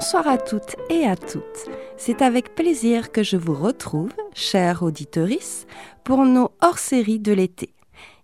Bonsoir 0.00 0.28
à 0.28 0.38
toutes 0.38 0.76
et 0.90 1.08
à 1.08 1.16
toutes. 1.16 1.68
C'est 1.96 2.22
avec 2.22 2.54
plaisir 2.54 3.10
que 3.10 3.24
je 3.24 3.36
vous 3.36 3.52
retrouve, 3.52 4.12
chère 4.32 4.84
auditorice, 4.84 5.66
pour 6.04 6.24
nos 6.24 6.52
hors-séries 6.60 7.18
de 7.18 7.32
l'été. 7.32 7.74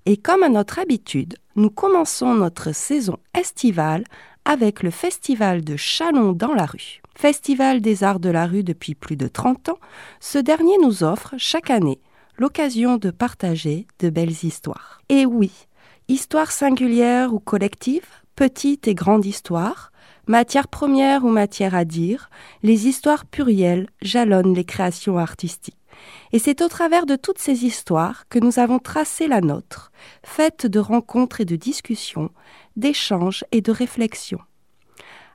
Et 0.06 0.16
comme 0.16 0.44
à 0.44 0.48
notre 0.48 0.78
habitude, 0.78 1.34
nous 1.56 1.70
commençons 1.70 2.32
notre 2.32 2.72
saison 2.72 3.18
estivale 3.36 4.04
avec 4.44 4.84
le 4.84 4.90
Festival 4.90 5.64
de 5.64 5.74
Chalon 5.74 6.32
dans 6.32 6.54
la 6.54 6.66
rue. 6.66 7.02
Festival 7.16 7.80
des 7.80 8.04
arts 8.04 8.20
de 8.20 8.30
la 8.30 8.46
rue 8.46 8.62
depuis 8.62 8.94
plus 8.94 9.16
de 9.16 9.26
30 9.26 9.70
ans, 9.70 9.78
ce 10.20 10.38
dernier 10.38 10.78
nous 10.80 11.02
offre 11.02 11.34
chaque 11.38 11.70
année 11.70 12.00
l'occasion 12.38 12.98
de 12.98 13.10
partager 13.10 13.88
de 13.98 14.10
belles 14.10 14.44
histoires. 14.44 15.00
Et 15.08 15.26
oui, 15.26 15.50
histoires 16.06 16.52
singulières 16.52 17.34
ou 17.34 17.40
collectives, 17.40 18.06
petites 18.36 18.86
et 18.86 18.94
grandes 18.94 19.26
histoires, 19.26 19.90
matière 20.26 20.68
première 20.68 21.24
ou 21.24 21.28
matière 21.28 21.74
à 21.74 21.84
dire, 21.84 22.30
les 22.62 22.86
histoires 22.86 23.26
plurielles 23.26 23.88
jalonnent 24.02 24.54
les 24.54 24.64
créations 24.64 25.18
artistiques. 25.18 25.76
Et 26.32 26.38
c'est 26.38 26.62
au 26.62 26.68
travers 26.68 27.06
de 27.06 27.16
toutes 27.16 27.38
ces 27.38 27.64
histoires 27.64 28.28
que 28.28 28.38
nous 28.38 28.58
avons 28.58 28.78
tracé 28.78 29.28
la 29.28 29.40
nôtre, 29.40 29.92
faite 30.24 30.66
de 30.66 30.78
rencontres 30.78 31.40
et 31.40 31.44
de 31.44 31.56
discussions, 31.56 32.30
d'échanges 32.76 33.44
et 33.52 33.60
de 33.60 33.70
réflexions. 33.70 34.40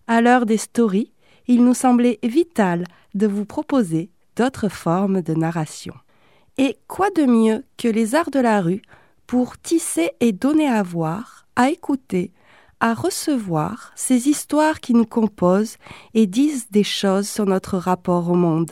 À 0.08 0.22
l'heure 0.22 0.46
des 0.46 0.58
stories, 0.58 1.14
il 1.48 1.64
nous 1.64 1.74
semblait 1.74 2.20
vital 2.24 2.84
de 3.16 3.28
vous 3.28 3.46
proposer 3.46 4.10
d'autres 4.36 4.70
formes 4.70 5.22
de 5.22 5.34
narration. 5.34 5.94
Et 6.58 6.78
quoi 6.88 7.10
de 7.12 7.24
mieux 7.24 7.64
que 7.78 7.88
les 7.88 8.16
arts 8.16 8.32
de 8.32 8.40
la 8.40 8.62
rue 8.62 8.82
pour 9.28 9.58
tisser 9.58 10.12
et 10.20 10.32
donner 10.32 10.68
à 10.68 10.84
voir, 10.84 11.48
à 11.56 11.70
écouter, 11.70 12.32
à 12.80 12.94
recevoir 12.94 13.92
ces 13.96 14.30
histoires 14.30 14.80
qui 14.80 14.94
nous 14.94 15.06
composent 15.06 15.78
et 16.14 16.28
disent 16.28 16.70
des 16.72 16.84
choses 16.84 17.28
sur 17.28 17.46
notre 17.46 17.78
rapport 17.78 18.30
au 18.30 18.36
monde. 18.36 18.72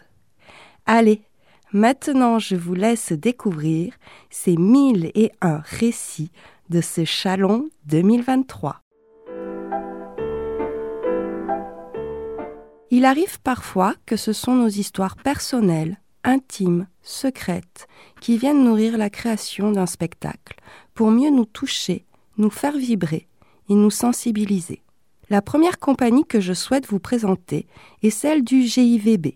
Allez, 0.85 1.21
maintenant 1.73 2.39
je 2.39 2.55
vous 2.55 2.73
laisse 2.73 3.11
découvrir 3.11 3.93
ces 4.29 4.55
mille 4.55 5.11
et 5.15 5.31
un 5.41 5.57
récits 5.57 6.31
de 6.69 6.81
ce 6.81 7.05
Chalon 7.05 7.69
2023. 7.85 8.81
Il 12.89 13.03
arrive 13.03 13.41
parfois 13.41 13.93
que 14.05 14.15
ce 14.15 14.31
sont 14.31 14.55
nos 14.55 14.69
histoires 14.69 15.17
personnelles, 15.17 15.97
intimes, 16.23 16.87
secrètes, 17.01 17.87
qui 18.21 18.37
viennent 18.37 18.63
nourrir 18.63 18.97
la 18.97 19.09
création 19.09 19.71
d'un 19.71 19.85
spectacle, 19.85 20.55
pour 20.93 21.11
mieux 21.11 21.29
nous 21.29 21.45
toucher, 21.45 22.05
nous 22.37 22.49
faire 22.49 22.77
vibrer 22.77 23.27
et 23.69 23.75
nous 23.75 23.91
sensibiliser. 23.91 24.81
La 25.29 25.41
première 25.41 25.79
compagnie 25.79 26.25
que 26.25 26.39
je 26.39 26.53
souhaite 26.53 26.87
vous 26.87 26.99
présenter 26.99 27.67
est 28.01 28.09
celle 28.09 28.43
du 28.43 28.61
GIVB. 28.61 29.35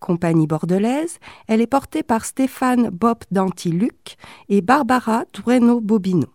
Compagnie 0.00 0.46
bordelaise, 0.46 1.18
elle 1.46 1.60
est 1.60 1.66
portée 1.66 2.02
par 2.02 2.24
Stéphane 2.24 2.88
Bob 2.90 3.18
Dantiluc 3.30 4.16
et 4.48 4.60
Barbara 4.60 5.24
Dueno 5.32 5.80
Bobino. 5.80 6.26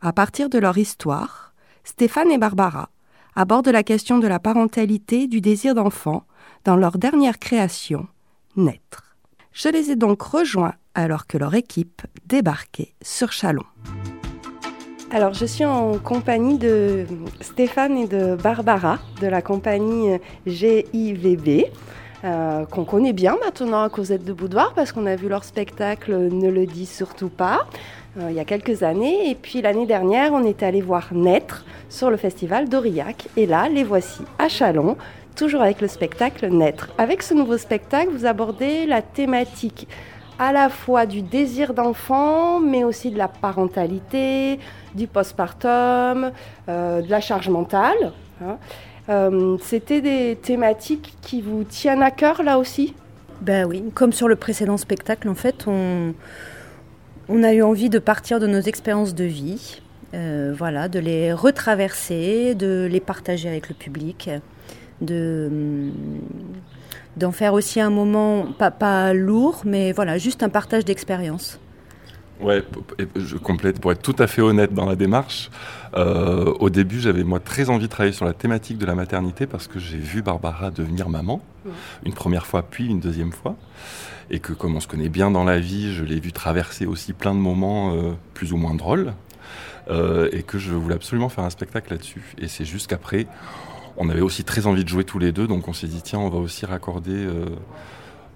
À 0.00 0.12
partir 0.12 0.48
de 0.48 0.58
leur 0.58 0.78
histoire, 0.78 1.54
Stéphane 1.82 2.30
et 2.30 2.38
Barbara 2.38 2.90
abordent 3.34 3.68
la 3.68 3.82
question 3.82 4.18
de 4.18 4.26
la 4.28 4.38
parentalité, 4.38 5.26
du 5.26 5.40
désir 5.40 5.74
d'enfant 5.74 6.24
dans 6.64 6.76
leur 6.76 6.98
dernière 6.98 7.38
création, 7.38 8.06
Naître. 8.56 9.16
Je 9.52 9.68
les 9.68 9.90
ai 9.90 9.96
donc 9.96 10.20
rejoints 10.22 10.74
alors 10.94 11.26
que 11.26 11.38
leur 11.38 11.54
équipe 11.54 12.02
débarquait 12.26 12.94
sur 13.02 13.32
Chalon. 13.32 13.64
Alors, 15.12 15.34
je 15.34 15.46
suis 15.46 15.64
en 15.64 15.98
compagnie 15.98 16.58
de 16.58 17.06
Stéphane 17.40 17.96
et 17.96 18.06
de 18.08 18.34
Barbara 18.34 18.98
de 19.20 19.28
la 19.28 19.40
compagnie 19.40 20.18
GIVB. 20.46 21.66
Euh, 22.24 22.64
qu'on 22.64 22.84
connaît 22.84 23.12
bien 23.12 23.36
maintenant 23.44 23.82
à 23.82 23.88
Cosette 23.88 24.24
de 24.24 24.32
Boudoir 24.32 24.72
parce 24.74 24.90
qu'on 24.90 25.06
a 25.06 25.14
vu 25.14 25.28
leur 25.28 25.44
spectacle 25.44 26.16
Ne 26.16 26.50
le 26.50 26.64
dis 26.64 26.86
surtout 26.86 27.28
pas 27.28 27.66
euh, 28.18 28.28
il 28.30 28.36
y 28.36 28.40
a 28.40 28.44
quelques 28.44 28.82
années. 28.82 29.30
Et 29.30 29.36
puis 29.36 29.62
l'année 29.62 29.86
dernière, 29.86 30.32
on 30.32 30.42
est 30.42 30.64
allé 30.64 30.80
voir 30.80 31.08
Naître 31.12 31.64
sur 31.88 32.10
le 32.10 32.16
festival 32.16 32.68
d'Aurillac. 32.68 33.28
Et 33.36 33.46
là, 33.46 33.68
les 33.68 33.84
voici 33.84 34.22
à 34.40 34.48
Chalon, 34.48 34.96
toujours 35.36 35.62
avec 35.62 35.80
le 35.80 35.86
spectacle 35.86 36.48
Naître. 36.48 36.88
Avec 36.98 37.22
ce 37.22 37.34
nouveau 37.34 37.58
spectacle, 37.58 38.10
vous 38.10 38.26
abordez 38.26 38.86
la 38.86 39.02
thématique 39.02 39.86
à 40.38 40.52
la 40.52 40.68
fois 40.68 41.06
du 41.06 41.22
désir 41.22 41.74
d'enfant, 41.74 42.60
mais 42.60 42.84
aussi 42.84 43.10
de 43.10 43.18
la 43.18 43.28
parentalité, 43.28 44.58
du 44.96 45.06
postpartum, 45.06 46.32
euh, 46.68 47.02
de 47.02 47.10
la 47.10 47.20
charge 47.20 47.48
mentale. 47.48 48.12
Hein. 48.42 48.56
Euh, 49.08 49.56
c'était 49.62 50.00
des 50.00 50.36
thématiques 50.40 51.16
qui 51.22 51.40
vous 51.40 51.64
tiennent 51.64 52.02
à 52.02 52.10
cœur 52.10 52.42
là 52.42 52.58
aussi? 52.58 52.94
Ben 53.40 53.66
oui, 53.66 53.84
comme 53.94 54.12
sur 54.12 54.28
le 54.28 54.36
précédent 54.36 54.76
spectacle, 54.76 55.28
en 55.28 55.34
fait, 55.34 55.66
on, 55.68 56.14
a 57.42 57.52
eu 57.52 57.62
envie 57.62 57.90
de 57.90 57.98
partir 57.98 58.40
de 58.40 58.46
nos 58.46 58.60
expériences 58.60 59.14
de 59.14 59.24
vie, 59.24 59.82
euh, 60.14 60.54
voilà, 60.56 60.88
de 60.88 60.98
les 60.98 61.32
retraverser, 61.32 62.54
de 62.54 62.88
les 62.90 63.00
partager 63.00 63.48
avec 63.48 63.68
le 63.68 63.74
public, 63.74 64.30
de 65.00 65.90
d'en 67.16 67.32
faire 67.32 67.54
aussi 67.54 67.80
un 67.80 67.88
moment 67.88 68.46
pas, 68.58 68.70
pas 68.70 69.14
lourd, 69.14 69.62
mais 69.64 69.92
voilà, 69.92 70.18
juste 70.18 70.42
un 70.42 70.50
partage 70.50 70.84
d'expérience. 70.84 71.58
Ouais, 72.40 72.62
je 73.16 73.36
complète 73.36 73.80
pour 73.80 73.92
être 73.92 74.02
tout 74.02 74.16
à 74.18 74.26
fait 74.26 74.42
honnête 74.42 74.74
dans 74.74 74.84
la 74.84 74.94
démarche. 74.96 75.50
Euh, 75.94 76.52
au 76.60 76.68
début, 76.68 77.00
j'avais 77.00 77.24
moi 77.24 77.40
très 77.40 77.70
envie 77.70 77.86
de 77.86 77.90
travailler 77.90 78.12
sur 78.12 78.26
la 78.26 78.34
thématique 78.34 78.76
de 78.78 78.84
la 78.84 78.94
maternité 78.94 79.46
parce 79.46 79.68
que 79.68 79.78
j'ai 79.78 79.96
vu 79.96 80.20
Barbara 80.20 80.70
devenir 80.70 81.08
maman, 81.08 81.40
une 82.04 82.12
première 82.12 82.46
fois 82.46 82.62
puis 82.62 82.86
une 82.86 83.00
deuxième 83.00 83.32
fois, 83.32 83.56
et 84.30 84.38
que 84.38 84.52
comme 84.52 84.76
on 84.76 84.80
se 84.80 84.88
connaît 84.88 85.08
bien 85.08 85.30
dans 85.30 85.44
la 85.44 85.58
vie, 85.58 85.94
je 85.94 86.04
l'ai 86.04 86.20
vu 86.20 86.32
traverser 86.32 86.84
aussi 86.84 87.14
plein 87.14 87.34
de 87.34 87.40
moments 87.40 87.94
euh, 87.94 88.12
plus 88.34 88.52
ou 88.52 88.58
moins 88.58 88.74
drôles, 88.74 89.14
euh, 89.88 90.28
et 90.32 90.42
que 90.42 90.58
je 90.58 90.72
voulais 90.72 90.96
absolument 90.96 91.28
faire 91.28 91.44
un 91.44 91.50
spectacle 91.50 91.92
là-dessus. 91.92 92.34
Et 92.38 92.48
c'est 92.48 92.64
juste 92.64 92.88
qu'après, 92.88 93.26
on 93.96 94.10
avait 94.10 94.20
aussi 94.20 94.44
très 94.44 94.66
envie 94.66 94.84
de 94.84 94.88
jouer 94.88 95.04
tous 95.04 95.18
les 95.18 95.32
deux, 95.32 95.46
donc 95.46 95.68
on 95.68 95.72
s'est 95.72 95.86
dit 95.86 96.02
tiens, 96.02 96.18
on 96.18 96.28
va 96.28 96.38
aussi 96.38 96.66
raccorder 96.66 97.14
euh, 97.14 97.46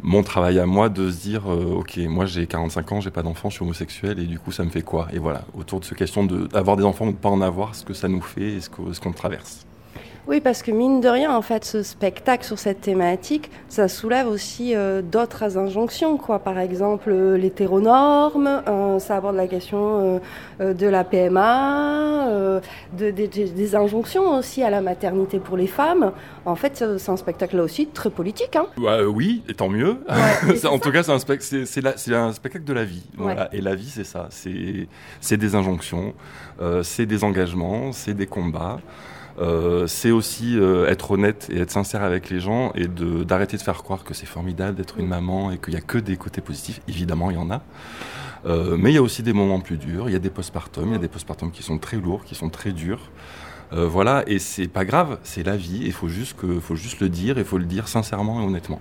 mon 0.03 0.23
travail 0.23 0.59
à 0.59 0.67
moi 0.67 0.89
de 0.89 1.11
se 1.11 1.21
dire 1.21 1.51
euh, 1.51 1.79
ok, 1.79 1.99
moi 2.09 2.27
j'ai 2.27 2.47
45 2.47 2.93
ans, 2.93 3.01
j'ai 3.01 3.11
pas 3.11 3.23
d'enfant, 3.23 3.51
je 3.51 3.55
suis 3.55 3.63
homosexuel 3.63 4.19
et 4.19 4.27
du 4.27 4.39
coup 4.39 4.53
ça 4.53 4.65
me 4.65 4.71
fait 4.71 4.83
quoi? 4.83 5.09
Et 5.13 5.19
voilà, 5.19 5.45
autour 5.55 5.81
de 5.81 5.85
ce 5.85 5.95
question 5.95 6.25
d'avoir 6.25 6.77
des 6.77 6.85
enfants 6.85 7.07
ou 7.07 7.13
de 7.13 7.17
pas 7.17 7.29
en 7.29 7.41
avoir, 7.41 7.75
ce 7.75 7.85
que 7.85 7.95
ça 7.95 8.09
nous 8.09 8.21
fait 8.21 8.55
et 8.55 8.61
ce 8.61 8.69
qu'on 8.69 9.13
traverse. 9.13 9.67
Oui, 10.31 10.41
parce 10.41 10.63
que 10.63 10.71
mine 10.71 11.01
de 11.01 11.09
rien, 11.09 11.35
en 11.35 11.43
fait, 11.43 11.65
ce 11.65 11.83
spectacle 11.83 12.45
sur 12.45 12.57
cette 12.57 12.81
thématique, 12.83 13.51
ça 13.69 13.89
soulève 13.89 14.29
aussi 14.29 14.77
euh, 14.77 15.03
d'autres 15.03 15.59
injonctions, 15.59 16.19
quoi. 16.19 16.39
Par 16.39 16.61
exemple, 16.61 17.11
euh, 17.11 17.37
l'hétéronorme, 17.37 18.63
euh, 18.69 19.01
ça 19.01 19.17
aborde 19.17 19.35
la 19.35 19.49
question 19.49 20.21
de 20.61 20.87
la 20.87 21.03
PMA, 21.03 22.61
de, 22.97 23.11
des 23.11 23.75
injonctions 23.75 24.39
aussi 24.39 24.63
à 24.63 24.71
la 24.71 24.81
maternité 24.81 25.41
pour 25.41 25.57
les 25.57 25.67
femmes. 25.67 26.13
En 26.45 26.55
fait, 26.55 26.85
c'est 26.97 27.11
un 27.11 27.17
spectacle 27.17 27.57
là 27.57 27.65
aussi 27.65 27.89
très 27.89 28.11
politique. 28.11 28.55
Hein. 28.55 28.67
oui, 29.09 29.43
et 29.49 29.55
tant 29.55 29.69
mieux. 29.69 29.97
en 30.65 30.79
tout 30.79 30.93
cas, 30.93 31.03
c'est 31.03 31.11
un, 31.11 31.17
un, 31.17 32.33
spectacle 32.33 32.65
de 32.65 32.73
la 32.73 32.85
vie. 32.85 33.03
Et 33.51 33.61
la 33.61 33.75
vie, 33.75 33.91
c'est 33.91 34.05
ça. 34.05 34.29
C'est 34.31 35.37
des 35.37 35.55
injonctions, 35.57 36.15
c'est 36.85 37.07
des 37.07 37.25
engagements, 37.25 37.91
c'est 37.91 38.15
des 38.15 38.29
combats. 38.29 38.79
Euh, 39.39 39.87
c'est 39.87 40.11
aussi 40.11 40.59
euh, 40.59 40.87
être 40.89 41.13
honnête 41.13 41.49
et 41.51 41.61
être 41.61 41.71
sincère 41.71 42.03
avec 42.03 42.31
les 42.31 42.41
gens 42.41 42.73
et 42.75 42.89
d'arrêter 42.89 43.57
de, 43.57 43.63
faire 43.63 43.83
croire 43.83 44.05
que 44.05 44.15
c'est 44.15 44.27
formidable 44.27 44.77
d'être 44.77 44.99
une 44.99 45.07
maman 45.07 45.51
et 45.51 45.59
qu'il 45.59 45.75
n'y 45.75 45.79
a 45.79 45.83
que 45.83 45.99
des 45.99 46.17
côtés 46.17 46.41
positifs. 46.41 46.81
Évidemment, 46.89 47.31
il 47.31 47.35
y 47.35 47.41
en 47.41 47.51
a. 47.51 47.63
Euh, 48.47 48.77
mais 48.79 48.91
il 48.91 48.95
y 48.95 48.99
a 48.99 49.03
aussi 49.03 49.23
des 49.23 49.33
moments 49.33 49.61
plus 49.61 49.77
durs. 49.77 50.09
Il 50.09 50.13
y 50.13 50.17
a 50.17 50.21
des 50.21 50.31
postpartums, 50.31 50.89
il 50.89 50.93
y 50.93 50.97
a 50.97 50.99
des 50.99 51.09
postpartums 51.09 51.51
qui 51.51 51.63
sont 51.63 51.79
très 51.79 51.99
lourds, 51.99 52.25
qui 52.25 52.35
sont 52.35 52.49
très 52.49 52.73
durs. 52.73 53.11
voilà, 53.73 54.25
et 54.27 54.41
c'est 54.41 54.67
pas 54.67 54.85
grave, 54.85 55.19
c'est 55.23 55.45
la 55.45 55.57
vie. 55.57 55.83
Il 55.85 55.93
faut 55.93 56.09
juste 56.09 56.37
que, 56.37 56.59
faut 56.59 56.75
juste 56.75 57.01
le 57.01 57.09
dire, 57.09 57.39
il 57.39 57.45
faut 57.45 57.59
le 57.59 57.67
dire 57.67 57.87
sincèrement 57.87 58.43
et 58.43 58.45
honnêtement. 58.45 58.81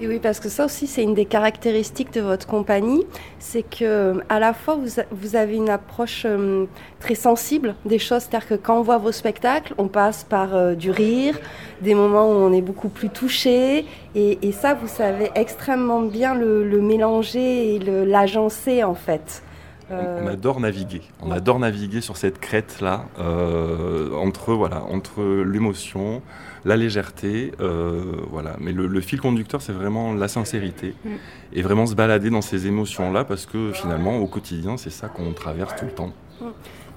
Et 0.00 0.08
oui, 0.08 0.18
parce 0.20 0.40
que 0.40 0.48
ça 0.48 0.64
aussi, 0.64 0.86
c'est 0.86 1.02
une 1.02 1.14
des 1.14 1.26
caractéristiques 1.26 2.12
de 2.12 2.20
votre 2.20 2.46
compagnie, 2.46 3.04
c'est 3.38 3.62
que 3.62 4.20
à 4.28 4.40
la 4.40 4.52
fois 4.52 4.74
vous, 4.74 5.00
vous 5.12 5.36
avez 5.36 5.54
une 5.56 5.68
approche 5.68 6.24
euh, 6.24 6.64
très 6.98 7.14
sensible 7.14 7.76
des 7.84 7.98
choses, 7.98 8.22
c'est-à-dire 8.22 8.48
que 8.48 8.54
quand 8.54 8.78
on 8.78 8.82
voit 8.82 8.98
vos 8.98 9.12
spectacles, 9.12 9.74
on 9.78 9.88
passe 9.88 10.24
par 10.24 10.56
euh, 10.56 10.74
du 10.74 10.90
rire, 10.90 11.38
des 11.82 11.94
moments 11.94 12.26
où 12.26 12.34
on 12.34 12.52
est 12.52 12.62
beaucoup 12.62 12.88
plus 12.88 13.10
touché, 13.10 13.86
et, 14.14 14.38
et 14.42 14.52
ça, 14.52 14.74
vous 14.74 14.88
savez 14.88 15.30
extrêmement 15.34 16.02
bien 16.02 16.34
le, 16.34 16.68
le 16.68 16.80
mélanger 16.80 17.76
et 17.76 17.78
l'agencer 17.78 18.82
en 18.82 18.94
fait. 18.94 19.42
On, 19.90 20.26
adore 20.26 20.60
naviguer. 20.60 21.02
On 21.20 21.30
adore 21.30 21.58
naviguer 21.58 22.00
sur 22.00 22.16
cette 22.16 22.40
crête 22.40 22.80
là, 22.80 23.04
euh, 23.18 24.14
entre 24.14 24.54
voilà, 24.54 24.82
entre 24.84 25.22
l'émotion, 25.22 26.22
la 26.64 26.76
légèreté, 26.76 27.52
euh, 27.60 28.02
voilà. 28.30 28.56
Mais 28.60 28.72
le, 28.72 29.00
fil 29.00 29.20
conducteur, 29.20 29.62
c'est 29.62 29.72
vraiment 29.72 30.14
la 30.14 30.28
sincérité 30.28 30.94
mm. 31.04 31.10
et 31.54 31.62
vraiment 31.62 31.86
se 31.86 31.94
balader 31.94 32.30
dans 32.30 32.42
ces 32.42 32.66
émotions 32.66 33.12
là, 33.12 33.24
parce 33.24 33.46
que 33.46 33.72
finalement, 33.72 34.18
au 34.18 34.26
quotidien, 34.26 34.76
c'est 34.76 34.90
ça 34.90 35.08
qu'on 35.08 35.32
traverse 35.32 35.74
tout 35.76 35.86
le 35.86 35.92
temps. 35.92 36.12
Mm. 36.40 36.46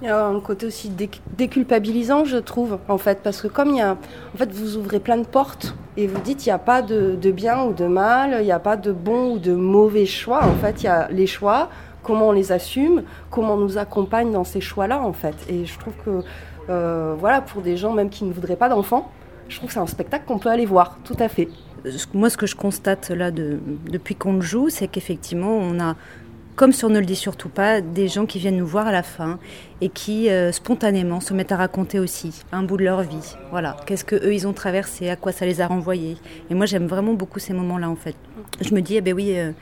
Il 0.02 0.08
y 0.08 0.10
a 0.10 0.26
un 0.26 0.40
côté 0.40 0.66
aussi 0.66 0.92
déculpabilisant, 1.38 2.26
je 2.26 2.36
trouve, 2.36 2.78
en 2.86 2.98
fait, 2.98 3.20
parce 3.22 3.40
que 3.40 3.48
comme 3.48 3.70
il 3.70 3.78
y 3.78 3.80
a, 3.80 3.92
en 3.92 4.36
fait, 4.36 4.52
vous 4.52 4.76
ouvrez 4.76 5.00
plein 5.00 5.16
de 5.16 5.26
portes 5.26 5.74
et 5.96 6.06
vous 6.06 6.20
dites 6.20 6.44
il 6.44 6.50
n'y 6.50 6.52
a 6.52 6.58
pas 6.58 6.82
de, 6.82 7.16
bien 7.30 7.64
ou 7.64 7.72
de 7.72 7.86
mal, 7.86 8.36
il 8.40 8.44
n'y 8.44 8.52
a 8.52 8.58
pas 8.58 8.76
de 8.76 8.92
bon 8.92 9.32
ou 9.32 9.38
de 9.38 9.54
mauvais 9.54 10.04
choix. 10.04 10.44
En 10.44 10.54
fait, 10.56 10.82
il 10.82 10.84
y 10.84 10.88
a 10.88 11.08
les 11.08 11.26
choix, 11.26 11.70
comment 12.02 12.28
on 12.28 12.32
les 12.32 12.52
assume, 12.52 13.04
comment 13.30 13.54
on 13.54 13.56
nous 13.56 13.78
accompagne 13.78 14.32
dans 14.32 14.44
ces 14.44 14.60
choix-là, 14.60 15.00
en 15.00 15.14
fait. 15.14 15.34
Et 15.48 15.64
je 15.64 15.78
trouve 15.78 15.94
que, 16.04 16.22
euh, 16.68 17.14
voilà, 17.18 17.40
pour 17.40 17.62
des 17.62 17.78
gens 17.78 17.94
même 17.94 18.10
qui 18.10 18.24
ne 18.24 18.34
voudraient 18.34 18.56
pas 18.56 18.68
d'enfants, 18.68 19.10
je 19.48 19.56
trouve 19.56 19.68
que 19.68 19.74
c'est 19.74 19.80
un 19.80 19.86
spectacle 19.86 20.24
qu'on 20.26 20.38
peut 20.38 20.50
aller 20.50 20.66
voir, 20.66 20.98
tout 21.04 21.16
à 21.18 21.28
fait. 21.28 21.48
Moi, 22.14 22.30
ce 22.30 22.36
que 22.36 22.46
je 22.46 22.56
constate 22.56 23.10
là 23.10 23.30
depuis 23.30 24.16
qu'on 24.16 24.34
le 24.34 24.40
joue, 24.40 24.70
c'est 24.70 24.88
qu'effectivement, 24.88 25.56
on 25.56 25.78
a 25.80 25.96
comme 26.56 26.72
sur 26.72 26.88
Ne 26.88 26.98
le 26.98 27.04
dit 27.04 27.16
surtout 27.16 27.50
pas, 27.50 27.82
des 27.82 28.08
gens 28.08 28.24
qui 28.24 28.38
viennent 28.38 28.56
nous 28.56 28.66
voir 28.66 28.86
à 28.86 28.92
la 28.92 29.02
fin 29.02 29.38
et 29.82 29.90
qui 29.90 30.30
euh, 30.30 30.52
spontanément 30.52 31.20
se 31.20 31.34
mettent 31.34 31.52
à 31.52 31.56
raconter 31.58 31.98
aussi 32.00 32.42
un 32.50 32.62
bout 32.62 32.78
de 32.78 32.84
leur 32.84 33.02
vie. 33.02 33.36
Voilà, 33.50 33.76
qu'est-ce 33.86 34.06
que 34.06 34.16
eux 34.16 34.32
ils 34.32 34.48
ont 34.48 34.54
traversé, 34.54 35.10
à 35.10 35.16
quoi 35.16 35.32
ça 35.32 35.44
les 35.44 35.60
a 35.60 35.66
renvoyés. 35.66 36.16
Et 36.48 36.54
moi 36.54 36.64
j'aime 36.64 36.86
vraiment 36.86 37.12
beaucoup 37.12 37.38
ces 37.38 37.52
moments-là 37.52 37.90
en 37.90 37.94
fait. 37.94 38.16
Je 38.62 38.74
me 38.74 38.80
dis, 38.80 38.96
eh 38.96 39.02
ben 39.02 39.12
oui, 39.12 39.38
euh, 39.38 39.52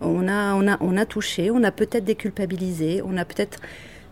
on, 0.00 0.26
a, 0.26 0.54
on, 0.54 0.66
a, 0.66 0.76
on 0.80 0.96
a 0.96 1.06
touché, 1.06 1.52
on 1.52 1.62
a 1.62 1.70
peut-être 1.70 2.04
déculpabilisé, 2.04 3.02
on 3.06 3.16
a 3.16 3.24
peut-être 3.24 3.60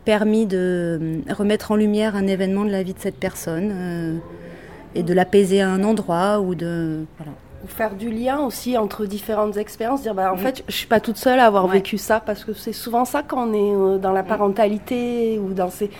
permis 0.05 0.47
de 0.47 1.01
euh, 1.03 1.35
remettre 1.35 1.73
en 1.73 1.77
lumière 1.77 2.15
un 2.15 2.29
événement 2.29 2.65
de 2.65 2.71
la 2.71 2.85
vie 2.85 2.95
de 2.95 3.01
cette 3.01 3.19
personne 3.19 4.21
et 4.95 5.03
de 5.03 5.13
l'apaiser 5.15 5.61
à 5.61 5.71
un 5.71 5.85
endroit 5.85 6.41
ou 6.41 6.55
de 6.55 7.05
voilà. 7.19 7.33
Faire 7.67 7.95
du 7.95 8.11
lien 8.11 8.41
aussi 8.41 8.79
entre 8.79 9.05
différentes 9.05 9.59
expériences, 9.59 10.01
dire 10.01 10.15
bah, 10.15 10.33
en 10.33 10.37
mm. 10.37 10.39
fait 10.39 10.65
je 10.67 10.75
suis 10.75 10.87
pas 10.87 10.99
toute 10.99 11.19
seule 11.19 11.39
à 11.39 11.47
avoir 11.47 11.67
vécu 11.67 11.99
ça 11.99 12.19
parce 12.19 12.43
que 12.43 12.55
c'est 12.55 12.73
souvent 12.73 13.05
ça 13.05 13.23
quand 13.23 13.49
on 13.49 13.53
est 13.53 13.95
euh, 13.97 13.99
dans 13.99 14.13
la 14.13 14.23
mm. 14.23 14.27
parentalité 14.27 15.39
ou 15.39 15.53
dans 15.53 15.71
ces, 15.71 15.91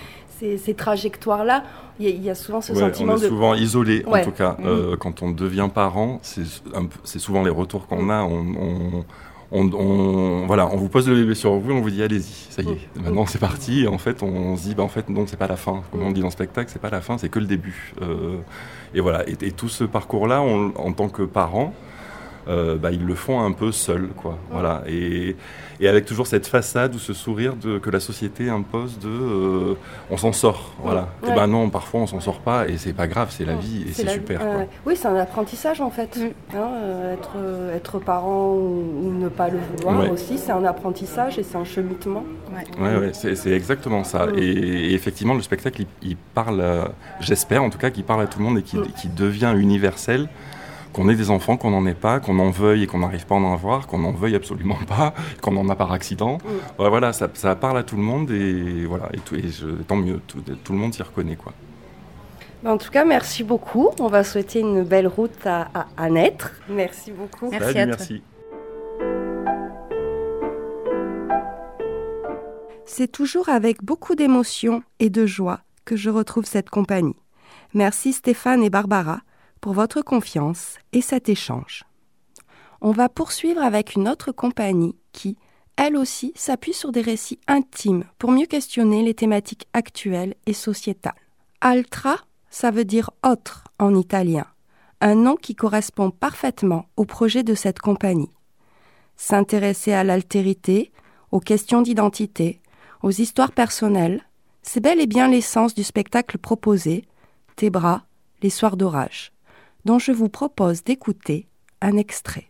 ces, 0.57 0.75
trajectoires 0.75 1.45
là, 1.45 1.65
il 1.99 2.23
y, 2.25 2.31
a 2.31 2.35
souvent 2.35 2.63
ce 2.63 2.75
sentiment 2.75 3.13
on 3.13 3.17
est 3.17 3.29
souvent 3.29 3.55
isolé 3.55 4.03
en 4.07 4.23
tout 4.23 4.31
cas. 4.31 4.57
Mm. 4.59 4.67
euh, 4.67 4.97
quand 4.97 5.23
on 5.23 5.33
devient 5.33 5.69
parent, 5.73 6.21
c'est 6.23 7.19
souvent 7.19 7.43
les 7.43 7.51
retours 7.51 7.87
qu'on 7.87 8.09
a, 8.09 8.23
on, 8.23 8.55
on, 8.59 9.05
voilà, 9.53 10.69
on 10.73 10.77
vous 10.77 10.89
pose 10.89 11.09
le 11.09 11.15
bébé 11.15 11.35
sur 11.35 11.53
vous, 11.55 11.73
on 11.73 11.81
vous 11.81 11.91
dit 11.91 12.03
allez-y, 12.03 12.47
ça 12.51 12.63
y 12.63 12.69
est, 12.69 12.89
maintenant 13.03 13.27
c'est 13.27 13.39
parti. 13.39 13.83
Et 13.83 13.89
en 13.89 13.99
fait, 13.99 14.23
on 14.23 14.57
se 14.57 14.63
dit 14.63 14.75
bah 14.75 14.83
en 14.83 14.89
fait 14.89 15.09
non, 15.09 15.27
c'est 15.27 15.39
pas 15.39 15.49
la 15.49 15.57
fin. 15.57 15.83
Comme 15.91 16.03
on 16.03 16.13
dit 16.13 16.21
dans 16.21 16.29
le 16.29 16.33
spectacle, 16.33 16.71
c'est 16.73 16.83
pas 16.83 16.91
la 16.91 17.01
fin, 17.01 17.19
c'est 17.19 17.29
que 17.29 17.39
le 17.39 17.47
début. 17.47 17.95
Euh, 18.03 18.37
et 18.95 19.01
voilà, 19.01 19.25
et, 19.29 19.53
tout 19.53 19.69
ce 19.69 19.85
parcours-là, 19.85 20.41
en 20.41 20.93
tant 20.93 21.09
que 21.09 21.23
parent, 21.23 21.73
euh, 22.49 22.77
bah, 22.77 22.91
ils 22.91 23.05
le 23.05 23.15
font 23.15 23.41
un 23.41 23.53
peu 23.53 23.71
seuls, 23.71 24.09
quoi. 24.17 24.39
Voilà. 24.51 24.83
Et, 24.89 25.37
et, 25.81 25.89
avec 25.89 26.05
toujours 26.05 26.27
cette 26.27 26.47
façade 26.47 26.95
ou 26.95 26.99
ce 26.99 27.13
sourire 27.13 27.57
de, 27.57 27.79
que 27.79 27.91
la 27.91 28.01
société 28.01 28.49
impose 28.49 28.99
de 28.99 29.09
euh, 29.09 29.75
on 30.11 30.17
s'en 30.17 30.33
sort, 30.33 30.75
voilà. 30.83 31.09
Et 31.27 31.33
ben 31.33 31.47
non, 31.47 31.71
parfois 31.71 32.01
on 32.01 32.07
s'en 32.07 32.21
sort 32.21 32.41
pas 32.41 32.69
et 32.69 32.79
c'est 32.79 32.93
pas 32.93 33.07
grave, 33.07 33.29
c'est 33.31 33.45
la 33.45 33.55
vie 33.55 33.85
et 33.89 33.93
c'est 33.93 34.09
super. 34.09 34.41
oui, 34.87 34.95
c'est 34.97 35.09
un 35.09 35.17
apprentissage 35.17 35.81
en 35.81 35.91
fait. 35.91 36.17
Mm. 36.17 36.57
Hein, 36.57 36.69
euh, 36.75 37.15
être, 37.15 37.37
être 37.75 37.99
parent 37.99 38.53
ou, 38.55 39.13
ne 39.13 39.29
pas 39.29 39.49
le 39.49 39.59
vouloir 39.59 40.11
aussi, 40.11 40.39
c'est 40.39 40.53
un 40.53 40.65
apprentissage 40.65 41.39
et 41.39 41.43
c'est 41.43 41.57
un 41.57 41.65
cheminement. 41.65 42.25
Ouais, 42.79 42.97
ouais, 42.97 43.11
c'est 43.13 43.51
exactement 43.51 44.05
ça. 44.05 44.27
Mm. 44.27 44.39
Et, 44.39 44.95
effectivement, 44.95 45.35
le 45.35 45.43
spectacle, 45.43 45.85
il, 46.03 46.17
parle, 46.17 46.91
j'espère 47.21 47.63
en 47.63 47.71
tout 47.71 47.79
cas, 47.79 47.91
qu'il 47.91 48.05
parle 48.05 48.23
à 48.23 48.27
tout 48.27 48.39
le 48.39 48.45
monde 48.45 48.59
et 48.59 48.63
qui, 48.63 48.77
mm. 48.77 49.15
devient 49.17 49.55
universel 49.57 50.29
qu'on 50.93 51.09
ait 51.09 51.15
des 51.15 51.31
enfants, 51.31 51.57
qu'on 51.57 51.71
n'en 51.71 51.87
ait 51.87 51.95
pas, 51.95 52.21
qu'on 52.21 52.39
en 52.39 52.51
veuille 52.51 52.85
et 52.85 52.87
qu'on 52.87 52.99
n'arrive 52.99 53.27
pas 53.27 53.35
à 53.35 53.39
en 53.39 53.53
avoir, 53.53 53.87
qu'on 53.87 53.99
n'en 53.99 54.13
veuille 54.13 54.35
absolument 54.35 54.79
pas, 54.89 55.15
qu'on 55.41 55.57
en 55.57 55.69
a 55.69 55.77
par 55.77 55.93
accident. 55.93 56.39
Mm. 56.39 56.87
voilà, 56.89 57.13
ça, 57.13 57.29
parle 57.57 57.79
à 57.79 57.83
tout 57.83 57.97
le 57.97 58.03
monde 58.03 58.31
et 58.31 58.85
voilà, 58.87 59.09
et, 59.13 59.19
tout, 59.19 59.35
et 59.37 59.45
tant 59.87 59.97
mieux, 59.97 60.21
tout, 60.27 60.73
le 60.73 60.79
monde 60.79 60.95
s'y 60.95 61.03
reconnaît 61.03 61.37
quoi. 61.37 61.53
En 62.65 62.77
tout 62.77 62.91
cas, 62.91 63.07
merci 63.07 63.43
beaucoup. 63.43 63.89
On 64.01 64.09
va 64.09 64.23
souhaiter 64.23 64.61
une 64.61 64.83
belle 64.83 65.07
route 65.07 65.47
à, 65.47 66.11
naître. 66.11 66.53
Merci 66.69 67.11
beaucoup. 67.11 67.49
Merci. 67.51 67.75
merci. 67.75 68.23
C'est 72.85 73.11
toujours 73.11 73.49
avec 73.49 73.83
beaucoup 73.83 74.15
d'émotion 74.15 74.83
et 74.99 75.09
de 75.09 75.25
joie 75.25 75.61
que 75.87 75.97
je 75.97 76.11
retrouve 76.11 76.45
cette 76.45 76.69
compagnie. 76.69 77.17
Merci 77.73 78.13
Stéphane 78.13 78.63
et 78.63 78.69
Barbara 78.69 79.21
pour 79.61 79.73
votre 79.73 80.03
confiance 80.03 80.79
et 80.93 81.01
cet 81.01 81.29
échange. 81.29 81.85
On 82.81 82.93
va 82.93 83.09
poursuivre 83.09 83.63
avec 83.63 83.95
une 83.95 84.09
autre 84.09 84.33
compagnie 84.33 84.97
qui, 85.13 85.37
elle 85.77 85.97
aussi, 85.97 86.33
s'appuie 86.35 86.73
sur 86.73 86.93
des 86.93 87.03
récits 87.03 87.41
intimes 87.47 88.05
pour 88.19 88.33
mieux 88.33 88.47
questionner 88.47 89.03
les 89.03 89.15
thématiques 89.15 89.67
actuelles 89.73 90.35
et 90.47 90.55
sociétales. 90.55 91.15
Altra, 91.61 92.17
ça 92.49 92.71
veut 92.71 92.85
dire 92.85 93.11
autre 93.25 93.65
en 93.79 93.95
italien, 93.95 94.47
un 95.01 95.15
nom 95.15 95.37
qui 95.37 95.55
correspond 95.55 96.11
parfaitement 96.11 96.87
au 96.97 97.05
projet 97.05 97.43
de 97.43 97.55
cette 97.55 97.81
compagnie. 97.81 98.33
S'intéresser 99.17 99.93
à 99.93 100.05
l'altérité, 100.05 100.91
aux 101.31 101.41
questions 101.41 101.83
d'identité, 101.83 102.63
aux 103.03 103.11
histoires 103.11 103.53
personnelles, 103.53 104.23
c'est 104.63 104.81
bel 104.81 105.01
et 105.01 105.07
bien 105.07 105.29
l'essence 105.29 105.75
du 105.75 105.85
spectacle 105.85 106.39
proposé, 106.39 107.05
Tes 107.57 107.71
bras, 107.71 108.05
les 108.43 108.51
soirs 108.51 108.77
d'orage 108.79 109.33
dont 109.85 109.99
je 109.99 110.13
vous 110.13 110.29
propose 110.29 110.85
d'écouter 110.85 111.49
un 111.81 111.97
extrait. 111.97 112.47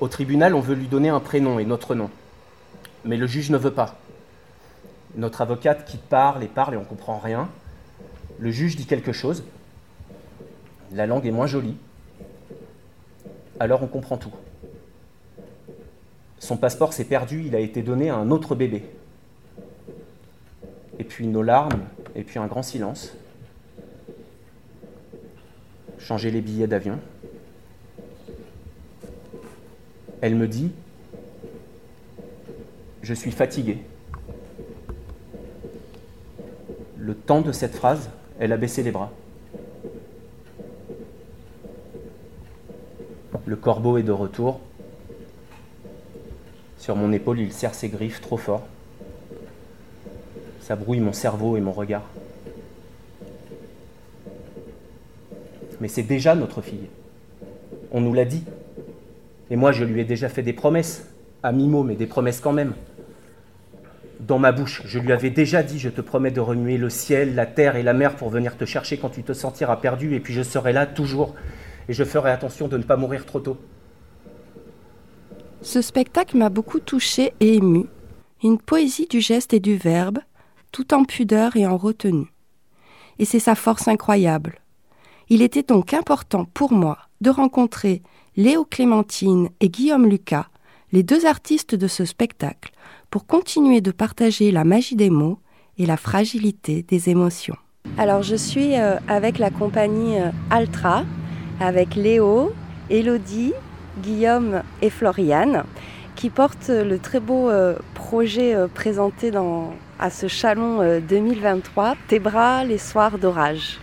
Au 0.00 0.08
tribunal, 0.08 0.54
on 0.54 0.60
veut 0.60 0.74
lui 0.74 0.86
donner 0.86 1.08
un 1.08 1.20
prénom 1.20 1.58
et 1.58 1.64
notre 1.64 1.94
nom. 1.94 2.10
Mais 3.04 3.16
le 3.16 3.26
juge 3.26 3.50
ne 3.50 3.56
veut 3.56 3.72
pas. 3.72 3.98
Notre 5.16 5.40
avocate 5.40 5.84
qui 5.84 5.96
parle 5.96 6.44
et 6.44 6.48
parle 6.48 6.74
et 6.74 6.76
on 6.76 6.82
ne 6.82 6.86
comprend 6.86 7.18
rien. 7.18 7.48
Le 8.38 8.50
juge 8.50 8.76
dit 8.76 8.86
quelque 8.86 9.12
chose. 9.12 9.44
La 10.92 11.06
langue 11.06 11.26
est 11.26 11.32
moins 11.32 11.46
jolie. 11.46 11.76
Alors 13.58 13.82
on 13.82 13.88
comprend 13.88 14.18
tout. 14.18 14.32
Son 16.38 16.56
passeport 16.56 16.92
s'est 16.92 17.04
perdu, 17.04 17.42
il 17.44 17.56
a 17.56 17.60
été 17.60 17.82
donné 17.82 18.10
à 18.10 18.16
un 18.16 18.30
autre 18.30 18.54
bébé. 18.54 18.84
Et 21.00 21.04
puis 21.04 21.26
nos 21.26 21.42
larmes, 21.42 21.84
et 22.14 22.22
puis 22.22 22.38
un 22.38 22.46
grand 22.46 22.62
silence 22.62 23.12
changer 25.98 26.30
les 26.30 26.40
billets 26.40 26.66
d'avion. 26.66 26.98
Elle 30.20 30.34
me 30.34 30.48
dit, 30.48 30.72
je 33.02 33.14
suis 33.14 33.30
fatiguée. 33.30 33.78
Le 36.96 37.14
temps 37.14 37.40
de 37.40 37.52
cette 37.52 37.74
phrase, 37.74 38.10
elle 38.38 38.52
a 38.52 38.56
baissé 38.56 38.82
les 38.82 38.90
bras. 38.90 39.12
Le 43.46 43.56
corbeau 43.56 43.96
est 43.96 44.02
de 44.02 44.12
retour. 44.12 44.60
Sur 46.76 46.96
mon 46.96 47.12
épaule, 47.12 47.40
il 47.40 47.52
serre 47.52 47.74
ses 47.74 47.88
griffes 47.88 48.20
trop 48.20 48.36
fort. 48.36 48.66
Ça 50.60 50.76
brouille 50.76 51.00
mon 51.00 51.14
cerveau 51.14 51.56
et 51.56 51.60
mon 51.60 51.72
regard. 51.72 52.04
Mais 55.80 55.88
c'est 55.88 56.02
déjà 56.02 56.34
notre 56.34 56.60
fille. 56.60 56.88
On 57.92 58.00
nous 58.00 58.12
l'a 58.12 58.24
dit. 58.24 58.44
Et 59.50 59.56
moi, 59.56 59.72
je 59.72 59.84
lui 59.84 60.00
ai 60.00 60.04
déjà 60.04 60.28
fait 60.28 60.42
des 60.42 60.52
promesses, 60.52 61.06
à 61.42 61.52
mi-mot, 61.52 61.82
mais 61.82 61.94
des 61.94 62.06
promesses 62.06 62.40
quand 62.40 62.52
même. 62.52 62.74
Dans 64.20 64.38
ma 64.38 64.52
bouche, 64.52 64.82
je 64.84 64.98
lui 64.98 65.12
avais 65.12 65.30
déjà 65.30 65.62
dit, 65.62 65.78
je 65.78 65.88
te 65.88 66.00
promets 66.00 66.30
de 66.30 66.40
remuer 66.40 66.76
le 66.76 66.90
ciel, 66.90 67.34
la 67.34 67.46
terre 67.46 67.76
et 67.76 67.82
la 67.82 67.94
mer 67.94 68.16
pour 68.16 68.30
venir 68.30 68.56
te 68.56 68.64
chercher 68.64 68.98
quand 68.98 69.10
tu 69.10 69.22
te 69.22 69.32
sentiras 69.32 69.76
perdu, 69.76 70.14
et 70.14 70.20
puis 70.20 70.34
je 70.34 70.42
serai 70.42 70.72
là 70.72 70.86
toujours, 70.86 71.34
et 71.88 71.92
je 71.92 72.04
ferai 72.04 72.30
attention 72.30 72.68
de 72.68 72.76
ne 72.76 72.82
pas 72.82 72.96
mourir 72.96 73.24
trop 73.24 73.40
tôt. 73.40 73.56
Ce 75.62 75.82
spectacle 75.82 76.36
m'a 76.36 76.50
beaucoup 76.50 76.80
touché 76.80 77.32
et 77.40 77.54
ému. 77.54 77.86
Une 78.44 78.58
poésie 78.58 79.06
du 79.06 79.20
geste 79.20 79.52
et 79.54 79.60
du 79.60 79.76
verbe, 79.76 80.18
tout 80.72 80.94
en 80.94 81.04
pudeur 81.04 81.56
et 81.56 81.66
en 81.66 81.76
retenue. 81.76 82.32
Et 83.18 83.24
c'est 83.24 83.40
sa 83.40 83.54
force 83.54 83.88
incroyable. 83.88 84.60
Il 85.30 85.42
était 85.42 85.62
donc 85.62 85.92
important 85.92 86.46
pour 86.54 86.72
moi 86.72 86.96
de 87.20 87.28
rencontrer 87.28 88.02
Léo 88.36 88.64
Clémentine 88.64 89.50
et 89.60 89.68
Guillaume 89.68 90.06
Lucas, 90.06 90.46
les 90.90 91.02
deux 91.02 91.26
artistes 91.26 91.74
de 91.74 91.86
ce 91.86 92.06
spectacle, 92.06 92.70
pour 93.10 93.26
continuer 93.26 93.82
de 93.82 93.90
partager 93.90 94.50
la 94.50 94.64
magie 94.64 94.96
des 94.96 95.10
mots 95.10 95.38
et 95.76 95.84
la 95.84 95.98
fragilité 95.98 96.82
des 96.82 97.10
émotions. 97.10 97.56
Alors 97.98 98.22
je 98.22 98.36
suis 98.36 98.74
euh, 98.76 98.96
avec 99.06 99.38
la 99.38 99.50
compagnie 99.50 100.18
euh, 100.18 100.30
Altra, 100.48 101.04
avec 101.60 101.94
Léo, 101.94 102.52
Elodie, 102.88 103.52
Guillaume 104.02 104.62
et 104.80 104.88
Floriane, 104.88 105.64
qui 106.14 106.30
portent 106.30 106.70
le 106.70 106.98
très 106.98 107.20
beau 107.20 107.50
euh, 107.50 107.76
projet 107.92 108.56
présenté 108.72 109.30
à 109.98 110.08
ce 110.08 110.26
chalon 110.26 111.00
2023, 111.06 111.96
Tes 112.08 112.18
bras 112.18 112.64
les 112.64 112.78
soirs 112.78 113.18
d'orage. 113.18 113.78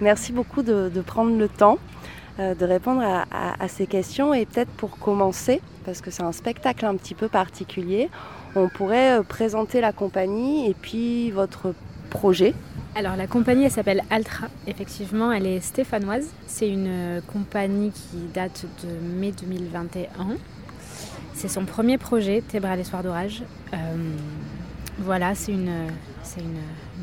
Merci 0.00 0.32
beaucoup 0.32 0.62
de, 0.62 0.90
prendre 1.06 1.36
le 1.36 1.48
temps 1.48 1.78
euh, 2.38 2.54
de 2.54 2.64
répondre 2.66 3.02
à, 3.02 3.68
ces 3.68 3.86
questions. 3.86 4.34
Et 4.34 4.46
peut-être 4.46 4.70
pour 4.72 4.98
commencer, 4.98 5.60
parce 5.84 6.00
que 6.00 6.10
c'est 6.10 6.22
un 6.22 6.32
spectacle 6.32 6.84
un 6.84 6.96
petit 6.96 7.14
peu 7.14 7.28
particulier. 7.28 8.10
On 8.54 8.68
pourrait 8.68 9.22
présenter 9.26 9.80
la 9.80 9.92
compagnie 9.92 10.68
et 10.68 10.74
puis 10.74 11.30
votre 11.30 11.74
projet. 12.10 12.54
Alors 12.94 13.14
la 13.14 13.26
compagnie 13.26 13.64
elle 13.64 13.70
s'appelle 13.70 14.02
Altra, 14.08 14.46
effectivement 14.66 15.30
elle 15.30 15.46
est 15.46 15.60
stéphanoise. 15.60 16.28
C'est 16.46 16.68
une 16.68 17.20
compagnie 17.30 17.90
qui 17.90 18.16
date 18.32 18.64
de 18.82 18.88
mai 19.18 19.32
2021. 19.32 20.08
C'est 21.34 21.48
son 21.48 21.66
premier 21.66 21.98
projet, 21.98 22.40
Tébra 22.40 22.76
les 22.76 22.84
soirs 22.84 23.02
d'orage. 23.02 23.42
Euh, 23.74 23.76
voilà, 25.00 25.34
c'est 25.34 25.52
une, 25.52 25.90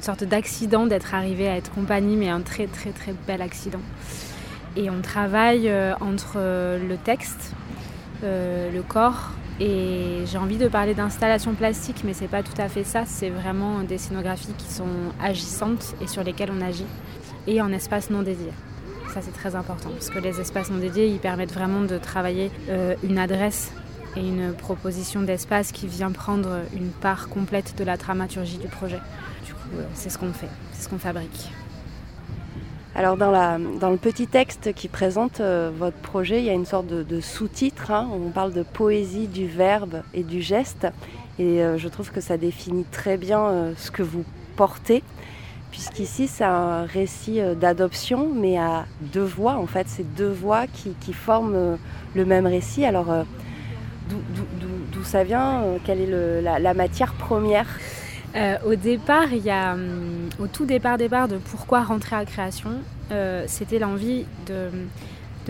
sorte 0.03 0.23
d'accident 0.23 0.85
d'être 0.85 1.13
arrivé 1.13 1.47
à 1.47 1.55
être 1.55 1.71
compagnie, 1.71 2.15
mais 2.15 2.29
un 2.29 2.41
très 2.41 2.67
très 2.67 2.91
très 2.91 3.13
bel 3.27 3.41
accident. 3.41 3.81
Et 4.75 4.89
on 4.89 5.01
travaille 5.01 5.69
euh, 5.69 5.93
entre 6.01 6.37
le 6.37 6.97
texte, 6.97 7.53
euh, 8.23 8.71
le 8.71 8.81
corps 8.81 9.31
et 9.59 10.23
j'ai 10.25 10.37
envie 10.37 10.57
de 10.57 10.67
parler 10.67 10.93
d'installation 10.93 11.53
plastique, 11.53 12.03
mais 12.03 12.13
c'est 12.13 12.27
pas 12.27 12.41
tout 12.41 12.59
à 12.59 12.69
fait 12.69 12.83
ça. 12.83 13.03
C'est 13.05 13.29
vraiment 13.29 13.83
des 13.83 13.97
scénographies 13.97 14.53
qui 14.57 14.71
sont 14.71 14.87
agissantes 15.21 15.95
et 16.01 16.07
sur 16.07 16.23
lesquelles 16.23 16.51
on 16.51 16.61
agit, 16.61 16.85
et 17.47 17.61
en 17.61 17.71
espace 17.71 18.09
non 18.09 18.23
dédié. 18.23 18.51
Ça 19.13 19.21
c'est 19.21 19.33
très 19.33 19.55
important 19.55 19.89
parce 19.89 20.09
que 20.09 20.17
les 20.17 20.39
espaces 20.39 20.71
non 20.71 20.79
dédiés, 20.79 21.07
ils 21.07 21.19
permettent 21.19 21.53
vraiment 21.53 21.81
de 21.81 21.97
travailler 21.97 22.49
euh, 22.69 22.95
une 23.03 23.19
adresse 23.19 23.71
et 24.15 24.21
une 24.21 24.53
proposition 24.53 25.21
d'espace 25.21 25.71
qui 25.71 25.87
vient 25.87 26.11
prendre 26.11 26.61
une 26.75 26.89
part 26.89 27.29
complète 27.29 27.75
de 27.77 27.83
la 27.83 27.97
dramaturgie 27.97 28.57
du 28.57 28.67
projet. 28.67 28.99
Du 29.45 29.53
coup, 29.53 29.59
euh, 29.77 29.83
c'est 29.93 30.09
ce 30.09 30.17
qu'on 30.17 30.31
fait, 30.31 30.49
c'est 30.71 30.83
ce 30.83 30.89
qu'on 30.89 30.99
fabrique. 30.99 31.51
Alors 32.95 33.17
dans, 33.17 33.31
le 33.89 33.97
petit 33.97 34.27
texte 34.27 34.73
qui 34.73 34.87
présente 34.87 35.39
euh, 35.39 35.71
votre 35.75 35.97
projet, 35.97 36.39
il 36.39 36.45
y 36.45 36.49
a 36.49 36.53
une 36.53 36.65
sorte 36.65 36.87
de, 36.87 37.21
sous-titre. 37.21 37.91
Hein. 37.91 38.07
on 38.13 38.29
parle 38.29 38.53
de 38.53 38.61
poésie 38.61 39.27
du 39.27 39.47
verbe 39.47 40.03
et 40.13 40.23
du 40.23 40.41
geste. 40.41 40.87
Et 41.39 41.63
euh, 41.63 41.79
je 41.79 41.87
trouve 41.87 42.11
que 42.11 42.21
ça 42.21 42.37
définit 42.37 42.85
très 42.91 43.17
bien 43.17 43.73
ce 43.75 43.89
que 43.89 44.03
vous 44.03 44.23
portez. 44.55 45.03
Puisqu'ici, 45.71 46.27
c'est 46.27 46.43
un 46.43 46.83
récit 46.83 47.41
d'adoption, 47.59 48.29
mais 48.31 48.59
à 48.59 48.85
deux 49.01 49.23
voix. 49.23 49.55
En 49.55 49.65
fait, 49.65 49.87
c'est 49.89 50.15
deux 50.15 50.31
voix 50.31 50.67
qui, 50.67 51.13
forment 51.13 51.79
le 52.13 52.25
même 52.25 52.45
récit. 52.45 52.85
Alors, 52.85 53.07
d'où 54.07 55.03
ça 55.03 55.23
vient 55.23 55.63
Quelle 55.83 56.01
est 56.01 56.41
la, 56.43 56.73
matière 56.75 57.13
première 57.13 57.65
euh, 58.35 58.57
au 58.65 58.75
départ, 58.75 59.27
hum, 59.31 60.29
au 60.39 60.47
tout 60.47 60.65
départ, 60.65 60.97
départ 60.97 61.27
de 61.27 61.37
pourquoi 61.37 61.83
rentrer 61.83 62.15
à 62.15 62.25
création, 62.25 62.71
euh, 63.11 63.43
c'était 63.47 63.77
l'envie 63.77 64.25
de, 64.47 64.69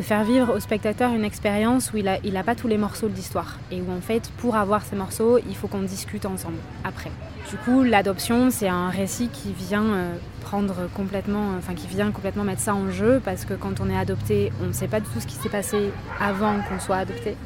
faire 0.01 0.23
vivre 0.23 0.55
au 0.55 0.59
spectateur 0.59 1.13
une 1.13 1.23
expérience 1.23 1.93
où 1.93 1.97
il 1.97 2.05
n'a 2.05 2.39
a 2.39 2.43
pas 2.43 2.55
tous 2.55 2.67
les 2.67 2.77
morceaux 2.77 3.07
de 3.07 3.13
l'histoire 3.13 3.59
et 3.71 3.79
où 3.79 3.91
en 3.91 4.01
fait, 4.01 4.31
pour 4.39 4.55
avoir 4.55 4.83
ces 4.83 4.95
morceaux, 4.95 5.37
il 5.37 5.55
faut 5.55 5.67
qu'on 5.67 5.83
discute 5.83 6.25
ensemble 6.25 6.57
après. 6.83 7.11
Du 7.49 7.57
coup, 7.57 7.83
l'adoption, 7.83 8.49
c'est 8.49 8.67
un 8.67 8.89
récit 8.89 9.29
qui 9.31 9.53
vient 9.53 9.85
euh, 9.85 10.15
prendre 10.41 10.89
complètement, 10.93 11.51
enfin 11.57 11.75
qui 11.75 11.87
vient 11.87 12.11
complètement 12.11 12.43
mettre 12.43 12.61
ça 12.61 12.75
en 12.75 12.89
jeu 12.89 13.21
parce 13.23 13.45
que 13.45 13.53
quand 13.53 13.79
on 13.79 13.89
est 13.89 13.97
adopté, 13.97 14.51
on 14.61 14.67
ne 14.67 14.73
sait 14.73 14.87
pas 14.87 14.99
du 14.99 15.07
tout 15.07 15.21
ce 15.21 15.27
qui 15.27 15.35
s'est 15.35 15.49
passé 15.49 15.91
avant 16.19 16.55
qu'on 16.67 16.79
soit 16.79 16.97
adopté. 16.97 17.37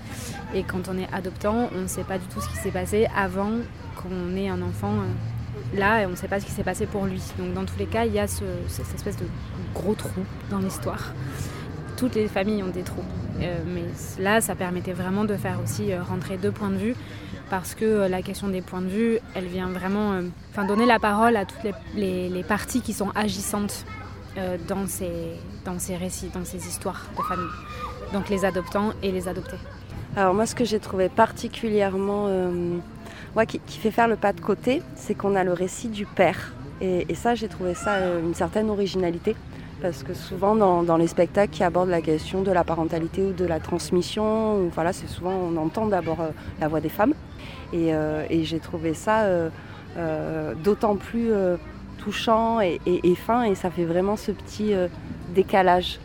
Et 0.56 0.64
quand 0.64 0.88
on 0.88 0.98
est 0.98 1.08
adoptant, 1.14 1.70
on 1.76 1.82
ne 1.82 1.88
sait 1.88 2.06
pas 2.06 2.18
du 2.18 2.26
tout 2.28 2.40
ce 2.42 2.48
qui 2.50 2.56
s'est 2.56 2.72
passé 2.72 3.08
avant 3.16 3.52
qu'on 4.08 4.36
ait 4.36 4.50
un 4.50 4.62
enfant 4.62 4.94
euh, 4.94 5.78
là 5.78 6.02
et 6.02 6.06
on 6.06 6.12
ne 6.12 6.16
sait 6.16 6.28
pas 6.28 6.40
ce 6.40 6.46
qui 6.46 6.52
s'est 6.52 6.64
passé 6.64 6.86
pour 6.86 7.06
lui. 7.06 7.22
Donc 7.38 7.54
dans 7.54 7.66
tous 7.66 7.78
les 7.78 7.86
cas, 7.86 8.06
il 8.06 8.14
y 8.14 8.20
a 8.20 8.28
cette 8.28 8.94
espèce 8.96 9.18
de 9.18 9.26
gros 9.74 9.96
trou 9.96 10.22
dans 10.50 10.60
l'histoire. 10.60 11.14
Toutes 11.98 12.16
les 12.16 12.28
familles 12.28 12.64
ont 12.64 12.70
des 12.70 12.84
trous. 12.84 13.04
Euh, 13.42 13.58
mais 13.68 13.84
là, 14.22 14.42
ça 14.42 14.56
permettait 14.56 14.94
vraiment 14.94 15.26
de 15.26 15.36
faire 15.36 15.60
aussi 15.64 15.92
euh, 15.92 16.02
rentrer 16.04 16.38
deux 16.38 16.52
points 16.52 16.70
de 16.70 16.78
vue 16.78 16.96
parce 17.50 17.76
que 17.76 18.08
la 18.08 18.22
question 18.22 18.50
des 18.50 18.62
points 18.62 18.82
de 18.82 18.88
vue, 18.88 19.20
elle 19.34 19.46
vient 19.46 19.70
vraiment 19.70 20.20
donner 20.68 20.86
la 20.86 21.00
parole 21.00 21.38
à 21.38 21.46
toutes 21.46 21.72
les, 21.96 22.28
les, 22.28 22.44
parties 22.44 22.82
qui 22.82 22.92
sont 22.92 23.10
agissantes 23.16 23.86
dans, 24.68 24.86
ces, 24.86 25.40
dans 25.64 25.80
ces 25.80 25.96
récits, 25.96 26.30
dans 26.34 26.44
ces 26.44 26.68
histoires 26.68 27.06
de 27.18 27.24
famille. 27.24 27.48
Donc 28.12 28.28
les 28.28 28.44
adoptants 28.44 28.92
et 29.02 29.14
les 29.14 29.30
adoptés. 29.30 29.56
Alors 30.18 30.34
moi, 30.34 30.46
ce 30.46 30.56
que 30.56 30.66
j'ai 30.66 30.80
trouvé 30.80 31.08
particulièrement 31.08 32.28
qui, 33.46 33.60
fait 33.78 33.92
faire 33.92 34.08
le 34.08 34.16
pas 34.16 34.34
de 34.34 34.42
côté, 34.42 34.82
c'est 34.96 35.14
qu'on 35.14 35.36
a 35.36 35.44
le 35.44 35.54
récit 35.54 35.90
du 35.90 36.06
père. 36.06 36.54
Et, 36.82 37.16
ça, 37.16 37.36
j'ai 37.36 37.48
trouvé 37.48 37.74
ça 37.74 37.96
euh, 37.96 38.22
une 38.22 38.34
certaine 38.34 38.70
originalité. 38.70 39.36
Parce 39.82 40.02
que 40.02 40.16
souvent, 40.16 40.56
dans, 40.56 40.98
les 40.98 41.06
spectacles 41.06 41.54
qui 41.54 41.64
abordent 41.64 41.90
la 41.90 42.02
question 42.02 42.42
de 42.42 42.52
la 42.52 42.64
parentalité 42.64 43.24
ou 43.24 43.34
de 43.34 43.46
la 43.46 43.60
transmission, 43.60 44.70
voilà, 44.74 44.92
c'est 44.92 45.08
souvent, 45.08 45.34
on 45.34 45.56
entend 45.56 45.86
d'abord 45.86 46.22
euh, 46.22 46.30
la 46.60 46.68
voix 46.68 46.82
des 46.82 46.90
femmes. 46.90 47.14
Et, 47.74 47.94
euh, 47.94 48.26
j'ai 48.44 48.60
trouvé 48.60 48.94
ça 48.94 49.28
d'autant 50.64 50.96
plus 50.96 51.32
touchant 51.98 52.60
et, 52.62 52.80
fin, 53.16 53.44
et 53.44 53.56
ça 53.56 53.72
fait 53.72 53.86
vraiment 53.86 54.16
ce 54.16 54.32
petit 54.32 54.74
décalage. 55.34 56.00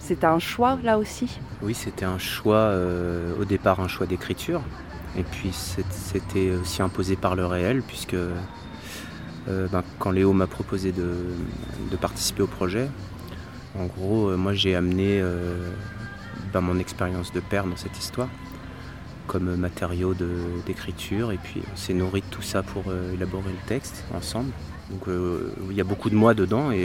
c'était 0.00 0.26
un 0.26 0.40
choix 0.40 0.76
là 0.82 0.98
aussi? 0.98 1.38
Oui, 1.62 1.74
c'était 1.74 2.04
un 2.04 2.18
choix, 2.18 2.72
au 3.40 3.44
départ 3.44 3.78
un 3.78 3.86
choix 3.86 4.06
d'écriture, 4.06 4.62
et 5.16 5.22
puis 5.22 5.50
c'était 5.52 6.50
aussi 6.52 6.82
imposé 6.82 7.16
par 7.16 7.34
le 7.34 7.46
réel, 7.46 7.82
puisque 7.82 8.14
euh, 9.48 9.66
ben, 9.68 9.82
quand 9.98 10.10
Léo 10.10 10.32
m'a 10.32 10.46
proposé 10.46 10.92
de, 10.92 11.96
participer 12.00 12.42
au 12.42 12.46
projet, 12.46 12.88
en 13.78 13.86
gros, 13.86 14.28
euh, 14.28 14.36
moi 14.36 14.54
j'ai 14.54 14.74
amené 14.74 15.20
euh, 15.20 15.70
ben, 16.52 16.60
mon 16.60 16.78
expérience 16.78 17.32
de 17.32 17.40
père 17.40 17.64
dans 17.64 17.76
cette 17.76 17.98
histoire 17.98 18.28
comme 19.26 19.54
matériau 19.54 20.12
d'écriture, 20.66 21.30
et 21.30 21.36
puis 21.36 21.62
on 21.72 21.76
s'est 21.76 21.94
nourri 21.94 22.20
de 22.20 22.26
tout 22.32 22.42
ça 22.42 22.64
pour 22.64 22.82
élaborer 23.14 23.50
le 23.50 23.68
texte 23.68 24.02
ensemble. 24.12 24.50
Donc 24.90 25.02
il 25.70 25.76
y 25.76 25.80
a 25.80 25.84
beaucoup 25.84 26.10
de 26.10 26.16
moi 26.16 26.34
dedans, 26.34 26.72
et, 26.72 26.84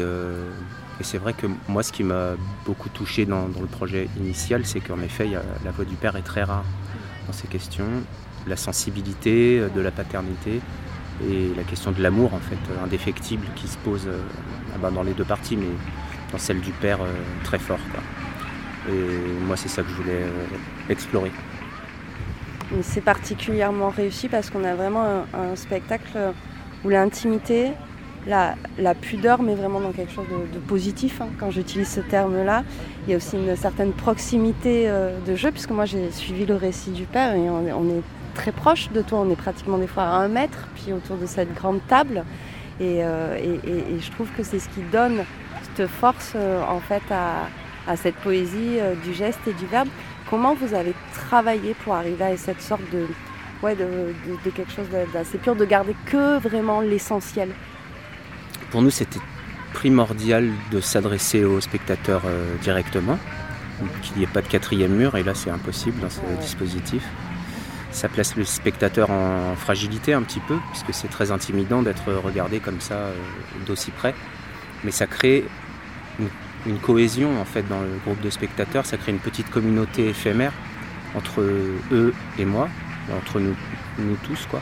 c'est 1.01 1.17
vrai 1.17 1.34
que 1.34 1.48
moi 1.67 1.82
ce 1.82 1.91
qui 1.91 2.03
m'a 2.03 2.34
beaucoup 2.63 2.89
touché 2.89 3.25
dans, 3.25 3.48
le 3.48 3.65
projet 3.65 4.10
initial, 4.20 4.63
c'est 4.63 4.79
qu'en 4.79 5.01
effet 5.01 5.27
la 5.63 5.72
voix 5.72 5.86
du 5.86 5.96
père 5.96 6.17
est 6.17 6.22
très 6.22 6.44
rare 6.44 6.65
dans 7.25 7.34
ces 7.34 7.48
questions, 7.48 8.03
la 8.48 8.55
sensibilité 8.55 9.60
euh, 9.60 9.70
de 9.70 9.82
la 9.82 9.91
paternité 9.91 10.62
et 11.29 11.51
la 11.55 11.63
question 11.63 11.91
de 11.91 12.01
l'amour 12.01 12.34
en 12.34 12.39
fait 12.39 12.58
euh, 12.70 12.84
indéfectible 12.84 13.46
qui 13.55 13.67
se 13.67 13.77
pose 13.77 14.08
euh, 14.08 14.20
ah 14.74 14.77
ben, 14.82 14.91
dans 14.91 15.03
les 15.03 15.13
deux 15.13 15.24
parties 15.24 15.55
mais 15.55 15.67
dans 16.32 16.38
celle 16.38 16.60
du 16.60 16.72
père 16.72 17.00
très 17.44 17.60
fort 17.60 17.79
Et 18.89 18.91
moi 19.46 19.55
c'est 19.55 19.70
ça 19.70 19.84
que 19.84 19.89
je 19.89 19.94
voulais 19.94 20.25
explorer. 20.89 21.32
C'est 22.82 23.03
particulièrement 23.03 23.89
réussi 23.89 24.27
parce 24.27 24.50
qu'on 24.50 24.63
a 24.63 24.75
vraiment 24.75 25.24
un, 25.34 25.55
spectacle 25.55 26.17
où 26.84 26.89
l'intimité, 26.89 27.72
la, 28.27 28.96
pudeur, 28.96 29.41
mais 29.41 29.55
vraiment 29.55 29.79
dans 29.79 29.91
quelque 29.91 30.12
chose 30.12 30.25
de, 30.53 30.60
positif, 30.60 31.22
hein, 31.22 31.27
quand 31.39 31.51
j'utilise 31.51 31.89
ce 31.89 32.01
terme-là. 32.01 32.63
Il 33.05 33.12
y 33.12 33.13
a 33.13 33.17
aussi 33.17 33.36
une 33.36 33.55
certaine 33.55 33.94
proximité 33.94 34.89
de 35.25 35.36
jeu, 35.36 35.51
puisque 35.51 35.72
moi 35.72 35.86
j'ai 35.86 36.12
suivi 36.12 36.46
le 36.46 36.55
récit 36.55 36.91
du 36.91 37.03
père 37.03 37.36
et 37.36 37.50
on, 37.50 37.89
est 37.89 38.03
très 38.34 38.51
proche 38.51 38.89
de 38.91 39.01
toi, 39.01 39.20
on 39.20 39.29
est 39.29 39.36
pratiquement 39.36 39.77
des 39.77 39.88
fois 39.88 40.03
à 40.03 40.15
un 40.15 40.27
mètre, 40.27 40.67
puis 40.75 40.91
autour 40.94 41.17
de 41.17 41.25
cette 41.25 41.53
grande 41.53 41.79
table. 41.88 42.24
Et, 42.79 43.03
euh, 43.03 43.38
je 44.00 44.12
trouve 44.12 44.29
que 44.32 44.44
c'est 44.44 44.60
ce 44.60 44.67
qui 44.70 44.82
donne 44.91 45.24
cette 45.75 45.88
force 45.88 46.34
euh, 46.36 46.62
en 46.63 46.79
fait 46.79 47.03
à, 47.10 47.96
cette 47.96 48.15
poésie 48.15 48.79
euh, 48.79 48.96
du 49.03 49.13
geste 49.13 49.39
et 49.48 49.53
du 49.53 49.65
verbe. 49.65 49.88
Comment 50.29 50.55
vous 50.55 50.74
avez 50.74 50.94
travaillé 51.13 51.75
pour 51.84 51.94
arriver 51.94 52.24
à 52.24 52.38
cette 52.38 52.62
sorte 52.62 52.82
de, 52.91 53.05
ouais, 53.62 53.75
de, 53.75 54.50
quelque 54.50 54.72
chose 54.72 54.88
d'assez 55.13 55.38
pur, 55.38 55.55
de 55.55 55.65
garder 55.65 55.96
que 56.05 56.39
vraiment 56.39 56.82
l'essentiel? 56.82 57.50
Pour 58.75 58.82
nous, 58.82 58.89
c'était 58.89 59.22
primordial 59.72 60.51
de 60.70 60.82
s'adresser 60.82 61.46
aux 61.46 61.62
spectateurs 61.62 62.24
directement, 62.62 63.17
qu'il 64.01 64.17
n'y 64.17 64.24
ait 64.24 64.27
pas 64.27 64.41
de 64.41 64.50
quatrième 64.50 64.91
mur, 64.91 65.15
et 65.15 65.24
là 65.24 65.34
c'est 65.34 65.50
impossible 65.50 66.01
dans 66.01 66.10
ce 66.10 66.20
dispositif 66.41 67.01
ça 67.96 68.10
place 68.10 68.36
le 68.36 68.44
spectateur 68.44 69.10
en 69.10 69.55
fragilité 69.55 70.13
un 70.13 70.22
petit 70.22 70.41
peu, 70.41 70.58
puisque 70.72 70.94
c'est 70.94 71.08
très 71.08 71.32
intimidant 71.32 71.82
d'être 71.82 72.12
regardé 72.12 72.60
comme 72.60 72.82
ça 72.82 72.96
euh, 72.96 73.13
d'aussi 73.65 73.91
près. 73.91 74.13
Mais 74.84 74.91
ça 74.91 75.08
crée 75.08 75.46
une, 76.65 76.77
cohésion 76.79 77.39
en 77.39 77.46
fait 77.46 77.65
dans 77.70 77.79
le 77.79 77.98
groupe 78.05 78.20
de 78.20 78.29
spectateurs, 78.29 78.86
ça 78.86 78.98
crée 78.98 79.13
une 79.13 79.20
petite 79.20 79.50
communauté 79.50 80.10
éphémère 80.10 80.51
entre 81.15 81.39
eux 81.39 82.13
et 82.38 82.44
moi, 82.44 82.67
entre 83.15 83.39
nous, 83.39 83.55
nous 84.00 84.17
tous 84.24 84.46
quoi. 84.48 84.62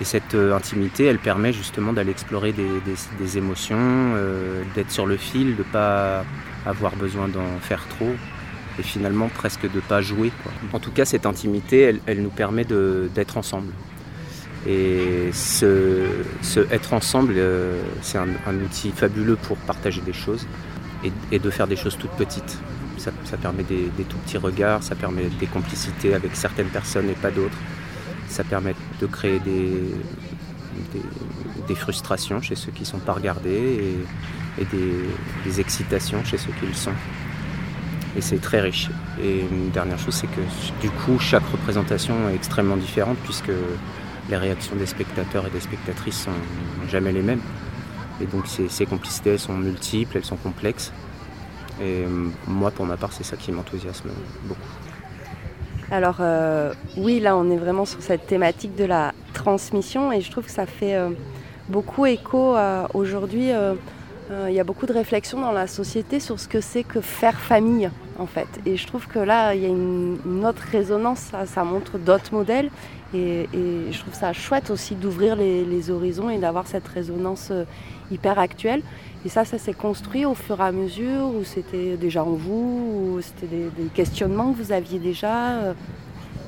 Et 0.00 0.04
cette 0.04 0.34
euh, 0.34 0.54
intimité, 0.54 1.04
elle 1.04 1.18
permet 1.18 1.52
justement 1.52 1.92
d'aller 1.92 2.10
explorer 2.10 2.52
des, 2.52 3.38
émotions, 3.38 3.76
euh, 3.78 4.62
d'être 4.74 4.90
sur 4.90 5.06
le 5.06 5.16
fil, 5.16 5.54
de 5.54 5.58
ne 5.58 5.62
pas 5.62 6.24
avoir 6.66 6.96
besoin 6.96 7.28
d'en 7.28 7.58
faire 7.60 7.86
trop, 7.88 8.12
et 8.78 8.82
finalement 8.82 9.28
presque 9.28 9.62
de 9.62 9.76
ne 9.76 9.80
pas 9.80 10.00
jouer. 10.00 10.32
En 10.72 10.80
tout 10.80 10.90
cas, 10.90 11.04
cette 11.04 11.26
intimité, 11.26 11.96
elle, 12.06 12.22
nous 12.22 12.30
permet 12.30 12.64
d'être 12.64 13.36
ensemble. 13.36 13.72
Et 14.66 15.30
ce, 15.32 16.06
être 16.70 16.94
ensemble, 16.94 17.34
euh, 17.36 17.80
c'est 18.02 18.18
un, 18.18 18.54
outil 18.64 18.90
fabuleux 18.90 19.36
pour 19.36 19.58
partager 19.58 20.00
des 20.00 20.14
choses 20.14 20.46
et, 21.30 21.38
de 21.38 21.50
faire 21.50 21.66
des 21.66 21.76
choses 21.76 21.96
toutes 21.98 22.12
petites. 22.12 22.58
ça, 22.96 23.12
permet 23.36 23.62
des, 23.62 24.04
tout 24.08 24.16
petits 24.18 24.38
regards, 24.38 24.82
ça 24.82 24.96
permet 24.96 25.24
des 25.38 25.46
complicités 25.46 26.14
avec 26.14 26.34
certaines 26.34 26.68
personnes 26.68 27.08
et 27.10 27.14
pas 27.14 27.30
d'autres. 27.30 27.58
Ça 28.34 28.42
permet 28.42 28.74
de 29.00 29.06
créer 29.06 29.38
des, 29.38 29.94
frustrations 31.76 32.42
chez 32.42 32.56
ceux 32.56 32.72
qui 32.72 32.80
ne 32.80 32.86
sont 32.86 32.98
pas 32.98 33.12
regardés 33.12 33.94
et, 34.58 34.64
des, 34.64 35.60
excitations 35.60 36.24
chez 36.24 36.36
ceux 36.36 36.50
qui 36.58 36.66
le 36.66 36.74
sont. 36.74 36.90
Et 38.16 38.20
c'est 38.20 38.40
très 38.40 38.60
riche. 38.60 38.90
Et 39.22 39.42
une 39.42 39.70
dernière 39.70 40.00
chose, 40.00 40.14
c'est 40.14 40.26
que 40.26 40.40
du 40.80 40.90
coup, 40.90 41.20
chaque 41.20 41.46
représentation 41.46 42.28
est 42.28 42.34
extrêmement 42.34 42.76
différente 42.76 43.18
puisque 43.22 43.52
les 44.28 44.36
réactions 44.36 44.74
des 44.74 44.86
spectateurs 44.86 45.46
et 45.46 45.50
des 45.50 45.60
spectatrices 45.60 46.24
sont 46.24 46.88
jamais 46.90 47.12
les 47.12 47.22
mêmes. 47.22 47.42
Et 48.20 48.26
donc 48.26 48.48
ces, 48.48 48.86
complicités, 48.86 49.30
elles 49.30 49.38
sont 49.38 49.54
multiples, 49.54 50.16
elles 50.16 50.24
sont 50.24 50.38
complexes. 50.38 50.90
Et 51.80 52.02
euh, 52.04 52.30
moi, 52.48 52.72
pour 52.72 52.84
ma 52.84 52.96
part, 52.96 53.12
c'est 53.12 53.22
ça 53.22 53.36
qui 53.36 53.52
m'enthousiasme 53.52 54.10
beaucoup. 54.42 54.83
Alors 55.90 56.16
euh, 56.20 56.72
oui, 56.96 57.20
là, 57.20 57.36
on 57.36 57.50
est 57.50 57.56
vraiment 57.56 57.84
sur 57.84 58.02
cette 58.02 58.26
thématique 58.26 58.74
de 58.76 58.84
la 58.84 59.12
transmission 59.32 60.12
et 60.12 60.20
je 60.20 60.30
trouve 60.30 60.44
que 60.44 60.50
ça 60.50 60.66
fait 60.66 60.94
euh, 60.94 61.10
beaucoup 61.68 62.06
écho 62.06 62.56
aujourd'hui. 62.94 63.50
Il 64.30 64.54
y 64.54 64.58
a 64.58 64.64
beaucoup 64.64 64.86
de 64.86 64.92
réflexions 64.92 65.40
dans 65.40 65.52
la 65.52 65.66
société 65.66 66.18
sur 66.18 66.40
ce 66.40 66.48
que 66.48 66.60
c'est 66.60 66.82
que 66.82 67.00
faire 67.00 67.38
famille, 67.38 67.90
en 68.18 68.26
fait. 68.26 68.48
Et 68.64 68.76
je 68.76 68.86
trouve 68.86 69.06
que 69.06 69.18
là, 69.18 69.54
il 69.54 69.62
y 69.62 69.66
a 69.66 69.68
une, 69.68 70.44
autre 70.46 70.62
résonance, 70.72 71.30
ça, 71.44 71.64
montre 71.64 71.98
d'autres 71.98 72.32
modèles. 72.32 72.70
Et, 73.14 73.46
je 73.52 73.98
trouve 73.98 74.14
ça 74.14 74.32
chouette 74.32 74.70
aussi 74.70 74.94
d'ouvrir 74.94 75.36
les, 75.36 75.90
horizons 75.90 76.30
et 76.30 76.38
d'avoir 76.38 76.66
cette 76.66 76.88
résonance 76.88 77.52
hyper 78.10 78.38
actuelle. 78.38 78.82
Et 79.24 79.28
ça, 79.30 79.44
ça 79.44 79.58
s'est 79.58 79.72
construit 79.72 80.26
au 80.26 80.34
fur 80.34 80.60
et 80.60 80.64
à 80.64 80.72
mesure, 80.72 81.26
ou 81.26 81.44
c'était 81.44 81.96
déjà 81.96 82.22
en 82.22 82.32
vous, 82.32 83.16
ou 83.16 83.20
c'était 83.22 83.46
des, 83.46 83.88
questionnements 83.94 84.52
que 84.52 84.62
vous 84.62 84.72
aviez 84.72 84.98
déjà 84.98 85.52
euh? 85.52 85.74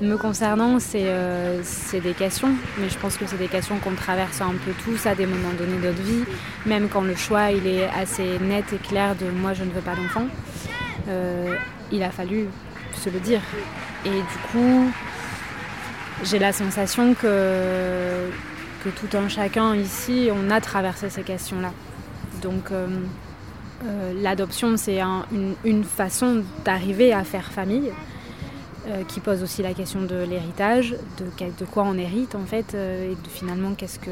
Me 0.02 0.16
concernant, 0.18 0.76
euh, 0.94 1.60
c'est 1.62 2.00
des 2.00 2.12
questions, 2.12 2.50
mais 2.78 2.90
je 2.90 2.98
pense 2.98 3.16
que 3.16 3.26
c'est 3.26 3.38
des 3.38 3.48
questions 3.48 3.78
qu'on 3.78 3.94
traverse 3.94 4.42
un 4.42 4.52
peu 4.52 4.72
tous 4.84 5.06
à 5.06 5.14
des 5.14 5.24
moments 5.24 5.54
donnés 5.58 5.78
de 5.78 5.86
notre 5.86 6.02
vie, 6.02 6.24
même 6.66 6.90
quand 6.90 7.00
le 7.00 7.14
choix 7.14 7.50
il 7.50 7.66
est 7.66 7.88
assez 7.88 8.38
net 8.40 8.66
et 8.74 8.76
clair 8.76 9.14
de 9.16 9.30
moi 9.30 9.54
je 9.54 9.64
ne 9.64 9.70
veux 9.70 9.80
pas 9.80 9.94
d'enfant. 9.94 10.26
Euh, 11.08 11.56
il 11.90 12.02
a 12.02 12.10
fallu 12.10 12.46
se 12.92 13.08
le 13.08 13.20
dire. 13.20 13.40
Et 14.04 14.10
du 14.10 14.38
coup, 14.52 14.90
j'ai 16.24 16.38
la 16.38 16.52
sensation 16.52 17.14
que, 17.14 18.28
que 18.84 18.90
tout 18.90 19.16
un 19.16 19.30
chacun 19.30 19.74
ici, 19.74 20.28
on 20.30 20.50
a 20.50 20.60
traversé 20.60 21.08
ces 21.08 21.22
questions-là. 21.22 21.72
Donc 22.42 22.70
euh, 22.70 22.86
euh, 23.84 24.12
l'adoption, 24.22 24.76
c'est 24.76 25.00
une, 25.64 25.84
façon 25.84 26.42
d'arriver 26.64 27.12
à 27.12 27.24
faire 27.24 27.50
famille, 27.52 27.92
euh, 28.88 29.02
qui 29.04 29.20
pose 29.20 29.42
aussi 29.42 29.62
la 29.62 29.74
question 29.74 30.02
de 30.02 30.16
l'héritage, 30.16 30.96
de, 31.18 31.64
quoi 31.64 31.84
on 31.84 31.98
hérite 31.98 32.34
en 32.34 32.44
fait, 32.44 32.74
et 32.74 33.10
de, 33.10 33.28
finalement 33.28 33.74
qu'est-ce 33.74 33.98
que, 33.98 34.10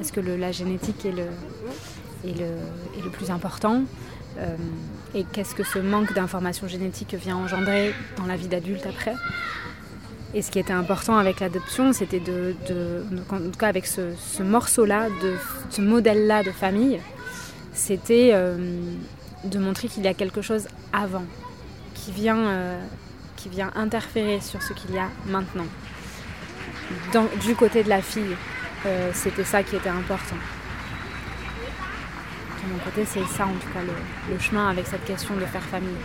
est-ce 0.00 0.12
que 0.12 0.20
la 0.20 0.52
génétique 0.52 1.04
est 1.04 1.12
le, 1.12 3.10
plus 3.12 3.30
important 3.30 3.84
et 5.14 5.24
qu'est-ce 5.32 5.54
que 5.54 5.64
ce 5.64 5.78
manque 5.78 6.12
d'information 6.12 6.68
génétique 6.68 7.14
vient 7.14 7.36
engendrer 7.36 7.94
dans 8.18 8.26
la 8.26 8.36
vie 8.36 8.48
d'adulte 8.48 8.84
après. 8.84 9.14
Et 10.34 10.42
ce 10.42 10.50
qui 10.50 10.58
était 10.58 10.72
important 10.72 11.16
avec 11.16 11.40
l'adoption, 11.40 11.92
c'était 11.92 12.20
de, 12.20 12.54
en 13.30 13.38
tout 13.38 13.58
cas 13.58 13.68
avec 13.68 13.86
ce, 13.86 14.42
morceau-là, 14.42 15.08
de 15.08 15.34
ce 15.70 15.80
modèle-là 15.80 16.42
de 16.42 16.50
famille, 16.50 17.00
c'était 17.72 18.30
euh, 18.34 18.56
de 19.44 19.58
montrer 19.58 19.88
qu'il 19.88 20.02
y 20.04 20.08
a 20.08 20.14
quelque 20.14 20.42
chose 20.42 20.66
avant, 20.92 21.24
qui 21.94 22.10
vient, 22.10 22.38
euh, 22.38 22.80
qui 23.36 23.48
vient 23.48 23.70
interférer 23.76 24.40
sur 24.40 24.62
ce 24.62 24.72
qu'il 24.72 24.94
y 24.94 24.98
a 24.98 25.08
maintenant. 25.26 25.66
du 27.42 27.54
côté 27.54 27.82
de 27.82 27.88
la 27.88 28.02
fille, 28.02 28.36
euh, 28.84 29.10
c'était 29.14 29.44
ça 29.44 29.62
qui 29.62 29.76
était 29.76 29.88
important. 29.88 30.36
De 32.62 32.72
mon 32.72 32.78
côté, 32.78 33.04
c'est 33.04 33.24
ça 33.36 33.46
en 33.46 33.52
tout 33.52 33.72
cas 33.72 33.80
le 34.30 34.38
chemin 34.38 34.68
avec 34.68 34.86
cette 34.86 35.04
question 35.04 35.36
de 35.36 35.46
faire 35.46 35.62
famille. 35.62 35.96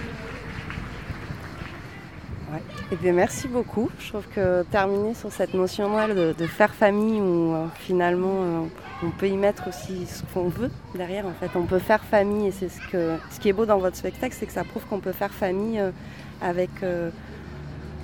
Eh 2.93 2.97
bien, 2.97 3.13
merci 3.13 3.47
beaucoup. 3.47 3.89
Je 3.99 4.09
trouve 4.09 4.27
que 4.35 4.63
terminer 4.63 5.13
sur 5.13 5.31
cette 5.31 5.53
notion 5.53 5.89
de, 6.09 6.45
faire 6.45 6.73
famille, 6.73 7.21
où 7.21 7.53
euh, 7.53 7.65
finalement 7.79 8.43
euh, 8.43 8.63
on 9.01 9.11
peut 9.11 9.29
y 9.29 9.37
mettre 9.37 9.69
aussi 9.69 10.05
ce 10.05 10.23
qu'on 10.33 10.49
veut 10.49 10.69
derrière. 10.93 11.25
En 11.25 11.31
fait, 11.31 11.49
on 11.55 11.63
peut 11.63 11.79
faire 11.79 12.03
famille, 12.03 12.47
et 12.47 12.51
c'est 12.51 12.67
ce, 12.67 12.81
que, 12.91 13.15
ce 13.29 13.39
qui 13.39 13.47
est 13.47 13.53
beau 13.53 13.65
dans 13.65 13.77
votre 13.77 13.95
spectacle, 13.95 14.35
c'est 14.37 14.45
que 14.45 14.51
ça 14.51 14.65
prouve 14.65 14.83
qu'on 14.87 14.99
peut 14.99 15.13
faire 15.13 15.31
famille 15.31 15.79
euh, 15.79 15.91
avec 16.41 16.69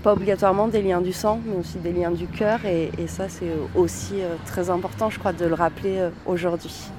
pas 0.04 0.13
obligatoirement 0.13 0.69
des 0.69 0.82
liens 0.82 1.02
du 1.02 1.12
sang, 1.12 1.41
mais 1.45 1.58
aussi 1.58 1.80
des 1.80 1.91
liens 1.91 2.12
du 2.12 2.28
cœur. 2.28 2.63
Et, 2.65 2.91
ça, 3.08 3.28
c'est 3.28 3.52
aussi 3.76 4.21
très 4.45 4.69
important, 4.69 5.10
je 5.10 5.19
crois, 5.19 5.34
de 5.34 5.45
le 5.45 5.56
rappeler 5.56 6.08
aujourd'hui. 6.28 6.91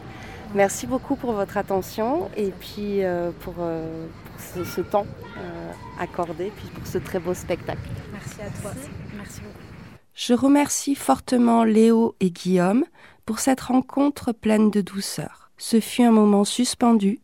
Merci 0.54 0.86
beaucoup 0.86 1.14
pour 1.14 1.32
votre 1.32 1.56
attention 1.56 2.28
et 2.36 2.50
puis 2.50 3.02
pour, 3.40 3.54
ce, 4.38 4.80
temps 4.80 5.06
euh, 5.36 5.72
accordé 5.98 6.52
puis 6.56 6.68
pour 6.68 6.86
ce 6.86 6.98
très 6.98 7.18
beau 7.18 7.34
spectacle. 7.34 7.80
Merci 8.12 8.42
à 8.42 8.50
toi. 8.60 8.72
Merci 9.16 9.40
beaucoup. 9.40 9.58
Je 10.14 10.34
remercie 10.34 10.94
fortement 10.94 11.64
Léo 11.64 12.16
et 12.20 12.30
Guillaume 12.30 12.84
pour 13.24 13.38
cette 13.38 13.60
rencontre 13.60 14.32
pleine 14.32 14.70
de 14.70 14.80
douceur. 14.80 15.50
Ce 15.58 15.80
fut 15.80 16.02
un 16.02 16.10
moment 16.10 16.44
suspendu 16.44 17.20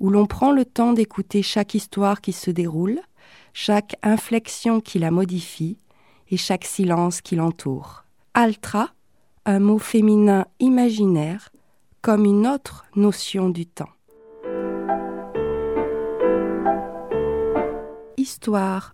où 0.00 0.10
l'on 0.10 0.26
prend 0.26 0.52
le 0.52 0.64
temps 0.64 0.92
d'écouter 0.92 1.42
chaque 1.42 1.74
histoire 1.74 2.20
qui 2.20 2.32
se 2.32 2.50
déroule, 2.50 3.00
chaque 3.52 3.96
inflexion 4.02 4.80
qui 4.80 4.98
la 4.98 5.10
modifie 5.10 5.78
et 6.30 6.36
chaque 6.36 6.64
silence 6.64 7.20
qui 7.20 7.36
l'entoure. 7.36 8.04
Altra, 8.34 8.90
un 9.46 9.60
mot 9.60 9.78
féminin 9.78 10.46
imaginaire, 10.58 11.50
comme 12.02 12.24
une 12.24 12.46
autre 12.46 12.84
notion 12.96 13.48
du 13.48 13.66
temps. 13.66 13.90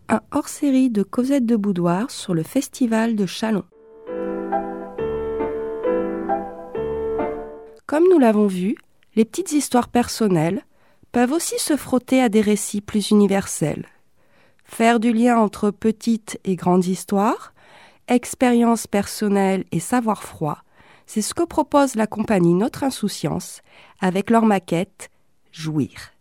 Un 0.09 0.23
hors-série 0.33 0.91
de 0.91 1.05
Cosette 1.05 1.47
de 1.47 1.55
Boudoir 1.55 2.11
sur 2.11 2.35
le 2.35 2.43
festival 2.43 3.15
de 3.15 3.27
Chalon. 3.27 3.63
Comme 7.87 8.05
nous 8.11 8.19
l'avons 8.19 8.49
vu, 8.49 8.75
les 9.15 9.25
petites 9.25 9.53
histoires 9.53 9.87
personnelles 9.87 10.65
peuvent 11.13 11.31
aussi 11.31 11.59
se 11.59 11.77
frotter 11.77 12.21
à 12.21 12.29
des 12.29 12.41
récits 12.41 12.81
plus 12.81 13.11
universels. 13.11 13.87
Faire 14.65 14.99
du 14.99 15.13
lien 15.13 15.39
entre 15.39 15.71
petites 15.71 16.41
et 16.45 16.57
grandes 16.57 16.87
histoires, 16.87 17.55
expériences 18.09 18.89
personnelles 18.89 19.65
et 19.71 19.81
savoir 19.81 20.25
froid, 20.25 20.59
c'est 21.07 21.23
ce 21.23 21.35
que 21.35 21.45
propose 21.45 21.95
la 21.95 22.09
compagnie 22.09 22.55
Notre 22.55 22.83
Insouciance 22.83 23.63
avec 24.01 24.29
leur 24.29 24.45
maquette 24.45 25.09
Jouir. 25.53 26.15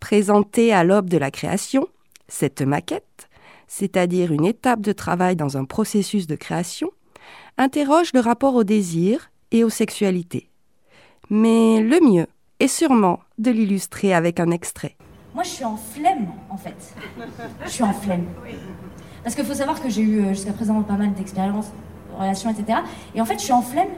Présentée 0.00 0.72
à 0.72 0.82
l'aube 0.82 1.10
de 1.10 1.18
la 1.18 1.30
création, 1.30 1.88
cette 2.32 2.62
maquette, 2.62 3.28
c'est-à-dire 3.68 4.32
une 4.32 4.46
étape 4.46 4.80
de 4.80 4.92
travail 4.92 5.36
dans 5.36 5.56
un 5.56 5.64
processus 5.64 6.26
de 6.26 6.34
création, 6.34 6.90
interroge 7.58 8.12
le 8.14 8.20
rapport 8.20 8.54
au 8.54 8.64
désir 8.64 9.30
et 9.50 9.64
aux 9.64 9.70
sexualités. 9.70 10.50
Mais 11.30 11.80
le 11.80 12.00
mieux 12.00 12.26
est 12.58 12.68
sûrement 12.68 13.20
de 13.38 13.50
l'illustrer 13.50 14.14
avec 14.14 14.40
un 14.40 14.50
extrait. 14.50 14.96
Moi, 15.34 15.44
je 15.44 15.50
suis 15.50 15.64
en 15.64 15.76
flemme, 15.76 16.28
en 16.50 16.56
fait. 16.56 16.94
Je 17.64 17.70
suis 17.70 17.84
en 17.84 17.92
flemme. 17.92 18.26
Parce 19.22 19.34
qu'il 19.34 19.44
faut 19.44 19.54
savoir 19.54 19.80
que 19.80 19.88
j'ai 19.88 20.02
eu 20.02 20.20
euh, 20.20 20.28
jusqu'à 20.30 20.52
présent 20.52 20.82
pas 20.82 20.94
mal 20.94 21.12
d'expériences, 21.14 21.66
de 21.66 22.20
relations, 22.20 22.50
etc. 22.50 22.80
Et 23.14 23.20
en 23.20 23.24
fait, 23.24 23.34
je 23.34 23.44
suis 23.44 23.52
en 23.52 23.62
flemme 23.62 23.88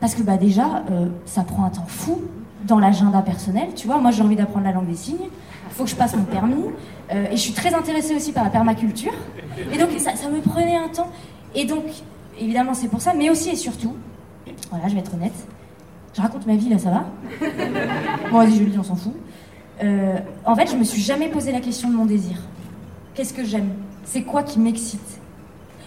parce 0.00 0.14
que 0.14 0.22
bah, 0.22 0.36
déjà, 0.36 0.84
euh, 0.90 1.08
ça 1.24 1.42
prend 1.42 1.64
un 1.64 1.70
temps 1.70 1.86
fou 1.86 2.22
dans 2.64 2.78
l'agenda 2.78 3.22
personnel. 3.22 3.68
Tu 3.74 3.86
vois, 3.86 3.98
moi, 3.98 4.10
j'ai 4.10 4.22
envie 4.22 4.36
d'apprendre 4.36 4.66
la 4.66 4.72
langue 4.72 4.86
des 4.86 4.96
signes. 4.96 5.30
Il 5.74 5.78
faut 5.78 5.84
que 5.84 5.90
je 5.90 5.96
passe 5.96 6.14
mon 6.14 6.22
permis. 6.22 6.66
Euh, 7.12 7.26
et 7.32 7.36
je 7.36 7.40
suis 7.40 7.52
très 7.52 7.74
intéressée 7.74 8.14
aussi 8.14 8.30
par 8.30 8.44
la 8.44 8.50
permaculture. 8.50 9.12
Et 9.72 9.76
donc, 9.76 9.90
ça, 9.98 10.12
me 10.30 10.40
prenait 10.40 10.76
un 10.76 10.86
temps. 10.86 11.10
Et 11.52 11.64
donc, 11.64 11.82
évidemment, 12.38 12.74
c'est 12.74 12.86
pour 12.86 13.00
ça, 13.00 13.12
mais 13.12 13.28
aussi 13.28 13.50
et 13.50 13.56
surtout, 13.56 13.94
voilà, 14.70 14.86
je 14.86 14.94
vais 14.94 15.00
être 15.00 15.14
honnête, 15.14 15.34
je 16.16 16.22
raconte 16.22 16.46
ma 16.46 16.54
vie 16.54 16.68
là, 16.68 16.78
ça 16.78 16.90
va? 16.90 17.06
Bon, 18.30 18.38
vas-y, 18.38 18.60
dis, 18.60 18.78
on 18.78 18.84
s'en 18.84 18.94
fout. 18.94 19.14
Euh, 19.82 20.16
en 20.44 20.54
fait, 20.54 20.70
je 20.70 20.76
me 20.76 20.84
suis 20.84 21.02
jamais 21.02 21.28
posé 21.28 21.50
la 21.50 21.60
question 21.60 21.90
de 21.90 21.94
mon 21.94 22.06
désir. 22.06 22.36
Qu'est-ce 23.14 23.34
que 23.34 23.44
j'aime? 23.44 23.70
C'est 24.04 24.22
quoi 24.22 24.44
qui 24.44 24.60
m'excite? 24.60 25.20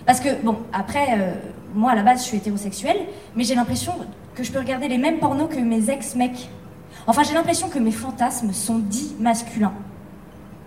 Parce 0.06 0.19
que, 0.19 0.41
bon, 0.43 0.58
après, 0.73 1.08
euh, 1.17 1.34
moi 1.73 1.91
à 1.91 1.95
la 1.95 2.04
base, 2.04 2.19
je 2.19 2.28
suis 2.28 2.38
hétérosexuelle, 2.38 2.97
mais 3.36 3.43
j'ai 3.43 3.56
l'impression 3.56 3.93
que 4.36 4.43
je 4.43 4.52
peux 4.52 4.60
regarder 4.60 4.88
les 4.88 4.97
mêmes 4.97 5.19
pornos 5.19 5.50
que 5.50 5.60
mes 5.60 5.89
ex-mecs. 5.89 6.50
Enfin, 7.07 7.23
j'ai 7.23 7.33
l'impression 7.33 7.69
que 7.69 7.79
mes 7.79 7.91
fantasmes 7.91 8.51
sont 8.51 8.79
dits 8.79 9.15
masculins. 9.19 9.73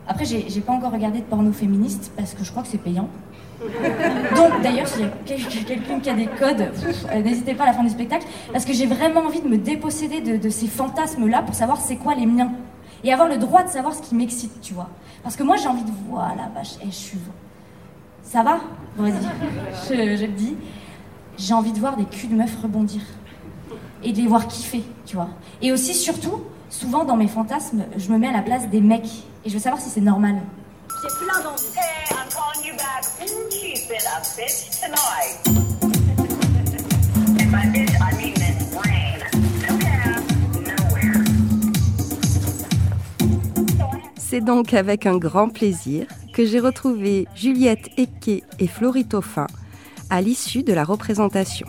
Après, 0.09 0.24
j'ai 0.24 0.61
pas 0.61 0.72
encore 0.72 0.90
regardé 0.90 1.18
de 1.18 1.24
porno 1.24 1.53
féministe 1.53 2.11
parce 2.16 2.33
que 2.33 2.42
je 2.42 2.50
crois 2.50 2.62
que 2.62 2.68
c'est 2.68 2.79
payant. 2.79 3.09
Donc, 4.37 4.62
d'ailleurs, 4.62 4.88
s'il 4.88 5.03
y 5.03 5.05
a 5.05 5.64
quelqu'un 5.64 6.00
qui 6.00 6.09
a 6.09 6.14
des 6.14 6.26
codes, 6.26 6.72
euh, 7.12 7.22
n'hésitez 7.22 7.55
pas 7.55 7.64
à 7.64 7.66
la 7.66 7.72
fin 7.74 7.85
du 7.85 7.90
spectacle, 7.90 8.26
parce 8.53 8.64
que 8.64 8.72
j'ai 8.72 8.87
vraiment 8.87 9.20
envie 9.20 9.42
de 9.42 9.48
me 9.48 9.59
déposséder 9.59 10.38
de, 10.38 10.48
ces 10.48 10.66
fantasmes-là 10.66 11.42
pour 11.42 11.55
savoir 11.55 11.79
c'est 11.79 11.96
quoi 11.96 12.14
les 12.14 12.24
miens. 12.24 12.53
et 13.05 13.12
avoir 13.12 13.29
le 13.29 13.37
droit 13.37 13.62
de 13.62 13.68
savoir 13.68 13.94
ce 13.94 14.00
qui 14.00 14.14
m'excite, 14.14 14.62
tu 14.62 14.72
vois. 14.72 14.88
Parce 15.22 15.37
que 15.37 15.42
moi, 15.42 15.57
j'ai 15.57 15.68
envie 15.68 15.85
de 15.85 15.92
voir 16.09 16.35
la 16.37 16.48
vache, 16.55 16.76
et 16.83 16.87
je 16.87 16.96
suis. 16.96 17.18
Ça 18.22 18.42
va? 18.42 18.61
Vas-y, 18.96 19.12
je, 19.90 20.16
je 20.16 20.24
le 20.24 20.33
dis. 20.33 20.57
J'ai 21.37 21.53
envie 21.53 21.72
de 21.72 21.79
voir 21.79 21.96
des 21.96 22.05
culs 22.05 22.31
de 22.31 22.35
meufs 22.35 22.57
rebondir. 22.62 23.03
Et 24.03 24.13
de 24.13 24.17
les 24.19 24.27
voir 24.27 24.49
kiffer, 24.49 24.83
tu 25.05 25.17
vois. 25.17 25.29
Et 25.61 25.73
aussi, 25.73 25.95
surtout, 25.95 26.43
souvent 26.71 27.05
dans 27.05 27.17
mes 27.17 27.29
fantasmes, 27.29 27.85
je 27.97 28.11
me 28.11 28.19
mets 28.19 28.29
à 28.29 28.33
la 28.33 28.43
place 28.43 28.69
des 28.69 28.81
mecs. 28.81 29.25
Et 29.45 29.49
je 29.51 29.55
veux 29.55 29.61
savoir 29.61 29.81
si 29.81 29.91
c'est 29.91 30.01
normal. 30.01 30.37
J'ai 30.89 31.27
plein 31.27 31.43
d'envie. 31.43 31.65
Hey, 31.77 32.11
I'm 32.11 32.29
calling 32.31 32.67
you 32.67 32.75
back. 32.77 33.05
Ooh, 33.23 33.49
keep 33.51 33.91
it 33.91 34.07
up, 34.17 34.25
bitch, 34.37 34.81
tonight? 34.81 35.37
And 37.39 37.51
by 37.51 37.67
bitch, 37.73 37.95
I 38.01 38.13
mean 38.17 38.35
Miss 38.39 38.75
Rain. 38.75 39.21
Nowhere, 39.69 40.21
nowhere. 40.67 41.25
C'est 44.17 44.41
donc 44.41 44.75
avec 44.75 45.07
un 45.07 45.19
grand 45.19 45.49
plaisir 45.51 46.07
que 46.33 46.47
j'ai 46.47 46.61
retrouvé 46.61 47.27
Juliette 47.35 47.91
Eke 47.99 48.45
et 48.59 48.67
Florie 48.67 49.05
Taufin 49.05 49.47
à 50.09 50.21
l'issue 50.21 50.63
de 50.63 50.73
la 50.73 50.85
représentation. 50.85 51.67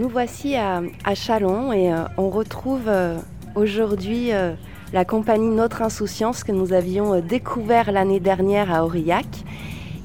Nous 0.00 0.08
voici 0.08 0.56
à, 0.56 0.82
à 1.04 1.14
Chalon 1.14 1.74
et 1.74 1.92
euh, 1.92 2.04
on 2.16 2.30
retrouve 2.30 2.84
euh, 2.86 3.18
aujourd'hui 3.54 4.32
euh, 4.32 4.54
la 4.94 5.04
compagnie 5.04 5.50
Notre 5.50 5.82
Insouciance 5.82 6.42
que 6.42 6.52
nous 6.52 6.72
avions 6.72 7.20
découvert 7.20 7.92
l'année 7.92 8.18
dernière 8.18 8.72
à 8.72 8.86
Aurillac 8.86 9.26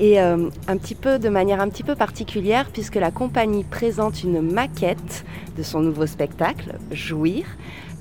et 0.01 0.19
un 0.19 0.49
petit 0.77 0.93
peu 0.93 1.17
de 1.17 1.29
manière 1.29 1.61
un 1.61 1.69
petit 1.69 1.83
peu 1.83 1.95
particulière 1.95 2.67
puisque 2.73 2.95
la 2.95 3.11
compagnie 3.11 3.63
présente 3.63 4.21
une 4.23 4.41
maquette 4.41 5.23
de 5.57 5.63
son 5.63 5.79
nouveau 5.79 6.05
spectacle 6.05 6.75
Jouir 6.91 7.45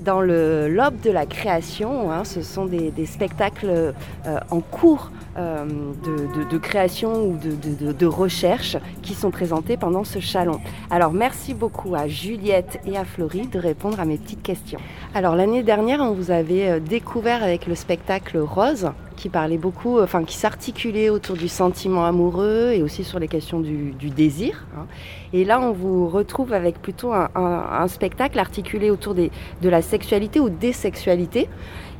dans 0.01 0.19
le 0.19 0.67
lobe 0.67 0.99
de 0.99 1.09
la 1.09 1.25
création. 1.25 2.11
hein. 2.11 2.25
ce 2.25 2.41
sont 2.41 2.65
des, 2.65 3.05
spectacles 3.05 3.93
en 4.51 4.59
cours 4.59 5.09
euh, 5.37 5.65
de, 6.49 6.57
création 6.57 7.25
ou 7.25 7.37
de, 7.37 8.05
recherche 8.05 8.77
qui 9.01 9.13
sont 9.13 9.31
présentés 9.31 9.75
pendant 9.75 10.05
ce 10.05 10.19
chalon. 10.19 10.61
Alors 10.89 11.11
merci 11.11 11.53
beaucoup 11.53 11.93
à 11.93 12.07
Juliette 12.07 12.79
et 12.85 12.97
à 12.97 13.03
Florie 13.03 13.47
de 13.47 13.59
répondre 13.59 13.99
à 13.99 14.05
mes 14.05 14.17
petites 14.17 14.41
questions. 14.41 14.79
Alors 15.13 15.35
l'année 15.35 15.63
dernière, 15.63 15.99
on 15.99 16.13
vous 16.13 16.31
avait 16.31 16.69
euh, 16.69 16.79
découvert 16.79 17.43
avec 17.43 17.67
le 17.67 17.75
spectacle 17.75 18.37
Rose 18.37 18.91
qui 19.17 19.27
parlait 19.27 19.57
beaucoup, 19.57 19.99
enfin 19.99 20.23
qui 20.23 20.37
s'articulait 20.37 21.09
autour 21.09 21.35
du 21.35 21.49
sentiment 21.49 22.05
amoureux 22.05 22.71
et 22.73 22.81
aussi 22.81 23.03
sur 23.03 23.19
les 23.19 23.27
questions 23.27 23.59
du, 23.59 23.93
désir. 24.09 24.65
hein. 24.77 24.85
Et 25.33 25.43
là, 25.43 25.59
on 25.59 25.71
vous 25.71 26.07
retrouve 26.07 26.53
avec 26.53 26.81
plutôt 26.81 27.11
un, 27.13 27.87
spectacle 27.87 28.39
articulé 28.39 28.89
autour 28.89 29.15
de 29.15 29.29
la 29.63 29.81
sexualité 29.81 30.39
ou 30.39 30.49
des 30.49 30.71
sexualités 30.71 31.49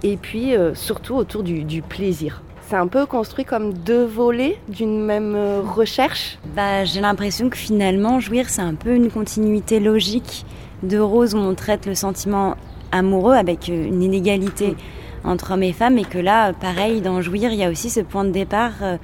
et 0.03 0.17
puis 0.17 0.55
euh, 0.55 0.73
surtout 0.73 1.15
autour 1.15 1.43
du 1.43 1.81
plaisir. 1.81 2.41
C'est 2.67 2.75
un 2.77 2.87
peu 2.87 3.05
construit 3.05 3.45
comme 3.45 3.73
deux 3.73 4.05
volets 4.05 4.57
d'une 4.69 4.99
même 4.99 5.35
euh, 5.35 5.61
recherche? 5.61 6.39
Bah, 6.55 6.83
j'ai 6.83 6.99
l'impression 6.99 7.49
que 7.49 7.57
finalement, 7.57 8.19
jouir, 8.19 8.49
c'est 8.49 8.63
un 8.63 8.73
peu 8.73 8.95
une 8.95 9.11
continuité 9.11 9.79
logique 9.79 10.45
de 10.81 10.97
Rose 10.97 11.35
où 11.35 11.37
on 11.37 11.53
traite 11.53 11.85
le 11.85 11.93
sentiment 11.93 12.55
amoureux 12.91 13.35
avec 13.35 13.69
euh, 13.69 13.85
une 13.85 14.01
inégalité 14.01 14.75
entre 15.23 15.51
hommes 15.53 15.63
et 15.63 15.73
femmes, 15.73 15.99
et 15.99 16.05
que 16.05 16.17
là, 16.17 16.53
pareil, 16.53 17.01
dans 17.01 17.21
jouir, 17.21 17.51
il 17.51 17.59
y 17.59 17.63
a 17.63 17.69
aussi 17.69 17.89
ce 17.91 17.99
point 17.99 18.25
de 18.25 18.31
départ. 18.31 18.73
euh, 18.81 18.97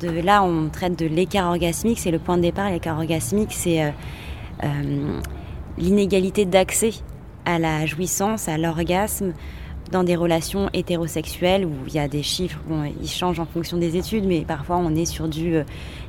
De, 0.00 0.08
là, 0.08 0.42
on 0.42 0.68
traite 0.70 0.98
de 0.98 1.06
l'écart 1.06 1.48
orgasmique, 1.48 2.00
c'est 2.00 2.10
le 2.10 2.18
point 2.18 2.36
de 2.36 2.42
départ. 2.42 2.68
L'écart 2.68 2.98
orgasmique, 2.98 3.52
c'est 3.52 3.80
euh, 3.84 3.90
euh, 4.64 5.20
l'inégalité 5.78 6.46
d'accès 6.46 6.94
à 7.44 7.60
la 7.60 7.86
jouissance, 7.86 8.48
à 8.48 8.58
l'orgasme, 8.58 9.32
dans 9.94 10.02
des 10.02 10.16
relations 10.16 10.68
hétérosexuelles 10.74 11.64
où 11.64 11.70
il 11.86 11.94
y 11.94 12.00
a 12.00 12.08
des 12.08 12.24
chiffres, 12.24 12.58
ils 13.00 13.08
changent 13.08 13.38
en 13.38 13.46
fonction 13.46 13.76
des 13.76 13.96
études, 13.96 14.24
mais 14.26 14.40
parfois 14.40 14.76
on 14.76 14.92
est 14.96 15.04
sur 15.04 15.28
du. 15.28 15.54
euh, 15.54 15.62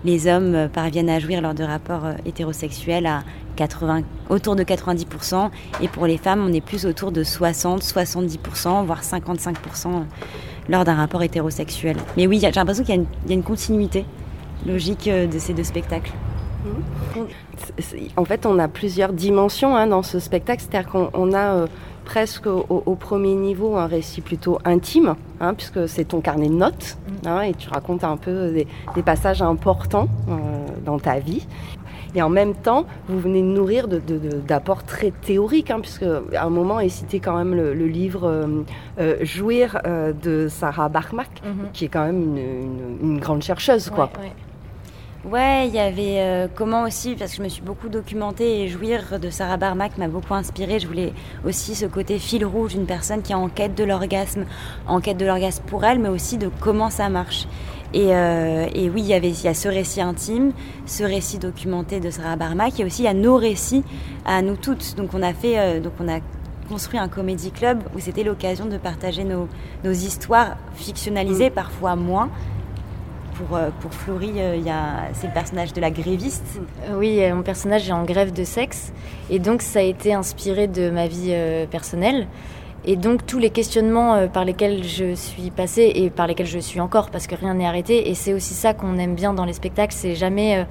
les 0.04 0.26
hommes 0.28 0.56
euh, 0.56 0.68
parviennent 0.68 1.10
à 1.10 1.20
jouir 1.20 1.40
lors 1.40 1.54
de 1.54 1.64
rapports 1.64 2.04
euh, 2.06 2.14
hétérosexuels 2.26 3.06
à 3.06 3.22
80, 3.58 4.02
autour 4.30 4.56
de 4.56 4.64
90%, 4.64 5.52
et 5.84 5.88
pour 5.88 6.08
les 6.08 6.18
femmes, 6.18 6.44
on 6.44 6.52
est 6.52 6.62
plus 6.62 6.88
autour 6.88 7.12
de 7.12 7.24
60, 7.24 7.84
70%, 7.84 8.86
voire 8.86 9.04
55% 9.04 9.54
lors 10.68 10.84
d'un 10.84 10.96
rapport 10.96 11.22
hétérosexuel. 11.22 11.96
Mais 12.18 12.26
oui, 12.26 12.40
j'ai 12.42 12.50
l'impression 12.50 12.84
qu'il 12.84 12.96
y, 12.96 13.32
a 13.32 13.34
une- 13.36 13.44
continuité 13.44 14.04
logique 14.66 15.08
de 15.08 15.38
ces 15.38 15.54
deux 15.54 15.64
spectacles. 15.64 16.12
C'est- 17.78 18.08
En 18.18 18.26
fait, 18.26 18.48
on 18.48 18.58
a 18.58 18.68
plusieurs 18.68 19.14
dimensions 19.14 19.76
hein, 19.76 19.86
dans 19.86 20.02
ce 20.02 20.18
spectacle. 20.20 20.64
C'est-à-dire 20.68 20.90
qu'on 20.92 21.10
on 21.14 21.34
a 21.36 21.66
presque 22.06 22.48
au, 22.48 22.66
au 22.86 22.96
premier 22.96 23.36
niveau 23.36 23.76
un 23.76 23.88
récit 23.88 24.22
plutôt 24.22 24.60
intime, 24.64 25.16
hein, 25.42 25.54
puisque 25.54 25.88
c'est 25.90 26.06
ton 26.06 26.22
carnet 26.22 26.48
de 26.50 26.54
notes, 26.54 26.98
hein, 27.26 27.42
et 27.42 27.54
tu 27.54 27.68
racontes 27.70 28.04
un 28.04 28.18
peu 28.18 28.52
des, 28.52 28.68
des 28.96 29.02
passages 29.04 29.42
importants 29.42 30.08
euh, 30.30 30.34
dans 30.86 31.00
ta 31.00 31.20
vie. 31.20 31.46
Et 32.18 32.22
en 32.22 32.30
même 32.30 32.54
temps, 32.54 32.86
vous 33.10 33.20
venez 33.20 33.42
de 33.42 33.48
nourrir 33.48 33.90
d'apports 33.90 34.84
très 34.86 35.12
théoriques, 35.12 35.70
hein, 35.70 35.80
puisque 35.82 36.04
à 36.04 36.46
un 36.46 36.50
moment 36.50 36.80
est 36.80 36.88
cité 36.88 37.20
quand 37.20 37.36
même 37.36 37.54
le, 37.54 37.74
le 37.74 37.88
livre 37.88 38.24
euh, 38.26 38.48
euh, 39.00 39.18
Jouir 39.24 39.80
euh, 39.86 40.14
de 40.14 40.48
Sarah 40.48 40.88
Bachmark, 40.88 41.42
qui 41.74 41.84
est 41.86 41.90
quand 41.90 42.06
même 42.06 42.22
une, 42.24 42.38
une- 42.38 42.98
une 43.02 43.20
grande 43.20 43.42
chercheuse, 43.44 43.90
quoi. 43.90 44.10
Ouais, 44.18 44.28
ouais. 44.28 44.32
Ouais, 45.32 45.68
il 45.68 45.74
y 45.74 45.80
avait 45.80 46.20
euh, 46.20 46.48
comment 46.54 46.84
aussi, 46.84 47.16
parce 47.16 47.32
que 47.32 47.38
je 47.38 47.42
me 47.42 47.50
suis 47.50 47.64
beaucoup 47.64 47.90
documentée 47.90 48.62
et 48.62 48.68
jouir 48.68 49.20
de 49.20 49.32
Sarah 49.32 49.58
Barmack 49.58 49.98
m'a 49.98 50.08
beaucoup 50.08 50.36
inspirée. 50.36 50.80
Je 50.80 50.86
voulais 50.86 51.14
aussi 51.44 51.74
ce 51.74 51.88
côté 51.88 52.20
fil 52.20 52.46
rouge 52.46 52.74
d'une 52.74 52.86
personne 52.86 53.24
qui 53.24 53.32
est 53.32 53.36
en 53.36 53.50
quête 53.50 53.74
de 53.74 53.84
l'orgasme, 53.84 54.46
en 54.86 55.00
quête 55.00 55.18
de 55.18 55.26
l'orgasme 55.26 55.64
pour 55.66 55.84
elle, 55.84 55.98
mais 55.98 56.10
aussi 56.10 56.38
de 56.38 56.52
comment 56.60 56.92
ça 56.92 57.10
marche. 57.10 57.48
Et, 57.96 58.16
euh, 58.16 58.68
et 58.76 58.88
oui, 58.88 59.02
il 59.02 59.08
y 59.08 59.16
avait 59.16 59.32
il 59.32 59.44
y 59.44 59.48
a 59.48 59.56
ce 59.56 59.68
récit 59.68 60.02
intime, 60.02 60.52
ce 60.86 61.04
récit 61.04 61.40
documenté 61.40 62.00
de 62.00 62.12
Sarah 62.12 62.36
Barmack, 62.36 62.80
et 62.80 62.86
aussi 62.86 63.02
il 63.02 63.06
y 63.06 63.08
a 63.08 63.16
nos 63.16 63.38
récits 63.38 63.84
à 64.26 64.44
nous 64.44 64.58
toutes. 64.58 64.96
Donc 64.96 65.16
on 65.16 65.24
a 65.24 65.34
fait, 65.34 65.58
euh, 65.58 65.80
donc 65.80 65.94
on 66.00 66.08
a 66.08 66.20
construit 66.70 67.00
un 67.00 67.08
comédie 67.08 67.50
club 67.50 67.82
où 67.96 68.00
c'était 68.00 68.24
l'occasion 68.24 68.66
de 68.68 68.78
partager 68.78 69.24
nos, 69.24 69.48
nos 69.84 69.92
histoires 69.92 70.58
fictionnalisées, 70.76 71.50
parfois 71.50 71.96
moins. 71.96 72.30
Pour, 73.36 73.58
euh, 73.58 73.70
pour 73.82 73.92
euh, 74.10 75.10
c'est 75.14 75.28
le 75.28 75.34
personnage 75.34 75.74
de 75.74 75.82
la 75.82 75.92
gréviste. 75.92 76.60
Euh, 76.88 76.98
Oui, 76.98 77.20
mon 77.34 77.44
personnage 77.44 77.90
est 77.90 77.92
en 77.92 78.06
grève 78.06 78.32
de 78.32 78.46
sexe 78.46 78.94
et 79.30 79.40
donc 79.40 79.62
ça 79.62 79.80
a 79.80 79.82
été 79.82 80.14
inspiré 80.14 80.68
de 80.68 80.90
ma 80.90 81.08
vie 81.08 81.36
personnelle. 81.70 82.28
Et 82.86 82.96
donc 82.96 83.26
tous 83.26 83.40
les 83.40 83.50
questionnements 83.50 84.28
par 84.28 84.46
lesquels 84.46 84.84
je 84.84 85.16
suis 85.16 85.50
passée 85.50 85.92
et 85.96 86.10
par 86.10 86.28
lesquels 86.28 86.46
je 86.46 86.60
suis 86.60 86.80
encore, 86.80 87.10
parce 87.10 87.28
que 87.28 87.36
rien 87.36 87.56
n'est 87.56 87.66
arrêté. 87.66 88.10
Et 88.10 88.14
c'est 88.14 88.34
aussi 88.34 88.54
ça 88.54 88.74
qu'on 88.74 88.98
aime 88.98 89.16
bien 89.16 89.34
dans 89.34 89.46
les 89.46 89.54
spectacles, 89.54 89.96
c'est 89.96 90.16
jamais, 90.16 90.66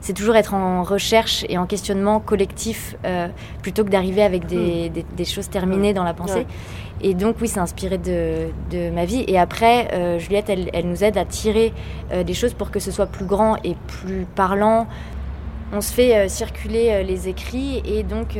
c'est 0.00 0.12
toujours 0.14 0.36
être 0.36 0.54
en 0.54 0.82
recherche 0.82 1.44
et 1.48 1.58
en 1.58 1.66
questionnement 1.66 2.20
collectif 2.20 2.96
euh, 3.04 3.28
plutôt 3.62 3.84
que 3.84 3.90
d'arriver 3.90 4.22
avec 4.22 4.46
des, 4.46 4.88
des- 4.88 5.04
des 5.16 5.24
choses 5.24 5.50
terminées 5.50 5.92
dans 5.92 6.04
la 6.04 6.14
pensée. 6.14 6.34
Ouais. 6.40 6.46
Et 7.02 7.14
donc 7.14 7.36
oui, 7.40 7.48
c'est 7.48 7.60
inspiré 7.60 7.98
de, 7.98 8.48
de 8.70 8.90
ma 8.90 9.04
vie. 9.04 9.24
Et 9.26 9.38
après, 9.38 9.88
euh, 9.92 10.18
Juliette, 10.18 10.48
elle, 10.50 10.70
elle 10.72 10.88
nous 10.88 11.02
aide 11.04 11.16
à 11.18 11.24
tirer 11.24 11.72
euh, 12.12 12.24
des 12.24 12.34
choses 12.34 12.54
pour 12.54 12.70
que 12.70 12.78
ce 12.80 12.90
soit 12.90 13.06
plus 13.06 13.24
grand 13.26 13.56
et 13.64 13.74
plus 13.86 14.26
parlant. 14.34 14.86
On 15.72 15.80
se 15.82 15.92
fait 15.92 16.28
circuler 16.28 17.04
les 17.04 17.28
écrits 17.28 17.80
et 17.84 18.02
donc 18.02 18.36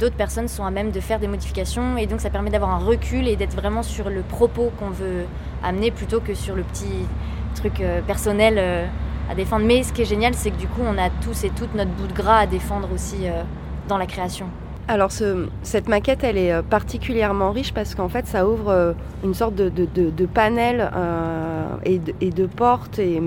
d'autres 0.00 0.16
personnes 0.16 0.48
sont 0.48 0.64
à 0.64 0.72
même 0.72 0.90
de 0.90 0.98
faire 0.98 1.20
des 1.20 1.28
modifications 1.28 1.96
et 1.96 2.06
donc 2.08 2.20
ça 2.20 2.30
permet 2.30 2.50
d'avoir 2.50 2.70
un 2.74 2.78
recul 2.84 3.28
et 3.28 3.36
d'être 3.36 3.54
vraiment 3.54 3.84
sur 3.84 4.10
le 4.10 4.22
propos 4.22 4.72
qu'on 4.80 4.90
veut 4.90 5.24
amener 5.62 5.92
plutôt 5.92 6.18
que 6.18 6.34
sur 6.34 6.56
le 6.56 6.64
petit 6.64 7.06
truc 7.54 7.80
personnel 8.08 8.88
à 9.30 9.34
défendre. 9.34 9.64
Mais 9.64 9.82
ce 9.82 9.92
qui 9.92 10.02
est 10.02 10.06
génial, 10.06 10.34
c'est 10.34 10.50
que 10.50 10.56
du 10.56 10.68
coup, 10.68 10.82
on 10.84 10.98
a 10.98 11.10
tous 11.10 11.44
et 11.44 11.50
toutes 11.50 11.74
notre 11.74 11.90
bout 11.92 12.06
de 12.06 12.12
gras 12.12 12.40
à 12.40 12.46
défendre 12.46 12.88
aussi 12.92 13.28
euh, 13.28 13.42
dans 13.88 13.98
la 13.98 14.06
création. 14.06 14.48
Alors 14.86 15.12
ce- 15.12 15.46
cette 15.62 15.88
maquette, 15.88 16.24
elle 16.24 16.36
est 16.36 16.52
euh, 16.52 16.60
particulièrement 16.60 17.52
riche 17.52 17.72
parce 17.72 17.94
qu'en 17.94 18.10
fait, 18.10 18.26
ça 18.26 18.46
ouvre 18.46 18.68
euh, 18.68 18.92
une 19.24 19.32
sorte 19.32 19.54
de, 19.54 20.26
panel 20.26 20.90
euh, 20.94 21.64
et, 21.86 21.98
de, 21.98 22.46
porte 22.46 22.98
et, 22.98 23.18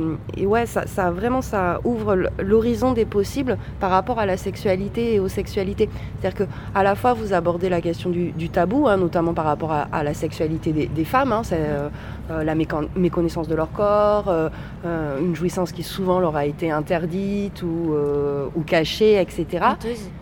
ouais, 0.46 0.68
ça, 0.68 1.10
vraiment 1.10 1.42
ça 1.42 1.80
ouvre 1.84 2.30
l'horizon 2.38 2.94
des 2.94 3.06
possibles 3.06 3.58
par 3.80 3.90
rapport 3.90 4.20
à 4.20 4.28
la 4.28 4.38
sexualité 4.38 5.16
et 5.16 5.20
aux 5.20 5.30
sexualités. 5.30 5.90
C'est-à-dire 6.20 6.46
que 6.46 6.52
à 6.76 6.84
la 6.84 6.94
fois 6.94 7.14
vous 7.14 7.34
abordez 7.34 7.70
la 7.70 7.82
question 7.82 8.12
du, 8.12 8.50
tabou, 8.50 8.88
hein, 8.88 8.98
notamment 8.98 9.34
par 9.34 9.46
rapport 9.46 9.72
à, 9.72 10.04
la 10.04 10.14
sexualité 10.14 10.72
des, 10.72 11.06
femmes, 11.06 11.32
hein, 11.32 11.42
c'est 11.44 11.60
la 12.30 12.56
méconnaissance 12.56 13.48
de 13.48 13.56
leur 13.56 13.72
corps, 13.72 14.32
une 14.86 15.36
jouissance 15.36 15.72
qui 15.72 15.84
souvent 15.84 16.20
leur 16.20 16.36
a 16.36 16.46
été 16.46 16.70
interdite 16.72 17.64
ou, 17.64 18.64
cachée, 18.66 19.20
etc. 19.20 19.66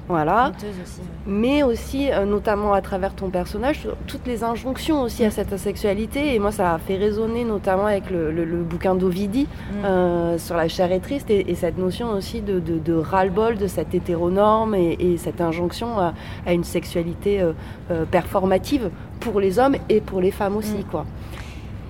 Voilà. 0.08 0.52
Aussi. 0.84 1.02
mais 1.26 1.64
aussi, 1.64 2.12
euh, 2.12 2.26
notamment 2.26 2.74
à 2.74 2.82
travers 2.82 3.16
ton 3.16 3.30
personnage, 3.32 3.88
toutes 4.06 4.28
les 4.28 4.44
injonctions 4.44 5.02
aussi 5.02 5.26
à 5.26 5.32
cette 5.32 5.58
sexualité. 5.58 6.36
Et 6.36 6.40
moi, 6.40 6.52
ça 6.52 6.74
a 6.76 6.78
fait 6.78 6.96
résonner 6.98 7.44
notamment 7.44 7.88
avec 7.88 8.12
le, 8.12 8.32
le- 8.32 8.46
le 8.46 8.58
bouquin 8.58 8.94
d'Ovidi 8.94 9.48
euh, 9.84 10.38
sur 10.38 10.56
la 10.58 10.68
chair 10.68 10.92
est 10.92 11.00
triste 11.00 11.32
et, 11.32 11.50
et 11.50 11.56
cette 11.56 11.78
notion 11.80 12.12
aussi 12.12 12.42
de, 12.42 12.60
de, 12.60 12.78
de 12.78 12.94
ras-le-bol 12.94 13.58
de 13.58 13.66
cette 13.68 13.96
hétéronorme 13.96 14.76
et, 14.76 14.96
et 15.00 15.18
cette 15.18 15.42
injonction 15.42 15.98
à, 16.00 16.14
à 16.46 16.54
une 16.54 16.64
sexualité 16.64 17.42
euh, 17.42 18.06
performative 18.12 18.92
pour 19.20 19.40
les 19.40 19.58
hommes 19.58 19.76
et 19.90 20.02
pour 20.02 20.22
les 20.22 20.32
femmes 20.32 20.56
aussi, 20.56 20.84
quoi. 20.92 21.06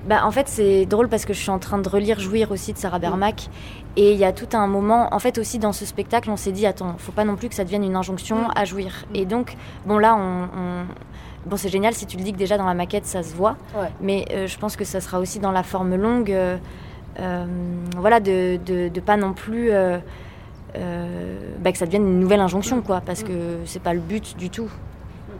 Bah, 0.07 0.21
en 0.23 0.29
fait, 0.29 0.47
c'est 0.47 0.85
drôle 0.85 1.09
parce 1.09 1.25
que 1.25 1.33
je 1.33 1.39
suis 1.39 1.49
en 1.49 1.57
train 1.57 1.79
de 1.79 1.89
relire 1.89 2.19
Jouir 2.19 2.51
aussi 2.51 2.71
de 2.73 2.77
Sarah 2.77 2.99
Bermac. 2.99 3.49
Et 3.97 4.11
il 4.11 4.17
y 4.19 4.25
a 4.25 4.33
tout 4.33 4.49
un 4.57 4.67
moment, 4.67 5.07
en 5.13 5.19
fait, 5.19 5.37
aussi 5.37 5.57
dans 5.57 5.71
ce 5.71 5.85
spectacle, 5.85 6.29
on 6.29 6.35
s'est 6.35 6.51
dit, 6.51 6.65
attends, 6.65 6.95
faut 6.97 7.11
pas 7.13 7.23
non 7.23 7.35
plus 7.37 7.47
que 7.49 7.55
ça 7.55 7.63
devienne 7.63 7.83
une 7.83 7.95
injonction 7.95 8.49
à 8.53 8.65
jouir. 8.65 9.05
Et 9.13 9.25
donc, 9.25 9.55
bon, 9.85 9.97
là, 9.97 10.15
on. 10.15 10.43
on- 10.43 10.85
Bon, 11.45 11.57
c'est 11.57 11.69
génial 11.69 11.93
si 11.93 12.07
tu 12.07 12.17
le 12.17 12.23
dis 12.23 12.33
que 12.33 12.39
déjà 12.39 12.57
dans 12.57 12.65
la 12.65 12.73
maquette, 12.73 13.05
ça 13.05 13.21
se 13.21 13.35
voit. 13.35 13.55
Ouais. 13.75 13.89
Mais 14.01 14.25
euh, 14.31 14.47
je 14.47 14.57
pense 14.57 14.75
que 14.75 14.83
ça 14.83 14.99
sera 14.99 15.19
aussi 15.19 15.37
dans 15.39 15.51
la 15.51 15.61
forme 15.61 15.95
longue. 15.95 16.31
euh, 16.31 16.57
euh, 17.19 17.45
voilà, 17.97 18.19
de, 18.19 18.57
de, 18.65 18.87
de 18.89 18.99
pas 18.99 19.15
non 19.15 19.33
plus. 19.33 19.69
bah, 21.59 21.71
que 21.71 21.77
ça 21.77 21.85
devienne 21.85 22.07
une 22.07 22.19
nouvelle 22.19 22.39
injonction, 22.41 22.81
quoi. 22.81 22.99
Parce 22.99 23.23
que 23.23 23.59
c'est 23.65 23.81
pas 23.81 23.93
le 23.93 23.99
but 23.99 24.35
du 24.37 24.49
tout. 24.49 24.69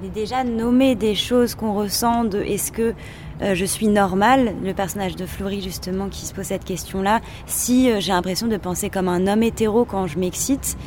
Et 0.04 0.10
déjà 0.10 0.44
nommer 0.44 0.96
des 0.96 1.16
choses 1.16 1.56
qu'on 1.56 1.74
ressent 1.74 2.26
de 2.26 2.40
est-ce 2.42 2.72
que 2.72 2.94
euh, 3.42 3.56
je 3.56 3.66
suis 3.66 3.88
normale, 3.88 4.54
le 4.64 4.74
personnage 4.74 5.16
de 5.16 5.26
Florie 5.26 5.62
justement 5.62 6.10
qui 6.10 6.26
se 6.26 6.34
pose 6.34 6.46
cette 6.46 6.64
question-là, 6.66 7.22
si 7.46 7.90
euh, 7.90 8.00
j'ai 8.00 8.12
l'impression 8.12 8.48
de 8.48 8.58
penser 8.58 8.90
comme 8.90 9.08
un 9.08 9.26
homme 9.28 9.42
hétéro 9.44 9.84
quand 9.86 10.06
je 10.08 10.20
m'excite, 10.20 10.78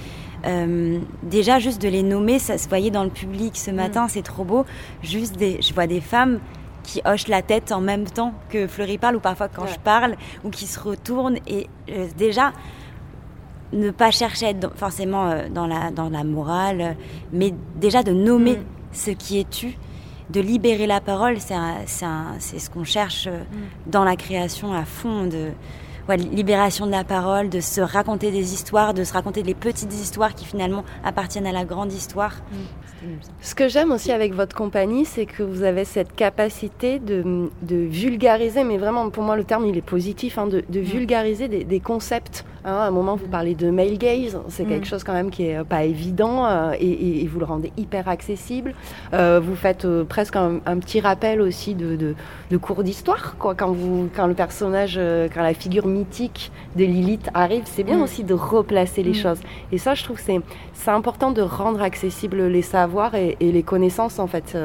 euh, 0.47 0.99
déjà 1.23 1.59
juste 1.59 1.83
de 1.83 1.89
les 1.89 2.03
nommer, 2.03 2.39
ça 2.39 2.59
se 2.59 2.69
voyait 2.69 2.91
dans 2.91 3.03
le 3.05 3.11
public 3.11 3.57
ce 3.57 3.71
matin, 3.71 4.07
c'est 4.09 4.23
trop 4.23 4.45
beau, 4.45 4.65
juste 5.03 5.37
des, 5.37 5.61
je 5.63 5.75
vois 5.75 5.87
des 5.87 6.01
femmes 6.01 6.39
qui 6.85 7.01
hochent 7.05 7.29
la 7.29 7.43
tête 7.43 7.73
en 7.73 7.81
même 7.81 8.05
temps 8.05 8.33
que 8.51 8.67
Fleury 8.67 8.99
parle 8.99 9.17
ou 9.17 9.21
parfois 9.21 9.49
quand 9.49 9.63
Ouais. 9.63 9.69
je 9.75 9.79
parle 9.81 10.15
ou 10.45 10.51
qui 10.51 10.67
se 10.67 10.79
retournent 10.79 11.39
et 11.47 11.67
déjà 12.17 12.53
ne 13.73 13.91
pas 13.91 14.11
chercher 14.11 14.47
à 14.47 14.51
être 14.51 14.61
dans- 14.61 14.71
forcément 14.75 15.35
dans 15.53 15.67
la, 15.67 15.91
dans 15.91 16.09
la 16.09 16.25
morale, 16.25 16.97
mais 17.33 17.53
déjà 17.77 18.03
de 18.03 18.13
nommer 18.13 18.53
Mm. 18.53 18.63
Ce 18.99 19.11
qui 19.11 19.39
est 19.39 19.49
tu, 19.49 19.77
de 20.31 20.41
libérer 20.41 20.87
la 20.87 21.01
parole, 21.01 21.39
c'est 21.41 21.55
ce 22.59 22.71
qu'on 22.71 22.85
cherche 22.85 23.27
euh, 23.29 23.43
dans 23.87 24.05
la 24.05 24.17
création 24.17 24.75
à 24.75 24.85
fond, 24.85 25.25
de 25.27 25.49
ouais, 26.09 26.17
libération 26.19 26.87
de 26.87 26.91
la 26.91 27.05
parole, 27.05 27.49
de 27.49 27.61
se 27.61 27.81
raconter 27.81 28.31
des 28.31 28.53
histoires, 28.53 28.93
de 28.93 29.05
se 29.05 29.13
raconter 29.15 29.43
les 29.43 29.55
petites 29.55 29.95
histoires 29.95 30.35
qui 30.35 30.45
finalement 30.45 30.85
appartiennent 31.03 31.47
à 31.47 31.53
la 31.53 31.65
grande 31.65 31.93
histoire. 31.93 32.37
Ce 33.41 33.55
que 33.55 33.69
j'aime 33.69 33.93
aussi 33.93 34.11
avec 34.13 34.35
votre 34.35 34.57
compagnie, 34.57 35.05
c'est 35.05 35.25
que 35.25 35.43
vous 35.43 35.63
avez 35.63 35.85
cette 35.85 36.15
capacité 36.15 36.99
de, 36.99 37.49
de 37.63 37.77
vulgariser, 37.77 38.65
mais 38.65 38.77
vraiment 38.77 39.09
pour 39.09 39.23
moi 39.23 39.37
le 39.37 39.45
terme 39.45 39.67
il 39.67 39.77
est 39.79 39.83
positif, 39.83 40.37
hein, 40.37 40.47
de, 40.47 40.65
de 40.69 40.81
vulgariser 40.81 41.49
des, 41.49 41.65
des 41.65 41.81
concepts. 41.81 42.45
Hein. 42.69 42.81
à 42.81 42.87
un 42.87 42.91
moment 42.91 43.17
vous 43.17 43.27
parlez 43.27 43.55
de 43.55 43.71
male 43.71 43.99
gaze, 43.99 44.39
c'est 44.49 44.65
quelque 44.65 44.87
chose 44.87 45.05
quand 45.05 45.13
même 45.13 45.31
qui 45.31 45.45
est 45.47 45.57
euh, 45.57 45.65
pas 45.65 45.85
évident 45.85 46.47
euh, 46.47 46.73
et, 46.79 47.27
vous 47.27 47.39
le 47.39 47.45
rendez 47.45 47.73
hyper 47.77 48.09
accessible. 48.09 48.75
Euh, 49.13 49.41
vous 49.43 49.55
faites 49.55 49.87
presque 50.05 50.37
un, 50.37 50.61
un 50.67 50.79
petit 50.79 51.01
rappel 51.01 51.41
aussi 51.41 51.75
de, 51.75 51.97
de, 51.97 52.15
de 52.51 52.57
cours 52.57 52.83
d'histoire, 52.83 53.37
quoi. 53.39 53.55
Quand 53.55 53.73
vous, 53.73 54.09
quand 54.15 54.27
le 54.27 54.35
personnage, 54.35 54.99
quand 55.35 55.43
la 55.43 55.55
figure 55.55 55.87
mythique 55.87 56.51
de 56.77 56.85
Lilith 56.85 57.29
arrive, 57.35 57.65
c'est 57.67 57.83
bien 57.83 57.99
Mm. 57.99 58.03
aussi 58.03 58.25
de 58.25 58.35
replacer 58.35 59.03
les 59.03 59.11
Mm. 59.11 59.15
choses. 59.15 59.41
Et 59.73 59.79
ça, 59.79 59.95
je 59.95 60.05
trouve, 60.05 60.17
que 60.17 60.23
c'est 60.73 60.91
important 60.91 61.33
de 61.33 61.43
rendre 61.43 61.83
accessibles 61.83 62.47
les 62.47 62.63
savoirs 62.63 63.15
et, 63.15 63.37
et 63.41 63.53
les 63.53 63.63
connaissances, 63.63 64.19
en 64.19 64.27
fait. 64.27 64.57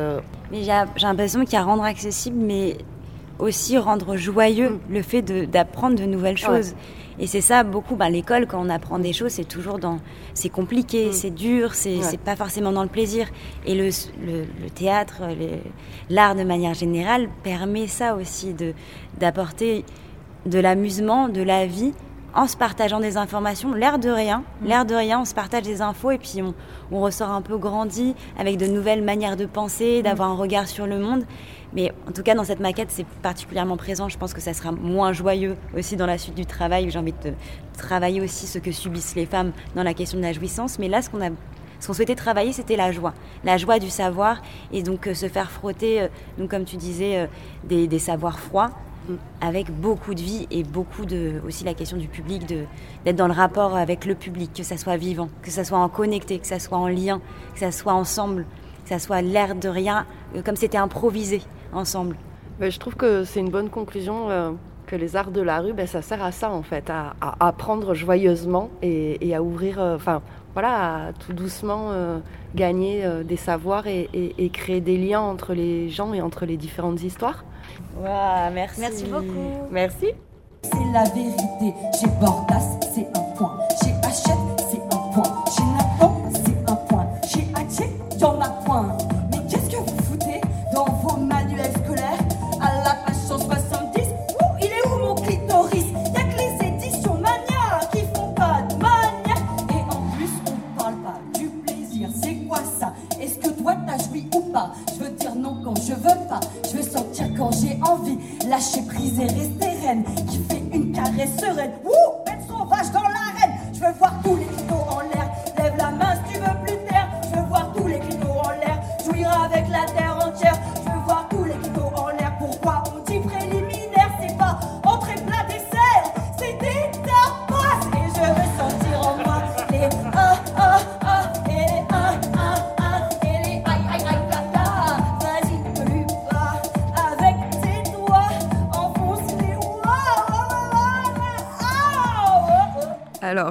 Mais 0.51 0.63
j'ai 0.63 1.05
l'impression 1.05 1.43
qu'il 1.43 1.53
y 1.53 1.57
a 1.57 1.63
rendre 1.63 1.83
accessible, 1.83 2.37
mais 2.39 2.77
aussi 3.39 3.77
rendre 3.77 4.15
joyeux 4.15 4.79
le 4.89 5.01
fait 5.01 5.21
d'apprendre 5.21 5.97
de, 5.97 6.05
nouvelles 6.05 6.37
choses. 6.37 6.73
Et 7.19 7.27
c'est 7.27 7.41
ça 7.41 7.63
beaucoup. 7.63 7.95
Ben, 7.95 8.09
L'école, 8.09 8.47
quand 8.47 8.59
on 8.65 8.69
apprend 8.69 8.99
des 8.99 9.13
choses, 9.13 9.31
c'est 9.31 9.47
toujours 9.47 9.79
dans. 9.79 9.99
C'est 10.33 10.49
compliqué, 10.49 11.11
c'est 11.11 11.29
dur, 11.31 11.73
c'est 11.75 11.97
Ouais. 11.97 12.17
pas 12.23 12.35
forcément 12.35 12.71
dans 12.71 12.83
le 12.83 12.89
plaisir. 12.89 13.27
Et 13.65 13.75
le, 13.75 13.89
le, 14.25 14.45
le 14.61 14.69
théâtre, 14.69 15.21
l'art 16.09 16.35
de 16.35 16.43
manière 16.43 16.73
générale 16.73 17.29
permet 17.43 17.87
ça 17.87 18.15
aussi 18.15 18.53
de 18.53 18.73
d'apporter 19.19 19.85
de 20.45 20.59
l'amusement, 20.59 21.29
de 21.29 21.41
la 21.41 21.65
vie 21.65 21.93
en 22.35 22.47
se 22.47 22.57
partageant 22.57 22.99
des 22.99 23.15
informations, 23.17 23.73
l'air 23.73 23.99
de 23.99 24.09
rien, 24.09 24.43
l'air 24.65 24.85
de 24.85 24.95
rien, 24.95 25.21
on 25.21 25.25
se 25.25 25.35
partage 25.35 25.61
des 25.61 25.83
infos 25.83 26.09
et 26.09 26.17
puis 26.17 26.41
on, 26.41 26.55
on 26.91 26.99
ressort 26.99 27.29
un 27.29 27.41
peu 27.43 27.57
grandi 27.57 28.15
avec 28.39 28.57
de 28.57 28.65
nouvelles 28.65 29.03
manières 29.03 29.37
de 29.37 29.45
penser, 29.45 30.01
d'avoir 30.01 30.29
un 30.29 30.35
regard 30.35 30.67
sur 30.67 30.87
le 30.87 30.97
monde. 30.97 31.25
Mais 31.75 31.91
en 32.07 32.11
tout 32.11 32.23
cas, 32.23 32.35
dans 32.35 32.43
cette 32.43 32.59
maquette, 32.59 32.91
c'est 32.91 33.05
particulièrement 33.21 33.77
présent. 33.77 34.09
Je 34.09 34.17
pense 34.17 34.33
que 34.33 34.41
ça 34.41 34.53
sera 34.53 34.71
moins 34.71 35.13
joyeux 35.13 35.55
aussi 35.75 35.95
dans 35.95 36.05
la 36.05 36.17
suite 36.17 36.35
du 36.35 36.45
travail. 36.45 36.87
où 36.87 36.89
J'ai 36.91 36.99
envie 36.99 37.13
de 37.13 37.33
travailler 37.77 38.21
aussi 38.21 38.47
ce 38.47 38.59
que 38.59 38.71
subissent 38.71 39.15
les 39.15 39.25
femmes 39.25 39.51
dans 39.75 39.83
la 39.83 39.93
question 39.93 40.17
de 40.17 40.23
la 40.23 40.33
jouissance. 40.33 40.77
Mais 40.79 40.87
là, 40.87 41.01
ce 41.01 41.09
qu'on 41.09 41.21
a 41.21 41.29
ce 41.79 41.87
qu'on 41.87 41.93
souhaitait 41.93 42.15
travailler, 42.15 42.53
c'était 42.53 42.77
la 42.77 42.93
joie, 42.93 43.13
la 43.43 43.57
joie 43.57 43.77
du 43.77 43.89
savoir, 43.89 44.41
et 44.71 44.83
donc 44.83 45.05
euh, 45.05 45.13
se 45.13 45.27
faire 45.27 45.51
frotter, 45.51 46.03
euh, 46.03 46.07
donc 46.37 46.49
comme 46.49 46.63
tu 46.63 46.77
disais, 46.77 47.17
euh, 47.17 47.27
des, 47.65 47.87
des 47.89 47.99
savoirs 47.99 48.39
froids, 48.39 48.71
avec 49.41 49.69
beaucoup 49.69 50.13
de 50.13 50.21
vie 50.21 50.47
et 50.49 50.63
beaucoup 50.63 51.05
de 51.05 51.41
aussi 51.45 51.65
la 51.65 51.73
question 51.73 51.97
du 51.97 52.07
public, 52.07 52.45
d'être 53.03 53.17
dans 53.17 53.27
le 53.27 53.33
rapport 53.33 53.75
avec 53.75 54.05
le 54.05 54.15
public, 54.15 54.51
que 54.53 54.63
ça 54.63 54.77
soit 54.77 54.95
vivant, 54.95 55.27
que 55.41 55.51
ça 55.51 55.65
soit 55.65 55.77
en 55.77 55.89
connecté, 55.89 56.39
que 56.39 56.47
ça 56.47 56.57
soit 56.57 56.77
en 56.77 56.87
lien, 56.87 57.19
que 57.53 57.59
ça 57.59 57.73
soit 57.73 57.93
ensemble, 57.93 58.45
ça 58.93 58.99
soit 58.99 59.21
l'air 59.21 59.55
de 59.55 59.69
rien, 59.69 60.05
euh, 60.35 60.41
comme 60.43 60.55
c'était 60.55 60.77
improvisé 60.77 61.41
ensemble. 61.73 62.15
ben, 62.59 62.71
je 62.71 62.79
trouve 62.79 62.95
que 62.95 63.23
c'est 63.23 63.39
une 63.39 63.49
bonne 63.49 63.69
conclusion. 63.69 64.29
euh, 64.29 64.51
que 64.85 64.97
les 64.97 65.15
arts 65.15 65.31
de 65.31 65.41
la 65.41 65.59
rue, 65.61 65.71
ben, 65.73 65.87
ça 65.87 66.01
sert 66.01 66.21
à 66.21 66.31
ça 66.33 66.51
en 66.51 66.61
fait, 66.61 66.89
à, 66.89 67.13
à 67.21 67.47
apprendre 67.47 67.93
joyeusement 67.93 68.69
et, 68.81 69.25
et 69.27 69.33
à 69.33 69.41
ouvrir, 69.41 69.79
euh, 69.79 69.95
enfin 69.95 70.21
voilà, 70.53 71.07
à 71.07 71.13
tout 71.13 71.31
doucement 71.33 71.91
euh, 71.93 72.19
gagner 72.53 73.03
euh, 73.05 73.23
des 73.23 73.37
savoirs 73.37 73.87
et, 73.87 74.09
et- 74.13 74.35
et 74.43 74.49
créer 74.49 74.81
des 74.81 74.97
liens 74.97 75.21
entre 75.21 75.53
les 75.53 75.87
gens 75.89 76.13
et 76.13 76.21
entre 76.21 76.45
les 76.45 76.57
différentes 76.57 77.01
histoires. 77.01 77.43
merci. 78.53 78.81
Merci 78.81 79.05
beaucoup. 79.05 79.67
Merci. 79.71 80.07
C'est 80.63 80.91
la 80.93 81.05
vérité. 81.05 81.73
Chez 81.99 82.07
Bordas, 82.19 82.77
c'est 82.93 83.07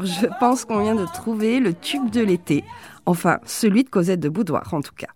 Je 0.01 0.27
pense 0.41 0.65
qu'on 0.65 0.83
vient 0.83 0.95
de 0.95 1.07
trouver 1.07 1.61
le 1.61 1.75
tube 1.75 2.11
de 2.11 2.21
l'été. 2.21 2.65
Enfin, 3.07 3.39
celui 3.45 3.85
de 3.85 3.91
Cosette 3.91 4.21
de 4.21 4.29
Boudoir, 4.29 4.73
en 4.73 4.81
tout 4.81 4.95
cas. 4.95 5.11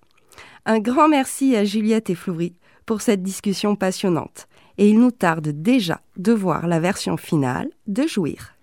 Un 0.65 0.81
grand 0.81 1.09
merci 1.09 1.57
à 1.57 1.65
Juliette 1.65 2.11
et 2.11 2.15
Flouri 2.15 2.55
pour 2.85 3.01
cette 3.01 3.23
discussion 3.23 3.77
passionnante. 3.77 4.49
Et 4.79 4.89
il 4.91 4.99
nous 4.99 5.11
tarde 5.11 5.49
déjà 5.49 6.01
de 6.17 6.33
voir 6.33 6.67
la 6.67 6.81
version 6.81 7.17
finale 7.17 7.71
de 7.87 8.07
Jouir. 8.07 8.55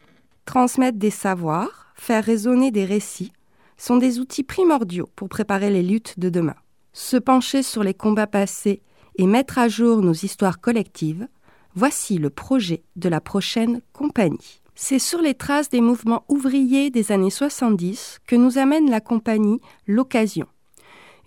Transmettre 0.46 0.98
des 0.98 1.10
savoirs, 1.10 1.94
faire 1.96 2.24
résonner 2.24 2.72
des 2.72 2.86
récits 2.86 3.32
sont 3.78 3.98
des 3.98 4.20
outils 4.20 4.44
primordiaux 4.44 5.10
pour 5.16 5.30
préparer 5.30 5.70
les 5.70 5.84
luttes 5.84 6.20
de 6.20 6.30
demain. 6.30 6.56
Se 6.92 7.18
pencher 7.18 7.64
sur 7.64 7.84
les 7.84 7.94
combats 7.94 8.28
passés 8.28 8.82
et 9.16 9.26
mettre 9.26 9.58
à 9.58 9.68
jour 9.68 10.02
nos 10.02 10.14
histoires 10.14 10.62
collectives, 10.62 11.28
voici 11.76 12.18
le 12.18 12.30
projet 12.30 12.84
de 12.96 13.10
la 13.10 13.20
prochaine 13.20 13.82
compagnie. 13.94 14.63
C'est 14.76 15.00
sur 15.00 15.22
les 15.22 15.36
traces 15.36 15.70
des 15.70 15.82
mouvements 15.82 16.26
ouvriers 16.30 16.90
des 16.90 17.12
années 17.12 17.30
70 17.30 18.22
que 18.26 18.36
nous 18.36 18.58
amène 18.58 18.90
la 18.90 19.02
compagnie 19.02 19.62
L'Occasion. 19.88 20.48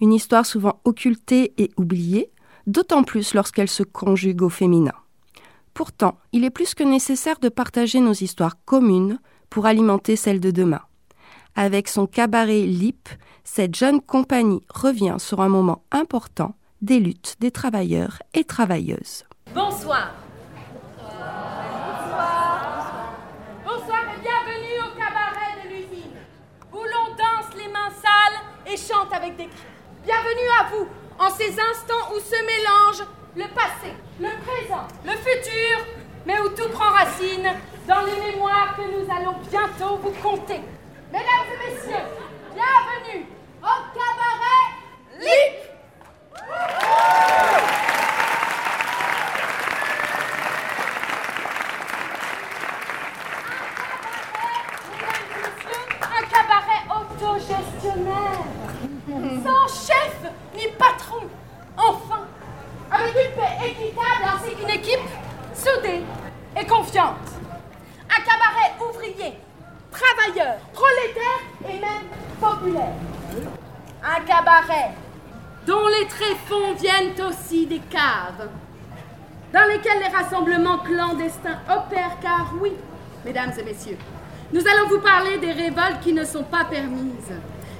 une 0.01 0.13
histoire 0.13 0.45
souvent 0.45 0.81
occultée 0.85 1.55
et 1.57 1.71
oubliée, 1.79 2.31
d'autant 2.67 3.03
plus 3.03 3.33
lorsqu'elle 3.33 3.69
se 3.69 3.83
conjugue 3.83 4.43
au 4.43 4.51
féminin. 4.51 4.93
Pourtant, 5.73 6.19
il 6.33 6.45
est 6.45 6.51
plus 6.51 6.75
que 6.75 6.83
nécessaire 6.83 7.39
de 7.39 7.49
partager 7.49 8.01
nos 8.01 8.13
histoires 8.13 8.63
communes 8.65 9.19
pour 9.49 9.65
alimenter 9.65 10.17
celles 10.17 10.41
de 10.41 10.51
demain. 10.51 10.83
Avec 11.55 11.89
son 11.89 12.07
cabaret 12.07 12.63
LIP, 12.63 13.09
cette 13.45 13.75
jeune 13.75 14.03
compagnie 14.03 14.65
revient 14.69 15.17
sur 15.19 15.41
un 15.41 15.49
moment 15.49 15.83
important 15.93 16.57
des 16.83 17.01
luttes 17.01 17.37
des 17.41 17.51
travailleurs 17.51 18.19
et 18.35 18.45
travailleuses. 18.45 19.25
Bonsoir 19.55 20.13
et 24.09 24.21
bienvenue 24.21 24.81
au 24.81 24.99
cabaret 24.99 25.63
de 25.63 25.69
l'usine, 25.69 26.19
où 26.73 26.77
l'on 26.77 27.15
danse 27.15 27.55
les 27.57 27.69
mains 27.69 27.93
chante 28.77 29.12
avec 29.12 29.37
des 29.37 29.47
cris. 29.47 29.67
Bienvenue 30.05 30.49
à 30.61 30.65
vous, 30.71 30.87
en 31.19 31.31
ces 31.31 31.51
instants 31.51 32.12
où 32.15 32.21
se 32.21 32.37
mélangent 32.45 33.09
le 33.35 33.45
passé, 33.55 33.93
le 34.21 34.29
présent, 34.45 34.87
le 35.05 35.12
futur, 35.12 35.79
mais 36.27 36.39
où 36.41 36.49
tout 36.51 36.69
prend 36.69 36.91
racine 36.91 37.49
dans 37.89 38.03
les 38.03 38.33
mémoires 38.33 38.77
que 38.77 38.83
nous 38.83 39.11
allons 39.11 39.37
bientôt 39.51 39.97
vous 39.97 40.12
conter. 40.23 40.61
Mesdames 41.11 41.49
et 41.53 41.71
messieurs, 41.71 42.05
bienvenue 42.55 43.27
au 43.62 43.77
cabaret 43.95 44.67
LIP 45.21 45.67
Un 56.03 57.16
cabaret 57.27 57.37
autogestionnaire, 57.37 58.45
sans 59.45 59.87
chef 59.87 60.33
ni 60.55 60.69
patron, 60.79 61.27
enfin, 61.77 62.27
avec 62.91 63.15
une 63.15 63.33
paix 63.35 63.71
équitable 63.71 64.25
ainsi 64.25 64.55
qu'une 64.55 64.71
équipe 64.71 65.09
soudée 65.55 66.03
et 66.59 66.67
confiante. 66.67 67.17
Un 68.09 68.23
cabaret 68.23 68.75
ouvrier, 68.89 69.39
travailleur, 69.91 70.57
prolétaire 70.73 71.41
et 71.69 71.79
même 71.81 72.07
populaire. 72.41 72.95
Un 74.05 74.21
cabaret 74.21 74.93
dont 75.67 75.87
les 75.89 76.07
tréfonds 76.07 76.75
viennent 76.79 77.21
aussi 77.29 77.67
des 77.67 77.81
caves, 77.81 78.49
dans 79.53 79.65
lesquelles 79.69 80.01
les 80.01 80.17
rassemblements 80.17 80.79
clandestins 80.79 81.59
opèrent, 81.69 82.19
car 82.23 82.53
oui, 82.61 82.73
mesdames 83.25 83.53
et 83.59 83.62
messieurs, 83.65 83.99
nous 84.53 84.61
allons 84.61 84.89
vous 84.89 85.01
parler 85.01 85.39
des 85.39 85.53
révoltes 85.53 86.01
qui 86.03 86.13
ne 86.13 86.25
sont 86.25 86.45
pas 86.45 86.65
permises, 86.65 87.33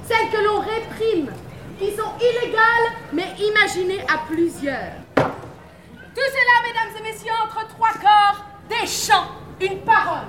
celles 0.07 0.29
que 0.31 0.43
l'on 0.43 0.59
réprime, 0.59 1.31
qui 1.79 1.91
sont 1.91 2.11
illégales 2.19 2.91
mais 3.13 3.33
imaginées 3.39 4.01
à 4.01 4.19
plusieurs. 4.29 4.93
Tout 5.15 6.29
cela, 6.33 6.67
mesdames 6.67 6.97
et 6.99 7.03
messieurs, 7.03 7.31
entre 7.43 7.67
trois 7.67 7.93
corps, 7.93 8.43
des 8.69 8.87
chants, 8.87 9.27
une 9.61 9.79
parole. 9.81 10.27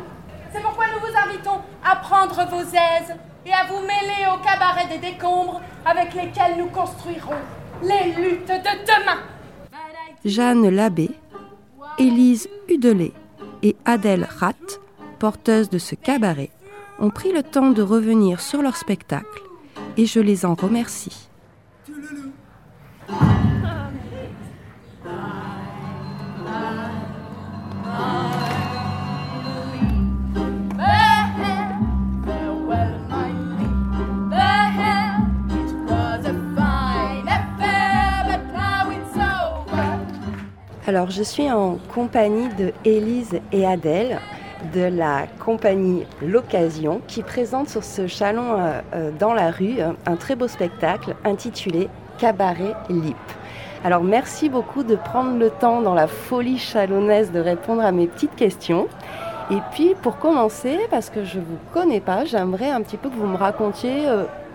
C'est 0.53 0.63
pourquoi 0.63 0.87
nous 0.95 1.01
vous 1.01 1.17
invitons 1.29 1.61
à 1.85 1.97
prendre 1.97 2.47
vos 2.51 2.61
aises 2.61 3.15
et 3.45 3.53
à 3.53 3.65
vous 3.65 3.81
mêler 3.81 4.27
au 4.33 4.39
cabaret 4.43 4.87
des 4.89 4.99
décombres 4.99 5.61
avec 5.85 6.15
lesquels 6.15 6.57
nous 6.59 6.69
construirons 6.69 7.41
les 7.83 8.13
luttes 8.13 8.49
de 8.49 8.53
demain. 8.87 9.23
Jeanne 10.25 10.69
Labbé, 10.69 11.11
Élise 11.99 12.49
Hudelet 12.69 13.13
et 13.63 13.77
Adèle 13.85 14.29
Ratt, 14.39 14.81
porteuses 15.19 15.71
de 15.71 15.79
ce 15.79 15.95
cabaret, 15.95 16.51
ont 16.99 17.11
pris 17.11 17.33
le 17.33 17.43
temps 17.43 17.71
de 17.71 17.83
revenir 17.83 18.41
sur 18.41 18.63
leur 18.63 18.77
spectacle 18.77 19.43
et 19.97 20.07
je 20.07 20.21
les 20.21 20.45
en 20.45 20.55
remercie. 20.55 21.29
Alors, 40.87 41.11
je 41.11 41.23
suis 41.23 41.51
en 41.51 41.77
compagnie 41.93 42.49
de 42.55 42.73
Élise 42.83 43.41
et 43.53 43.67
Adèle 43.67 44.19
de 44.75 44.83
la 44.83 45.27
compagnie 45.45 46.05
L'Occasion 46.23 47.01
qui 47.07 47.23
présente 47.23 47.69
sur 47.69 47.85
ce 47.85 48.07
chalon 48.07 48.59
euh, 48.59 48.81
euh, 48.95 49.11
dans 49.19 49.33
la 49.33 49.51
rue 49.51 49.81
euh, 49.81 49.93
un 50.07 50.17
très 50.17 50.37
beau 50.37 50.49
spectacle 50.49 51.15
intitulé 51.25 51.89
Cabaret 52.19 52.75
Lip. 52.89 53.17
Alors, 53.85 54.03
merci 54.03 54.49
beaucoup 54.49 54.83
de 54.83 54.97
prendre 54.97 55.39
le 55.39 55.51
temps 55.51 55.81
dans 55.81 55.95
la 55.95 56.09
folie 56.09 56.59
chalonnaise 56.59 57.31
de 57.31 57.39
répondre 57.39 57.83
à 57.83 57.93
mes 57.93 58.09
petites 58.09 58.35
questions. 58.35 58.89
Et 59.51 59.59
puis, 59.71 59.95
pour 60.03 60.19
commencer, 60.19 60.79
parce 60.91 61.11
que 61.11 61.25
je 61.25 61.39
ne 61.39 61.45
vous 61.45 61.59
connais 61.73 62.01
pas, 62.01 62.25
j'aimerais 62.25 62.71
un 62.71 62.83
petit 62.83 62.97
peu 62.97 63.09
que 63.09 63.15
vous 63.15 63.27
me 63.27 63.37
racontiez 63.37 64.05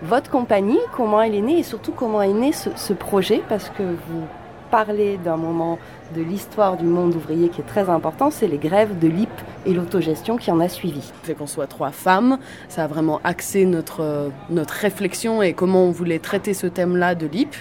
votre 0.02 0.30
compagnie, 0.30 0.78
comment 0.92 1.22
elle 1.22 1.34
est 1.34 1.40
née 1.40 1.58
et 1.58 1.62
surtout 1.62 1.92
comment 1.92 2.22
est 2.22 2.34
né 2.34 2.52
ce, 2.52 2.68
ce 2.76 2.92
projet, 2.92 3.42
parce 3.48 3.70
que 3.70 3.82
vous 3.82 4.26
parlez 4.74 5.18
d'un 5.18 5.36
moment 5.36 5.78
de 6.16 6.20
l'histoire 6.20 6.76
du 6.76 6.84
monde 6.84 7.14
ouvrier 7.14 7.48
qui 7.48 7.60
est 7.60 7.64
très 7.64 7.88
important, 7.88 8.32
c'est 8.32 8.48
les 8.48 8.58
grèves 8.58 8.98
de 8.98 9.06
l'IP 9.06 9.30
et 9.66 9.72
l'autogestion 9.72 10.36
qui 10.36 10.50
en 10.50 10.58
a 10.58 10.68
suivi. 10.68 11.12
Le 11.22 11.26
fait 11.28 11.34
qu'on 11.34 11.46
soit 11.46 11.68
trois 11.68 11.92
femmes, 11.92 12.38
ça 12.68 12.82
a 12.82 12.86
vraiment 12.88 13.20
axé 13.22 13.66
notre, 13.66 14.00
euh, 14.00 14.30
notre 14.50 14.74
réflexion 14.74 15.42
et 15.42 15.52
comment 15.52 15.84
on 15.84 15.92
voulait 15.92 16.18
traiter 16.18 16.54
ce 16.54 16.66
thème-là 16.66 17.14
de 17.14 17.28
l'IP, 17.28 17.54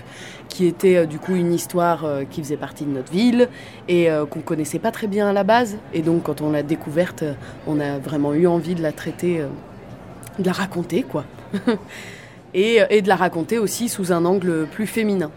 qui 0.50 0.66
était 0.66 0.96
euh, 0.96 1.06
du 1.06 1.20
coup 1.20 1.36
une 1.36 1.54
histoire 1.54 2.04
euh, 2.04 2.24
qui 2.28 2.42
faisait 2.42 2.58
partie 2.58 2.84
de 2.84 2.90
notre 2.90 3.12
ville 3.12 3.48
et 3.88 4.08
qu'on 4.32 4.42
connaissait 4.42 4.80
pas 4.80 4.90
très 4.90 5.06
bien 5.06 5.28
à 5.28 5.34
la 5.34 5.44
base. 5.44 5.78
Et 5.94 6.02
donc 6.02 6.24
quand 6.24 6.42
on 6.42 6.50
l'a 6.52 6.64
découverte, 6.64 7.24
on 7.68 7.80
a 7.80 8.00
vraiment 8.00 8.34
eu 8.34 8.48
envie 8.48 8.74
de 8.74 8.82
la 8.82 8.92
traiter, 8.92 9.46
de 10.40 10.46
la 10.48 10.52
raconter 10.52 11.04
quoi. 11.04 11.26
et, 12.56 12.80
et 12.90 13.04
de 13.04 13.08
la 13.08 13.16
raconter 13.16 13.60
aussi 13.60 13.88
sous 13.88 14.12
un 14.12 14.26
angle 14.26 14.66
plus 14.66 14.88
féminin. 14.88 15.30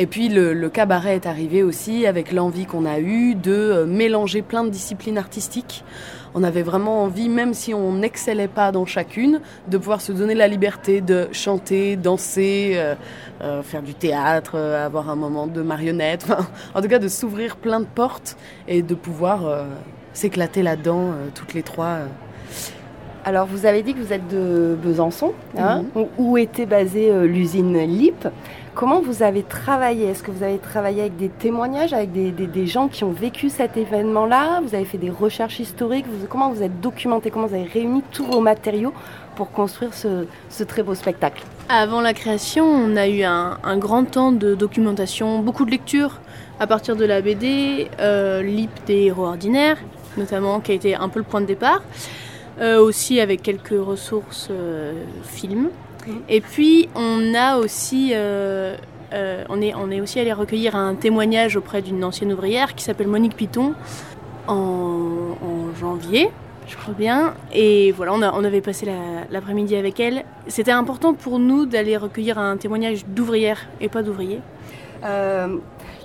Et 0.00 0.06
puis 0.06 0.28
le, 0.28 0.54
le 0.54 0.68
cabaret 0.70 1.14
est 1.14 1.26
arrivé 1.26 1.62
aussi 1.62 2.06
avec 2.06 2.32
l'envie 2.32 2.64
qu'on 2.64 2.86
a 2.86 2.98
eue 2.98 3.34
de 3.34 3.52
euh, 3.52 3.86
mélanger 3.86 4.42
plein 4.42 4.64
de 4.64 4.70
disciplines 4.70 5.18
artistiques. 5.18 5.84
On 6.34 6.44
avait 6.44 6.62
vraiment 6.62 7.02
envie, 7.02 7.28
même 7.28 7.54
si 7.54 7.74
on 7.74 7.92
n'excellait 7.92 8.48
pas 8.48 8.70
dans 8.70 8.86
chacune, 8.86 9.40
de 9.68 9.78
pouvoir 9.78 10.00
se 10.00 10.12
donner 10.12 10.34
la 10.34 10.46
liberté 10.46 11.00
de 11.00 11.28
chanter, 11.32 11.96
danser, 11.96 12.72
euh, 12.74 12.94
euh, 13.42 13.62
faire 13.62 13.82
du 13.82 13.94
théâtre, 13.94 14.52
euh, 14.54 14.86
avoir 14.86 15.10
un 15.10 15.16
moment 15.16 15.46
de 15.46 15.60
marionnette, 15.60 16.24
enfin, 16.24 16.46
en 16.74 16.80
tout 16.80 16.88
cas 16.88 16.98
de 16.98 17.08
s'ouvrir 17.08 17.56
plein 17.56 17.80
de 17.80 17.86
portes 17.86 18.36
et 18.68 18.82
de 18.82 18.94
pouvoir 18.94 19.40
s'éclater 20.12 20.62
là-dedans 20.62 21.12
toutes 21.34 21.54
les 21.54 21.62
trois. 21.62 21.98
Alors, 23.24 23.46
vous 23.46 23.66
avez 23.66 23.82
dit 23.82 23.94
que 23.94 23.98
vous 23.98 24.12
êtes 24.12 24.28
de 24.28 24.76
Besançon, 24.82 25.34
hein, 25.58 25.84
où, 25.94 26.08
où 26.16 26.38
était 26.38 26.66
basée 26.66 27.12
l'usine 27.26 27.76
LIP. 27.78 28.28
Comment 28.80 29.02
vous 29.02 29.22
avez 29.22 29.42
travaillé? 29.42 30.06
Est-ce 30.06 30.22
que 30.22 30.30
vous 30.30 30.42
avez 30.42 30.56
travaillé 30.56 31.02
avec 31.02 31.18
des 31.18 31.28
témoignages, 31.28 31.92
avec 31.92 32.12
des, 32.12 32.66
gens 32.66 32.88
qui 32.88 33.04
ont 33.04 33.10
vécu 33.10 33.50
cet 33.50 33.76
événement-là? 33.76 34.62
Vous 34.62 34.74
avez 34.74 34.86
fait 34.86 34.96
des 34.96 35.10
recherches 35.10 35.60
historiques? 35.60 36.06
Comment 36.30 36.50
vous 36.50 36.62
êtes 36.62 36.80
documenté? 36.80 37.30
Comment 37.30 37.46
vous 37.46 37.56
avez 37.56 37.68
réuni 37.68 38.02
tous 38.10 38.24
vos 38.24 38.40
matériaux 38.40 38.94
pour 39.36 39.50
construire 39.50 39.92
ce, 39.92 40.64
très 40.64 40.82
beau 40.82 40.94
spectacle? 40.94 41.44
Avant 41.68 42.00
la 42.00 42.14
création, 42.14 42.64
on 42.64 42.96
a 42.96 43.06
eu 43.06 43.22
un, 43.22 43.58
un 43.62 43.76
grand 43.76 44.04
temps 44.04 44.32
de 44.32 44.54
documentation, 44.54 45.40
beaucoup 45.40 45.66
de 45.66 45.70
lectures. 45.70 46.18
À 46.58 46.66
partir 46.66 46.96
de 46.96 47.04
la 47.04 47.20
BD, 47.20 47.90
euh, 48.00 48.42
l'IP 48.42 48.70
des 48.86 49.02
héros 49.02 49.26
ordinaires, 49.26 49.76
notamment, 50.16 50.58
qui 50.60 50.72
a 50.72 50.74
été 50.74 50.94
un 50.94 51.10
peu 51.10 51.18
le 51.18 51.26
point 51.26 51.42
de 51.42 51.46
départ, 51.46 51.82
euh, 52.62 52.80
aussi 52.80 53.20
avec 53.20 53.42
quelques 53.42 53.78
ressources 53.78 54.48
euh, 54.50 55.04
films. 55.22 55.68
Et 56.28 56.40
puis, 56.40 56.88
on 56.94 57.34
a 57.34 57.56
aussi, 57.56 58.12
euh, 58.14 58.76
euh, 59.12 59.44
on 59.48 59.60
est, 59.60 59.74
on 59.74 59.90
est 59.90 60.00
aussi 60.00 60.18
allé 60.20 60.32
recueillir 60.32 60.76
un 60.76 60.94
témoignage 60.94 61.56
auprès 61.56 61.82
d'une 61.82 62.02
ancienne 62.04 62.32
ouvrière 62.32 62.74
qui 62.74 62.84
s'appelle 62.84 63.08
Monique 63.08 63.36
Piton 63.36 63.74
en, 64.48 65.36
janvier 65.78 66.30
je 66.68 66.76
crois 66.76 66.94
bien. 66.94 67.34
Et 67.52 67.90
voilà, 67.90 68.12
on, 68.14 68.44
avait 68.44 68.60
passé 68.60 68.86
la- 68.86 69.24
l'après-midi 69.28 69.74
avec 69.74 69.98
elle. 69.98 70.24
C'était 70.46 70.70
important 70.70 71.14
pour 71.14 71.40
nous 71.40 71.66
d'aller 71.66 71.96
recueillir 71.96 72.38
un 72.38 72.56
témoignage 72.58 73.04
d'ouvrière 73.06 73.66
et 73.80 73.88
pas 73.88 74.02
d'ouvrier. 74.04 74.38
Euh, 75.04 75.56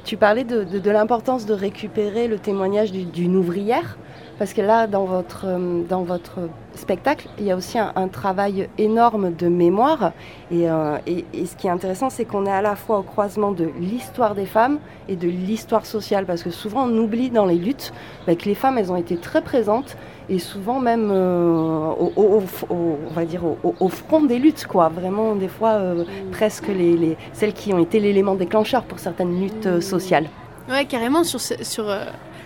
tu 0.05 0.17
parlais 0.17 0.43
de, 0.43 0.63
de- 0.63 0.89
l'importance 0.89 1.45
de 1.45 1.53
récupérer 1.53 2.27
le 2.27 2.39
témoignage 2.39 2.91
du- 2.91 3.03
d'une 3.03 3.35
ouvrière, 3.35 3.97
parce 4.39 4.53
que 4.53 4.61
là, 4.61 4.87
dans 4.87 5.05
votre, 5.05 5.45
dans 5.87 6.01
votre 6.01 6.39
spectacle, 6.77 7.27
il 7.39 7.45
y 7.45 7.51
a 7.51 7.55
aussi 7.55 7.77
un, 7.79 8.07
travail 8.07 8.69
énorme 8.77 9.33
de 9.33 9.47
mémoire. 9.47 10.11
Et, 10.51 10.69
euh, 10.69 10.97
et- 11.07 11.25
et 11.33 11.45
ce 11.45 11.55
qui 11.55 11.67
est 11.67 11.69
intéressant, 11.69 12.09
c'est 12.09 12.25
qu'on 12.25 12.45
est 12.45 12.51
à 12.51 12.61
la 12.61 12.75
fois 12.75 12.99
au 12.99 13.03
croisement 13.03 13.51
de 13.51 13.69
l'histoire 13.79 14.35
des 14.35 14.45
femmes 14.45 14.79
et 15.07 15.15
de 15.15 15.27
l'histoire 15.27 15.85
sociale. 15.85 16.25
Parce 16.25 16.43
que 16.43 16.49
souvent, 16.51 16.85
on 16.87 16.97
oublie 16.97 17.29
dans 17.29 17.45
les 17.45 17.55
luttes 17.55 17.93
bah, 18.27 18.35
que 18.35 18.45
les 18.45 18.55
femmes, 18.55 18.77
elles 18.77 18.91
ont 18.91 18.95
été 18.95 19.17
très 19.17 19.41
présentes 19.41 19.97
et 20.29 20.39
souvent 20.39 20.79
même 20.79 21.09
euh, 21.11 21.89
au, 22.15 22.41
on 22.69 23.13
va 23.13 23.25
dire 23.25 23.41
au, 23.79 23.89
front 23.89 24.23
des 24.23 24.39
luttes, 24.39 24.65
quoi. 24.65 24.89
Vraiment, 24.89 25.35
des 25.35 25.47
fois, 25.47 25.73
euh, 25.73 26.03
presque 26.31 26.67
les, 26.67 26.95
les- 26.97 27.17
celles 27.33 27.53
qui 27.53 27.73
ont 27.73 27.79
été 27.79 27.99
l'élément 27.99 28.35
déclencheur 28.35 28.83
pour 28.83 28.99
certaines 28.99 29.39
luttes 29.39 29.81
sociales. 29.81 30.27
Ouais, 30.69 30.85
carrément, 30.85 31.23
sur, 31.23 31.39
sur 31.39 31.85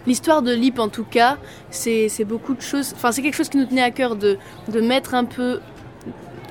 l'histoire 0.08 0.42
de 0.42 0.54
l'IP 0.54 0.80
en 0.80 0.90
tout 0.90 1.04
cas, 1.04 1.38
c'est 1.70 2.26
beaucoup 2.26 2.54
de 2.54 2.62
choses. 2.62 2.94
Enfin, 2.96 3.12
c'est 3.12 3.22
quelque 3.22 3.36
chose 3.36 3.50
qui 3.50 3.58
nous 3.58 3.66
tenait 3.66 3.82
à 3.82 3.92
cœur 3.92 4.16
de, 4.16 4.38
mettre 4.82 5.14
un 5.14 5.26
peu 5.26 5.60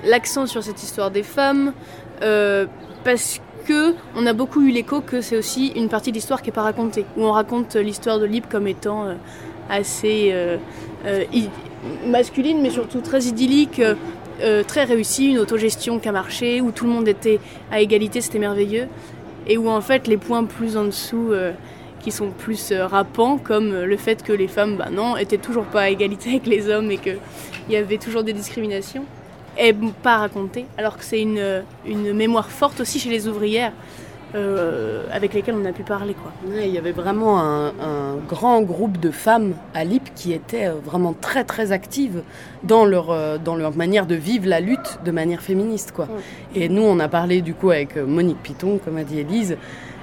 l'accent 0.05 0.47
sur 0.47 0.63
cette 0.63 0.83
histoire 0.83 1.11
des 1.11 1.23
femmes, 1.23 1.73
euh, 2.23 2.67
parce 3.05 3.41
que 3.67 3.95
on 4.17 4.27
a 4.27 4.33
beaucoup 4.33 4.63
eu 4.63 4.71
l'écho 4.71 5.01
que 5.01 5.21
c'est 5.21 5.37
aussi 5.37 5.69
une 5.69 5.89
partie 5.89 6.11
de 6.11 6.17
l'histoire 6.17 6.41
qui 6.41 6.49
n'est 6.49 6.55
pas 6.55 6.63
racontée, 6.63 7.05
où 7.17 7.25
on 7.25 7.33
raconte 7.33 7.77
l'histoire 7.77 8.19
de 8.19 8.25
l'IP 8.25 8.49
comme 8.49 8.67
étant 8.67 9.07
euh, 9.07 9.15
assez 9.69 10.31
euh, 10.33 10.57
masculine, 12.07 12.61
mais 12.63 12.71
surtout 12.71 13.01
très 13.01 13.25
idyllique. 13.25 13.83
très 14.69 14.85
réussie, 14.85 15.31
une 15.31 15.39
autogestion 15.39 15.99
qui 15.99 16.09
a 16.09 16.13
marché, 16.13 16.61
où 16.61 16.71
tout 16.71 16.87
le 16.87 16.93
monde 16.93 17.09
était 17.09 17.41
à 17.73 17.81
égalité, 17.81 18.21
c'était 18.21 18.39
merveilleux 18.39 18.87
et 19.49 19.57
où 19.57 19.69
en 19.69 19.81
fait 19.81 20.07
les 20.07 20.17
points 20.17 20.45
plus 20.45 20.77
en 20.77 20.85
dessous 20.85 21.33
qui 22.01 22.11
sont 22.11 22.31
plus 22.31 22.73
euh, 22.73 22.87
rappants 22.87 23.39
comme 23.39 23.73
euh, 23.73 23.87
le 23.87 23.97
fait 23.97 24.23
que 24.23 24.33
les 24.33 24.49
femmes 24.49 24.77
bah 24.77 24.89
non 24.91 25.17
étaient 25.17 25.39
toujours 25.39 25.65
pas 25.65 25.83
à 25.83 25.89
égalité 25.89 26.31
avec 26.31 26.47
les 26.47 26.69
hommes 26.69 26.91
et 26.91 26.99
qu'il 26.99 27.19
y 27.69 27.77
avait 27.77 27.99
toujours 27.99 28.23
des 28.23 28.33
discriminations 28.33 29.05
et 29.59 29.75
pas 30.03 30.19
racontées 30.19 30.67
alors 30.77 30.97
que 30.97 31.05
c'est 31.05 31.21
une, 31.21 31.39
euh, 31.39 31.63
une 31.87 32.13
mémoire 32.13 32.51
forte 32.51 32.81
aussi 32.81 32.99
chez 32.99 33.11
les 33.11 33.27
ouvrières 33.27 33.73
euh, 34.35 35.05
avec 35.11 35.33
lesquelles 35.33 35.55
on 35.59 35.65
a 35.65 35.73
pu 35.73 35.85
parler 35.85 36.15
quoi. 36.15 36.31
Ouais, 36.47 36.69
il 36.69 36.75
y 36.75 36.79
avait 36.79 36.93
vraiment 36.93 37.41
un, 37.41 37.69
un 37.69 38.17
grand 38.29 38.61
groupe 38.61 38.99
de 39.01 39.11
femmes 39.11 39.55
à 39.73 39.85
LIP 39.85 40.15
qui 40.15 40.35
étaient 40.35 40.69
vraiment 40.69 41.15
très 41.19 41.45
très 41.45 41.73
actives 41.73 42.23
dans 42.63 42.85
leur, 42.85 43.39
dans 43.39 43.57
leur 43.57 43.75
manière 43.75 44.05
de 44.05 44.15
vivre 44.15 44.47
la 44.47 44.61
lutte 44.61 44.99
de 45.03 45.11
manière 45.13 45.41
féministe. 45.41 45.93
Quoi. 45.93 46.09
Et 46.55 46.69
nous, 46.69 46.83
on 46.83 46.99
a 46.99 47.09
parlé 47.09 47.41
du 47.41 47.55
coup 47.55 47.71
avec 47.71 47.97
Monique 47.97 48.43
Piton, 48.43 48.79
comme 48.85 48.99
a 48.99 49.05
dit 49.05 49.19
Élise. 49.19 49.57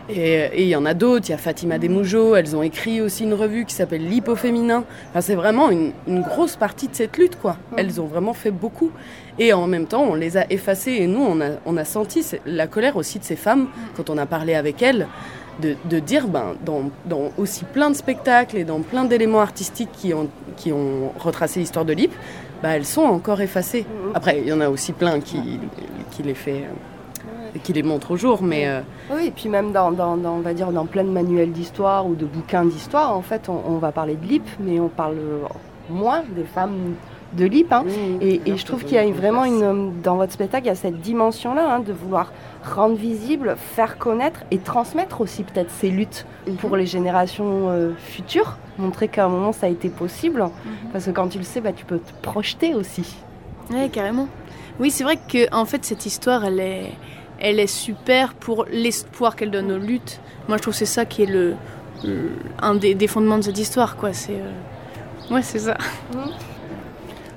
Et 0.09 0.35
et 0.53 0.61
il 0.63 0.67
y 0.67 0.75
en 0.75 0.85
a 0.85 0.93
d'autres, 0.93 1.27
il 1.27 1.31
y 1.31 1.33
a 1.33 1.37
Fatima 1.37 1.79
Desmougeot, 1.79 2.35
elles 2.35 2.55
ont 2.55 2.61
écrit 2.61 3.01
aussi 3.01 3.23
une 3.23 3.33
revue 3.33 3.65
qui 3.65 3.73
s'appelle 3.73 4.07
L'Hip 4.07 4.27
au 4.27 4.35
féminin. 4.35 4.83
Enfin, 5.09 5.21
c'est 5.21 5.35
vraiment 5.35 5.69
une, 5.69 5.91
une 6.07 6.21
grosse 6.21 6.55
partie 6.55 6.87
de 6.87 6.95
cette 6.95 7.17
lutte, 7.17 7.37
quoi. 7.39 7.57
Elles 7.75 7.99
ont 7.99 8.05
vraiment 8.05 8.33
fait 8.33 8.51
beaucoup. 8.51 8.91
Et 9.39 9.51
en 9.51 9.67
même 9.67 9.87
temps, 9.87 10.03
on 10.03 10.13
les 10.15 10.37
a 10.37 10.45
effacées. 10.51 10.91
Et 10.91 11.07
nous, 11.07 11.21
on 11.21 11.41
a, 11.41 11.51
on 11.65 11.75
a 11.77 11.85
senti 11.85 12.23
la 12.45 12.67
colère 12.67 12.97
aussi 12.97 13.19
de 13.19 13.23
ces 13.23 13.35
femmes, 13.35 13.67
quand 13.97 14.09
on 14.09 14.17
a 14.17 14.25
parlé 14.25 14.53
avec 14.53 14.81
elles, 14.81 15.07
de, 15.61 15.75
de 15.89 15.99
dire, 15.99 16.27
ben, 16.27 16.53
dans, 16.63 16.91
dans 17.05 17.31
aussi 17.37 17.65
plein 17.65 17.89
de 17.89 17.95
spectacles 17.95 18.57
et 18.57 18.63
dans 18.63 18.81
plein 18.81 19.05
d'éléments 19.05 19.41
artistiques 19.41 19.91
qui 19.93 20.13
ont, 20.13 20.29
qui 20.55 20.71
ont 20.71 21.13
retracé 21.17 21.59
l'histoire 21.59 21.85
de 21.85 21.93
l'IP, 21.93 22.11
ben, 22.61 22.71
elles 22.71 22.85
sont 22.85 23.03
encore 23.03 23.41
effacées. 23.41 23.85
Après, 24.13 24.39
il 24.39 24.47
y 24.47 24.53
en 24.53 24.61
a 24.61 24.69
aussi 24.69 24.91
plein 24.93 25.19
qui, 25.19 25.59
qui 26.11 26.23
les 26.23 26.35
fait... 26.35 26.63
euh, 27.55 27.59
qui 27.63 27.73
les 27.73 27.83
montrent 27.83 28.11
au 28.11 28.17
jour, 28.17 28.41
mais... 28.43 28.67
euh, 28.67 28.81
Oui, 29.11 29.27
et 29.27 29.31
puis 29.31 29.49
même 29.49 29.71
dans, 29.71 29.91
dans, 29.91 30.17
dans, 30.17 30.33
on 30.33 30.39
va 30.41 30.53
dire, 30.53 30.71
dans 30.71 30.85
plein 30.85 31.03
de 31.03 31.09
manuels 31.09 31.51
d'histoire 31.51 32.05
ou 32.07 32.15
de 32.15 32.25
bouquins 32.25 32.65
d'histoire, 32.65 33.15
en 33.15 33.21
fait, 33.21 33.49
on, 33.49 33.61
on 33.67 33.77
va 33.77 33.91
parler 33.91 34.15
de 34.15 34.25
l'IP, 34.25 34.47
mais 34.59 34.79
on 34.79 34.87
parle 34.89 35.17
moins 35.89 36.23
des 36.35 36.43
femmes 36.43 36.95
de 37.33 37.45
l'IP. 37.45 37.71
hein. 37.73 37.83
et 38.21 38.41
et 38.45 38.55
je 38.55 38.65
trouve 38.65 38.83
qu'il 38.85 38.95
y 38.95 38.97
a 38.97 39.05
vraiment 39.11 39.43
une, 39.43 40.01
dans 40.01 40.15
votre 40.15 40.31
spectacle, 40.31 40.65
il 40.65 40.69
y 40.69 40.71
a 40.71 40.75
cette 40.75 41.01
dimension-là 41.01 41.75
hein, 41.75 41.79
de 41.79 41.91
vouloir 41.91 42.31
rendre 42.63 42.95
visible, 42.95 43.55
faire 43.57 43.97
connaître 43.97 44.41
et 44.51 44.57
transmettre 44.57 45.19
aussi 45.21 45.43
peut-être 45.43 45.69
ces 45.69 45.89
luttes 45.89 46.25
pour 46.59 46.77
les 46.77 46.85
générations 46.85 47.69
euh, 47.69 47.91
futures, 47.97 48.57
montrer 48.77 49.09
qu'à 49.09 49.25
un 49.25 49.29
moment 49.29 49.51
ça 49.51 49.65
a 49.65 49.69
été 49.69 49.89
possible, 49.89 50.45
parce 50.93 51.05
que 51.05 51.11
quand 51.11 51.27
tu 51.27 51.37
le 51.37 51.43
sais, 51.43 51.59
bah, 51.61 51.73
tu 51.73 51.83
peux 51.85 51.99
te 51.99 52.11
projeter 52.21 52.73
aussi. 52.73 53.17
Ouais, 53.71 53.89
carrément. 53.89 54.27
Oui, 54.79 54.89
c'est 54.89 55.03
vrai 55.03 55.17
que 55.17 55.53
en 55.53 55.65
fait 55.65 55.83
cette 55.83 56.05
histoire, 56.05 56.45
elle 56.45 56.59
est, 56.61 56.91
elle 57.45 57.59
est 57.59 57.67
super 57.67 58.33
pour 58.33 58.65
l'espoir 58.71 59.35
qu'elle 59.35 59.51
donne 59.51 59.71
aux 59.71 59.77
luttes. 59.77 60.19
Moi, 60.47 60.57
je 60.57 60.63
trouve 60.63 60.73
que 60.73 60.79
c'est 60.79 60.85
ça 60.87 61.05
qui 61.05 61.21
est 61.21 61.27
le, 61.27 61.55
un 62.59 62.73
des, 62.73 63.07
fondements 63.07 63.37
de 63.37 63.43
cette 63.43 63.59
histoire, 63.59 63.97
quoi. 63.97 64.13
C'est, 64.13 64.33
euh, 64.33 65.33
ouais, 65.33 65.43
c'est 65.43 65.59
ça. 65.59 65.77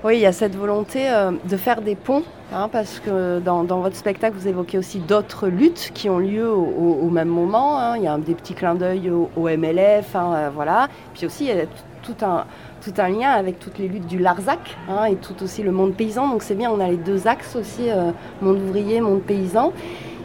Oui, 0.04 0.16
il 0.16 0.20
y 0.20 0.26
a 0.26 0.32
cette 0.32 0.56
volonté 0.56 1.10
euh, 1.10 1.32
de 1.44 1.56
faire 1.58 1.82
des 1.82 1.94
ponts, 1.94 2.22
hein, 2.54 2.70
parce 2.72 3.00
que 3.00 3.38
dans, 3.40 3.64
dans 3.64 3.80
votre 3.80 3.96
spectacle, 3.96 4.34
vous 4.38 4.48
évoquez 4.48 4.78
aussi 4.78 4.98
d'autres 4.98 5.46
luttes 5.46 5.90
qui 5.92 6.08
ont 6.08 6.18
lieu 6.18 6.50
au, 6.50 7.10
même 7.10 7.28
moment. 7.28 7.78
hein. 7.78 7.98
Il 7.98 8.04
y 8.04 8.06
a 8.06 8.16
des 8.16 8.34
petits 8.34 8.54
clins 8.54 8.76
d'œil 8.76 9.10
au, 9.10 9.28
MLF, 9.36 10.16
hein, 10.16 10.32
euh, 10.34 10.50
voilà. 10.54 10.88
Puis 11.12 11.26
aussi, 11.26 11.44
il 11.44 11.54
y 11.54 11.60
a 11.60 11.66
tout 12.02 12.24
un, 12.24 12.46
tout 12.80 12.92
un 12.98 13.08
lien 13.08 13.30
avec 13.30 13.58
toutes 13.58 13.78
les 13.78 13.88
luttes 13.88 14.06
du 14.06 14.18
Larzac 14.18 14.76
hein, 14.88 15.04
et 15.04 15.16
tout 15.16 15.42
aussi 15.42 15.62
le 15.62 15.72
monde 15.72 15.94
paysan. 15.94 16.28
Donc 16.28 16.42
c'est 16.42 16.54
bien, 16.54 16.70
on 16.70 16.80
a 16.80 16.88
les 16.88 16.96
deux 16.96 17.26
axes 17.26 17.56
aussi, 17.56 17.90
euh, 17.90 18.10
monde 18.42 18.58
ouvrier, 18.58 19.00
monde 19.00 19.22
paysan. 19.22 19.72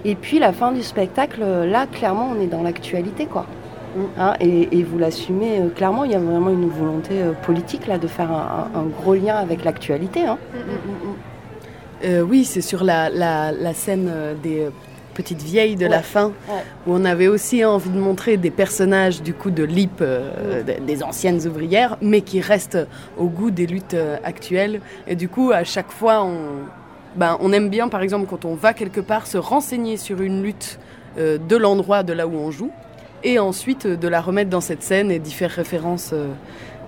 Et 0.06 0.16
puis 0.16 0.38
la 0.40 0.52
fin 0.54 0.72
du 0.72 0.84
spectacle, 0.84 1.42
euh, 1.44 1.66
là, 1.66 1.88
clairement, 1.88 2.30
on 2.36 2.42
est 2.42 2.48
dans 2.48 2.62
l'actualité, 2.62 3.26
quoi. 3.26 3.46
Hein, 4.18 4.34
et, 4.40 4.80
et 4.80 4.84
vous 4.84 4.98
l'assumez 4.98 5.60
euh, 5.60 5.70
clairement, 5.70 6.04
il 6.04 6.12
y 6.12 6.16
a 6.16 6.20
vraiment 6.20 6.50
une 6.50 6.68
volonté 6.68 7.22
euh, 7.22 7.32
politique 7.34 7.86
là 7.86 8.00
de 8.00 8.08
faire 8.08 8.32
un, 8.32 8.70
un- 8.76 8.80
un 8.80 8.84
gros 8.86 9.14
lien 9.14 9.36
avec 9.36 9.64
l'actualité. 9.64 10.26
hein. 10.26 10.38
Euh, 12.04 12.22
oui, 12.22 12.44
c'est 12.44 12.62
sur 12.62 12.84
la, 12.84 13.10
la- 13.10 13.52
la 13.52 13.74
scène 13.74 14.12
des 14.42 14.68
petites 15.14 15.42
vieilles 15.42 15.76
de 15.76 15.86
la 15.86 16.02
fin, 16.02 16.28
Ouais. 16.50 16.62
où 16.88 16.94
on 16.94 17.06
avait 17.06 17.28
aussi 17.28 17.64
envie 17.64 17.90
de 17.90 17.98
montrer 18.00 18.38
des 18.38 18.52
personnages 18.52 19.22
du 19.22 19.34
coup 19.34 19.52
de 19.52 19.64
l'IP, 19.64 20.02
euh, 20.02 20.64
des- 20.64 20.80
des 20.80 21.04
anciennes 21.04 21.46
ouvrières, 21.48 21.98
mais 22.02 22.22
qui 22.22 22.42
restent 22.42 22.80
au 23.18 23.26
goût 23.28 23.52
des 23.52 23.68
luttes 23.68 23.94
euh, 23.94 24.18
actuelles. 24.24 24.82
Et 25.08 25.16
du 25.16 25.30
coup, 25.30 25.52
à 25.52 25.64
chaque 25.64 25.92
fois, 25.92 26.24
on, 26.24 26.38
ben, 27.16 27.38
on 27.42 27.52
aime 27.54 27.70
bien, 27.70 27.88
par 27.90 28.02
exemple, 28.02 28.26
quand 28.30 28.46
on 28.46 28.56
va 28.56 28.74
quelque 28.74 29.02
part, 29.02 29.28
se 29.28 29.38
renseigner 29.38 29.98
sur 29.98 30.22
une 30.22 30.42
lutte 30.44 30.80
euh, 31.20 31.38
de 31.38 31.56
l'endroit 31.56 32.02
de 32.04 32.12
là 32.14 32.26
où 32.28 32.34
on 32.36 32.50
joue, 32.50 32.72
et 33.24 33.38
ensuite 33.40 33.86
de 33.88 34.08
la 34.08 34.20
remettre 34.20 34.50
dans 34.50 34.62
cette 34.62 34.82
scène 34.84 35.12
et 35.12 35.20
d'y 35.20 35.32
faire 35.32 35.52
référence 35.52 36.10
euh, 36.12 36.26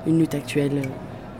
une 0.07 0.19
lutte 0.19 0.33
actuelle, 0.35 0.81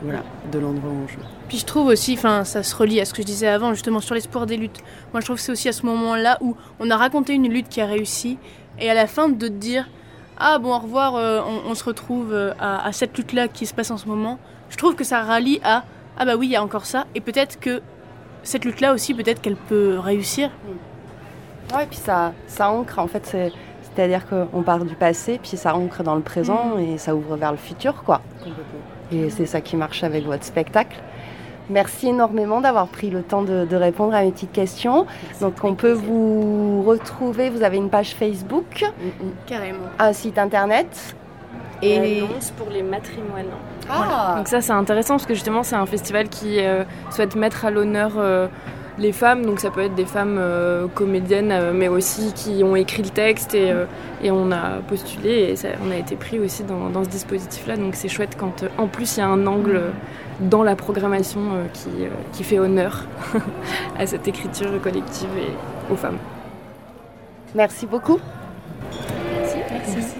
voilà, 0.02 0.20
de 0.52 0.58
l'endroit 0.58 0.90
où 0.90 1.04
on 1.04 1.08
joue. 1.08 1.18
Puis 1.48 1.58
je 1.58 1.64
trouve 1.64 1.86
aussi, 1.86 2.14
enfin, 2.14 2.44
ça 2.44 2.62
se 2.62 2.74
relie 2.76 3.00
à 3.00 3.04
ce 3.04 3.14
que 3.14 3.22
je 3.22 3.26
disais 3.26 3.46
avant, 3.48 3.72
justement 3.72 4.00
sur 4.00 4.14
l'espoir 4.14 4.46
des 4.46 4.56
luttes. 4.56 4.80
Moi, 5.12 5.20
je 5.20 5.26
trouve 5.26 5.36
que 5.36 5.42
c'est 5.42 5.52
aussi 5.52 5.68
à 5.68 5.72
ce 5.72 5.86
moment-là 5.86 6.38
où 6.40 6.56
on 6.80 6.90
a 6.90 6.96
raconté 6.96 7.32
une 7.34 7.48
lutte 7.48 7.68
qui 7.68 7.80
a 7.80 7.86
réussi, 7.86 8.38
et 8.78 8.90
à 8.90 8.94
la 8.94 9.06
fin 9.06 9.28
de 9.28 9.46
te 9.48 9.52
dire, 9.52 9.88
ah 10.38 10.58
bon, 10.58 10.74
au 10.74 10.78
revoir, 10.78 11.14
euh, 11.16 11.40
on, 11.46 11.70
on 11.70 11.74
se 11.74 11.84
retrouve 11.84 12.32
euh, 12.32 12.52
à, 12.60 12.86
à 12.86 12.92
cette 12.92 13.16
lutte-là 13.16 13.48
qui 13.48 13.64
se 13.64 13.72
passe 13.74 13.90
en 13.90 13.96
ce 13.96 14.06
moment. 14.06 14.38
Je 14.68 14.76
trouve 14.76 14.94
que 14.96 15.04
ça 15.04 15.22
rallie 15.22 15.60
à, 15.64 15.84
ah 16.18 16.24
bah 16.26 16.36
oui, 16.36 16.48
il 16.48 16.52
y 16.52 16.56
a 16.56 16.62
encore 16.62 16.84
ça, 16.86 17.06
et 17.14 17.20
peut-être 17.20 17.58
que 17.58 17.80
cette 18.42 18.64
lutte-là 18.64 18.92
aussi, 18.92 19.14
peut-être 19.14 19.40
qu'elle 19.40 19.56
peut 19.56 19.98
réussir. 19.98 20.50
Ouais, 21.74 21.84
et 21.84 21.86
puis 21.86 21.96
ça, 21.98 22.32
ça 22.46 22.70
ancre, 22.70 22.98
en 22.98 23.06
fait, 23.08 23.24
c'est- 23.26 23.52
c'est-à-dire 23.94 24.26
qu'on 24.28 24.62
part 24.62 24.84
du 24.84 24.94
passé, 24.94 25.40
puis 25.42 25.56
ça 25.56 25.74
ancre 25.74 26.02
dans 26.02 26.14
le 26.16 26.20
présent 26.20 26.76
et 26.78 26.98
ça 26.98 27.16
ouvre 27.16 27.36
vers 27.36 27.50
le 27.50 27.56
futur, 27.56 28.02
quoi. 28.04 28.20
Et 29.12 29.30
c'est 29.30 29.46
ça 29.46 29.60
qui 29.60 29.76
marche 29.76 30.02
avec 30.04 30.24
votre 30.24 30.44
spectacle. 30.44 30.96
Merci 31.68 32.08
énormément 32.08 32.60
d'avoir 32.60 32.86
pris 32.86 33.10
le 33.10 33.22
temps 33.22 33.42
de, 33.42 33.64
de 33.64 33.76
répondre 33.76 34.14
à 34.14 34.22
mes 34.22 34.30
petites 34.30 34.52
questions. 34.52 35.06
Donc 35.40 35.54
on 35.64 35.74
peut 35.74 35.92
vous 35.92 36.82
retrouver, 36.86 37.50
vous 37.50 37.62
avez 37.64 37.76
une 37.76 37.90
page 37.90 38.14
Facebook, 38.14 38.84
Carrément. 39.46 39.78
un 39.98 40.12
site 40.12 40.38
internet. 40.38 41.16
Et 41.82 42.18
Et- 42.18 42.20
annonce 42.22 42.52
pour 42.52 42.70
les 42.70 42.82
matrimoines. 42.82 43.46
Ah. 43.90 44.34
Donc 44.38 44.48
ça 44.48 44.60
c'est 44.60 44.72
intéressant 44.72 45.14
parce 45.14 45.26
que 45.26 45.34
justement 45.34 45.62
c'est 45.62 45.74
un 45.76 45.86
festival 45.86 46.28
qui 46.28 46.60
euh, 46.60 46.84
souhaite 47.10 47.34
mettre 47.36 47.64
à 47.64 47.70
l'honneur 47.70 48.12
euh, 48.16 48.46
les 48.98 49.12
femmes, 49.12 49.44
donc 49.44 49.60
ça 49.60 49.70
peut 49.70 49.82
être 49.82 49.94
des 49.94 50.06
femmes 50.06 50.36
euh, 50.38 50.86
comédiennes 50.88 51.52
euh, 51.52 51.72
mais 51.74 51.88
aussi 51.88 52.32
qui 52.32 52.62
ont 52.64 52.74
écrit 52.76 53.02
le 53.02 53.10
texte 53.10 53.54
et, 53.54 53.70
euh, 53.70 53.84
et 54.22 54.30
on 54.30 54.50
a 54.50 54.78
postulé 54.88 55.30
et 55.50 55.56
ça- 55.56 55.68
on 55.86 55.90
a 55.90 55.96
été 55.96 56.16
pris 56.16 56.38
aussi 56.38 56.62
dans, 56.64 56.88
dans 56.88 57.04
ce 57.04 57.10
dispositif 57.10 57.66
là 57.66 57.76
donc 57.76 57.94
c'est 57.94 58.08
chouette 58.08 58.36
quand 58.38 58.62
euh, 58.62 58.68
en 58.78 58.86
plus 58.86 59.16
il 59.16 59.20
y 59.20 59.22
a 59.22 59.28
un 59.28 59.46
angle 59.46 59.76
euh, 59.76 59.90
dans 60.40 60.62
la 60.62 60.76
programmation 60.76 61.40
euh, 61.52 61.66
qui, 61.74 61.88
euh, 62.04 62.08
qui 62.32 62.42
fait 62.42 62.58
honneur 62.58 63.04
à 63.98 64.06
cette 64.06 64.26
écriture 64.28 64.80
collective 64.82 65.28
et 65.38 65.92
aux 65.92 65.96
femmes. 65.96 66.18
Merci 67.54 67.86
beaucoup. 67.86 68.18
Merci. 69.70 70.16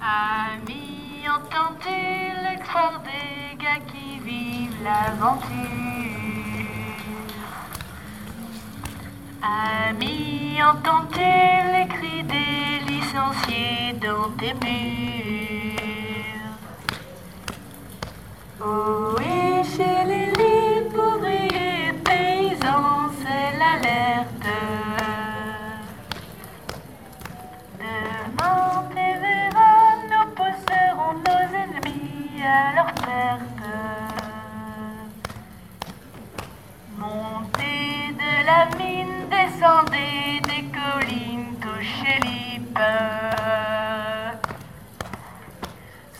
Amis, 0.00 1.24
entendez 1.26 2.32
l'export 2.48 3.02
des 3.04 3.56
gars 3.56 3.80
qui 3.86 4.18
vivent 4.28 4.76
l'aventure? 4.84 6.21
Amis, 9.44 10.62
entendez 10.62 11.62
les 11.72 11.88
cris 11.88 12.22
des 12.22 12.78
licenciés 12.86 13.92
dans 14.00 14.30
tes 14.38 14.54
murs. 14.54 15.82
Oh, 18.64 19.16
et 19.20 19.64
chez 19.64 20.04
les 20.06 20.26
libres 20.26 21.16
ouvriers 21.16 21.92
paysans, 22.04 23.10
c'est 23.20 23.58
l'alerte. 23.58 24.46
Demain, 27.80 28.84
les 28.94 29.14
verras, 29.24 29.96
nous 30.08 30.26
pousserons 30.36 31.14
nos 31.26 31.46
ennemis 31.62 32.42
à 32.44 32.74
leur 32.76 32.92
perte. 32.94 33.51
descendez 39.62 40.40
des 40.42 40.64
collines 40.76 41.54
touchez 41.60 42.20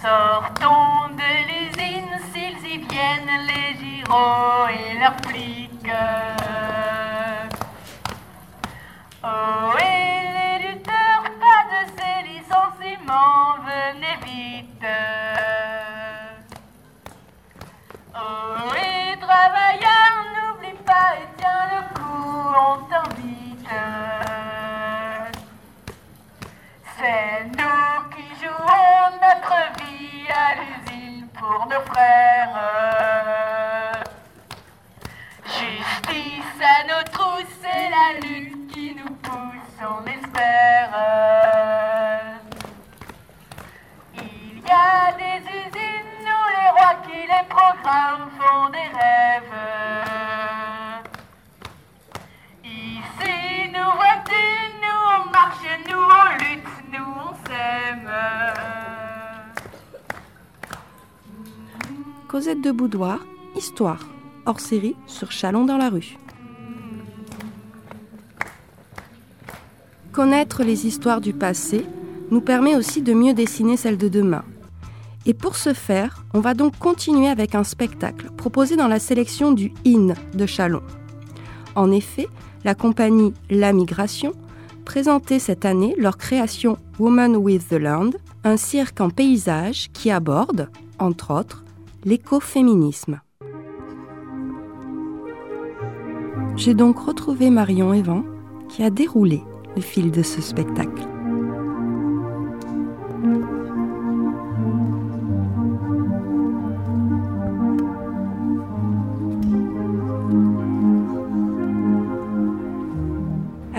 Sortons 0.01 1.14
de 1.16 1.30
l'usine 1.49 2.18
s'ils 2.32 2.72
y 2.72 2.78
viennent, 2.78 3.47
les 3.47 3.78
gyros 3.78 4.68
et 4.68 4.99
leurs 4.99 5.16
flics. 5.26 5.93
Oh, 9.24 9.72
et 9.78 10.22
les 10.36 10.68
lutteurs, 10.68 11.26
pas 11.45 11.62
de 11.72 11.80
ces 11.97 12.16
licenciements, 12.30 13.57
venez 13.64 14.18
vite. 14.24 14.86
Oh, 18.14 18.74
et 18.74 19.16
travailleurs, 19.18 20.18
n'oublie 20.34 20.78
pas 20.84 21.14
et 21.16 21.28
tiens 21.38 21.66
le 21.70 21.80
coup, 21.95 22.55
on 22.68 22.91
C'est 27.05 27.44
nous 27.59 28.11
qui 28.14 28.22
jouons 28.40 29.11
notre 29.20 29.59
vie 29.82 30.28
à 30.30 30.55
l'usine 30.55 31.26
pour 31.36 31.66
nos 31.66 31.80
frères. 31.90 32.57
Justice 35.44 36.61
à 36.62 36.84
nos 36.84 37.03
trousses, 37.11 37.57
c'est 37.61 37.90
la 37.90 38.20
lutte 38.20 38.72
qui 38.72 38.94
nous 38.94 39.14
pousse, 39.16 39.80
on 39.80 40.07
espère. 40.07 40.94
Il 44.14 44.61
y 44.61 44.70
a 44.70 45.12
des 45.18 45.40
usines 45.48 46.22
où 46.22 46.44
les 46.57 46.70
rois 46.70 46.96
qui 47.05 47.18
les 47.22 47.46
programment 47.48 48.30
font 48.38 48.68
des 48.68 48.78
rêves. 48.78 49.59
Ici, 52.62 53.70
nous 53.74 53.90
vois-tu, 53.96 54.44
nous 54.80 55.00
on 55.16 55.30
marche, 55.30 55.66
nous 55.90 55.98
on 55.98 56.38
lutte, 56.44 56.82
Cosette 62.28 62.62
de 62.62 62.72
Boudoir, 62.72 63.20
Histoire, 63.57 64.09
hors 64.46 64.59
série 64.59 64.96
sur 65.07 65.30
Chalon 65.30 65.66
dans 65.66 65.76
la 65.76 65.90
rue. 65.90 66.16
Connaître 70.12 70.62
les 70.62 70.86
histoires 70.86 71.20
du 71.20 71.34
passé 71.34 71.86
nous 72.30 72.40
permet 72.40 72.74
aussi 72.74 73.03
de 73.03 73.12
mieux 73.12 73.34
dessiner 73.34 73.76
celles 73.76 73.98
de 73.98 74.09
demain. 74.09 74.44
Et 75.26 75.34
pour 75.34 75.57
ce 75.57 75.74
faire, 75.74 76.24
on 76.32 76.40
va 76.40 76.55
donc 76.55 76.78
continuer 76.78 77.28
avec 77.28 77.55
un 77.55 77.64
spectacle 77.64 78.30
proposé 78.36 78.76
dans 78.76 78.88
la 78.88 78.98
sélection 78.98 79.53
du 79.53 79.72
IN 79.84 80.14
de 80.34 80.46
Chalon. 80.46 80.82
En 81.74 81.92
effet, 81.92 82.28
la 82.64 82.74
compagnie 82.74 83.34
La 83.50 83.72
Migration 83.72 84.32
présentait 84.85 85.39
cette 85.39 85.64
année 85.64 85.95
leur 85.99 86.16
création 86.16 86.76
Woman 86.99 87.37
with 87.37 87.68
the 87.68 87.74
Land, 87.74 88.11
un 88.45 88.57
cirque 88.57 89.01
en 89.01 89.11
paysage 89.11 89.91
qui 89.93 90.11
aborde, 90.11 90.68
entre 90.99 91.33
autres, 91.33 91.64
l'écoféminisme. 92.05 93.20
J'ai 96.57 96.74
donc 96.74 96.99
retrouvé 96.99 97.51
Marion 97.51 97.93
Evan 97.93 98.24
qui 98.68 98.83
a 98.83 98.91
déroulé 98.91 99.43
le 99.74 99.83
fil 99.83 100.11
de 100.11 100.22
ce 100.22 100.41
spectacle. 100.41 101.12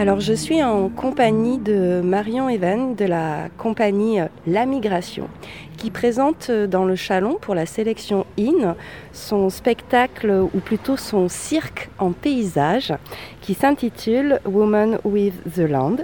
Alors 0.03 0.19
je 0.19 0.33
suis 0.33 0.61
en 0.61 0.89
compagnie 0.89 1.59
de 1.59 2.01
Marion 2.03 2.49
Evan 2.49 2.93
de 2.93 3.05
la 3.05 3.47
compagnie 3.57 4.19
La 4.45 4.65
Migration 4.65 5.29
qui 5.77 5.91
présente 5.91 6.51
dans 6.51 6.83
le 6.83 6.97
Chalon 6.97 7.37
pour 7.39 7.55
la 7.55 7.65
sélection 7.65 8.25
IN 8.37 8.75
son 9.13 9.49
spectacle 9.49 10.29
ou 10.53 10.59
plutôt 10.59 10.97
son 10.97 11.29
cirque 11.29 11.89
en 11.99 12.11
paysage 12.11 12.93
qui 13.39 13.53
s'intitule 13.53 14.41
Woman 14.43 14.97
with 15.05 15.35
the 15.55 15.59
Land. 15.59 15.99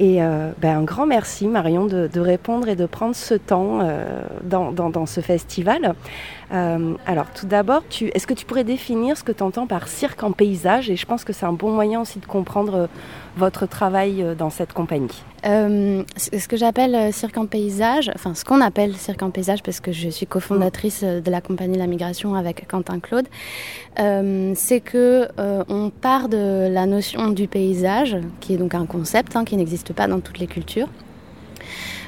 Et 0.00 0.22
euh, 0.22 0.50
ben, 0.58 0.78
un 0.78 0.82
grand 0.82 1.06
merci 1.06 1.46
Marion 1.46 1.86
de, 1.86 2.18
répondre 2.18 2.68
et 2.68 2.74
de 2.74 2.86
prendre 2.86 3.14
ce 3.14 3.34
temps 3.34 3.78
euh, 3.82 4.24
dans, 4.42 5.06
ce 5.06 5.20
festival. 5.20 5.94
Euh, 6.52 6.94
alors 7.06 7.26
tout 7.32 7.46
d'abord, 7.46 7.82
est-ce 8.00 8.26
que 8.26 8.34
tu 8.34 8.44
pourrais 8.44 8.64
définir 8.64 9.16
ce 9.16 9.24
que 9.24 9.32
tu 9.32 9.42
entends 9.42 9.66
par 9.66 9.88
cirque 9.88 10.22
en 10.22 10.32
paysage? 10.32 10.90
Et 10.90 10.96
je 10.96 11.06
pense 11.06 11.24
que 11.24 11.32
c'est 11.32 11.46
un 11.46 11.52
bon 11.52 11.70
moyen 11.72 12.00
aussi 12.00 12.18
de 12.18 12.26
comprendre 12.26 12.88
votre 13.36 13.66
travail 13.66 14.24
dans 14.38 14.50
cette 14.50 14.72
compagnie. 14.72 15.24
ce 15.42 16.48
que 16.48 16.56
j'appelle 16.56 17.12
cirque 17.12 17.36
en 17.36 17.46
paysage, 17.46 18.10
enfin 18.14 18.34
ce 18.34 18.44
qu'on 18.44 18.60
appelle 18.60 18.94
cirque 18.94 19.22
en 19.22 19.30
paysage 19.30 19.62
parce 19.62 19.80
que 19.80 19.90
je 19.90 20.08
suis 20.08 20.26
cofondatrice 20.26 21.02
de 21.02 21.30
la 21.30 21.40
compagnie 21.40 21.76
La 21.76 21.88
Migration 21.88 22.36
avec 22.36 22.68
Quentin 22.68 23.00
Claude, 23.00 23.26
c'est 23.96 24.80
que 24.80 25.28
on 25.68 25.90
part 25.90 26.28
de 26.28 26.68
la 26.70 26.86
notion 26.86 27.30
du 27.30 27.48
paysage, 27.48 28.16
qui 28.40 28.54
est 28.54 28.58
donc 28.58 28.74
un 28.74 28.86
concept 28.86 29.34
hein, 29.34 29.44
qui 29.44 29.56
n'existe 29.56 29.92
pas 29.92 30.06
dans 30.06 30.20
toutes 30.20 30.38
les 30.38 30.46
cultures, 30.46 30.88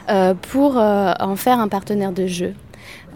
euh, 0.08 0.34
pour 0.34 0.78
euh, 0.78 1.12
en 1.18 1.34
faire 1.34 1.58
un 1.58 1.66
partenaire 1.66 2.12
de 2.12 2.26
jeu. 2.26 2.54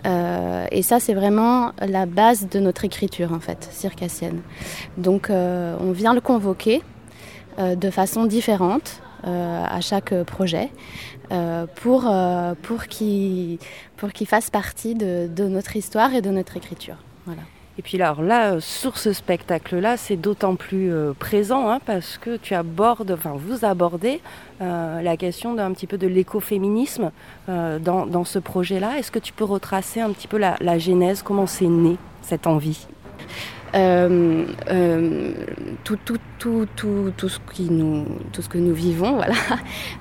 Euh, 0.06 0.66
et 0.70 0.82
ça, 0.82 1.00
c'est 1.00 1.14
vraiment 1.14 1.72
la 1.80 2.06
base 2.06 2.48
de 2.48 2.60
notre 2.60 2.84
écriture, 2.84 3.32
en 3.32 3.40
fait, 3.40 3.68
circassienne. 3.70 4.40
Donc, 4.96 5.28
on 5.30 5.92
vient 5.92 6.14
le 6.14 6.20
convoquer 6.20 6.82
de 7.58 7.90
façon 7.90 8.26
différente 8.26 9.02
à 9.24 9.80
chaque 9.80 10.14
projet 10.24 10.70
pour, 11.76 12.10
pour 12.62 12.84
qu'il 12.86 13.58
qu 14.14 14.26
fasse 14.26 14.50
partie 14.50 14.94
de, 14.94 15.28
de 15.28 15.44
notre 15.44 15.76
histoire 15.76 16.14
et 16.14 16.22
de 16.22 16.30
notre 16.30 16.56
écriture. 16.56 16.96
Voilà. 17.26 17.42
Et 17.80 17.82
puis 17.82 18.02
alors 18.02 18.20
là, 18.20 18.60
sur 18.60 18.98
ce 18.98 19.14
spectacle-là, 19.14 19.96
c'est 19.96 20.16
d'autant 20.16 20.54
plus 20.54 20.92
euh, 20.92 21.14
présent 21.18 21.70
hein, 21.70 21.78
parce 21.86 22.18
que 22.18 22.36
tu 22.36 22.54
abordes, 22.54 23.10
enfin 23.12 23.32
vous 23.34 23.64
abordez 23.64 24.20
euh, 24.60 25.00
la 25.00 25.16
question 25.16 25.54
d'un 25.54 25.72
petit 25.72 25.86
peu 25.86 25.96
de 25.96 26.06
l'écoféminisme 26.06 27.10
euh, 27.48 27.78
dans, 27.78 28.04
dans, 28.04 28.24
ce 28.24 28.38
projet-là. 28.38 28.98
Est-ce 28.98 29.10
que 29.10 29.18
tu 29.18 29.32
peux 29.32 29.44
retracer 29.44 29.98
un 29.98 30.10
petit 30.10 30.28
peu 30.28 30.36
la, 30.36 30.56
la 30.60 30.78
genèse, 30.78 31.22
comment 31.22 31.46
c'est 31.46 31.68
né 31.68 31.96
cette 32.20 32.46
envie? 32.46 32.86
Euh, 33.74 34.46
euh, 34.70 35.32
tout, 35.84 35.98
tout, 36.04 36.18
tout, 36.38 36.66
tout, 36.74 37.12
tout, 37.16 37.28
ce 37.28 37.38
qui 37.52 37.70
nous, 37.70 38.04
tout 38.32 38.42
ce 38.42 38.48
que 38.48 38.58
nous 38.58 38.74
vivons 38.74 39.12
voilà, 39.16 39.34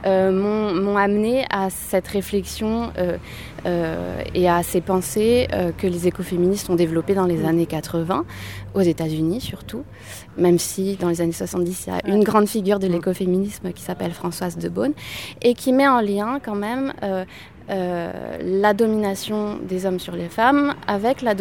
euh, 0.05 0.31
m'ont 0.73 0.97
amené 0.97 1.45
à 1.51 1.69
cette 1.69 2.07
réflexion 2.07 2.91
et 4.33 4.49
à 4.49 4.63
ces 4.63 4.81
pensées 4.81 5.47
que 5.77 5.85
les 5.85 6.07
écoféministes 6.07 6.69
ont 6.69 6.75
développées 6.75 7.13
dans 7.13 7.25
les 7.25 7.45
années 7.45 7.65
80, 7.65 8.25
aux 8.73 8.81
États-Unis 8.81 9.41
surtout, 9.41 9.83
même 10.37 10.57
si 10.57 10.95
dans 10.95 11.09
les 11.09 11.21
années 11.21 11.31
70, 11.31 11.87
il 11.87 11.89
y 11.89 11.93
a 11.93 12.15
une 12.15 12.23
grande 12.23 12.47
figure 12.47 12.79
de 12.79 12.87
l'écoféminisme 12.87 13.71
qui 13.73 13.83
s'appelle 13.83 14.11
Françoise 14.11 14.57
de 14.57 14.69
Beaune 14.69 14.93
et 15.41 15.53
qui 15.53 15.73
met 15.73 15.87
en 15.87 15.99
lien 15.99 16.39
quand 16.43 16.55
même 16.55 16.93
euh, 17.69 18.37
la 18.41 18.73
domination 18.73 19.57
des 19.61 19.85
hommes 19.85 19.99
sur 19.99 20.15
les 20.15 20.29
femmes 20.29 20.73
avec 20.87 21.21
la, 21.21 21.33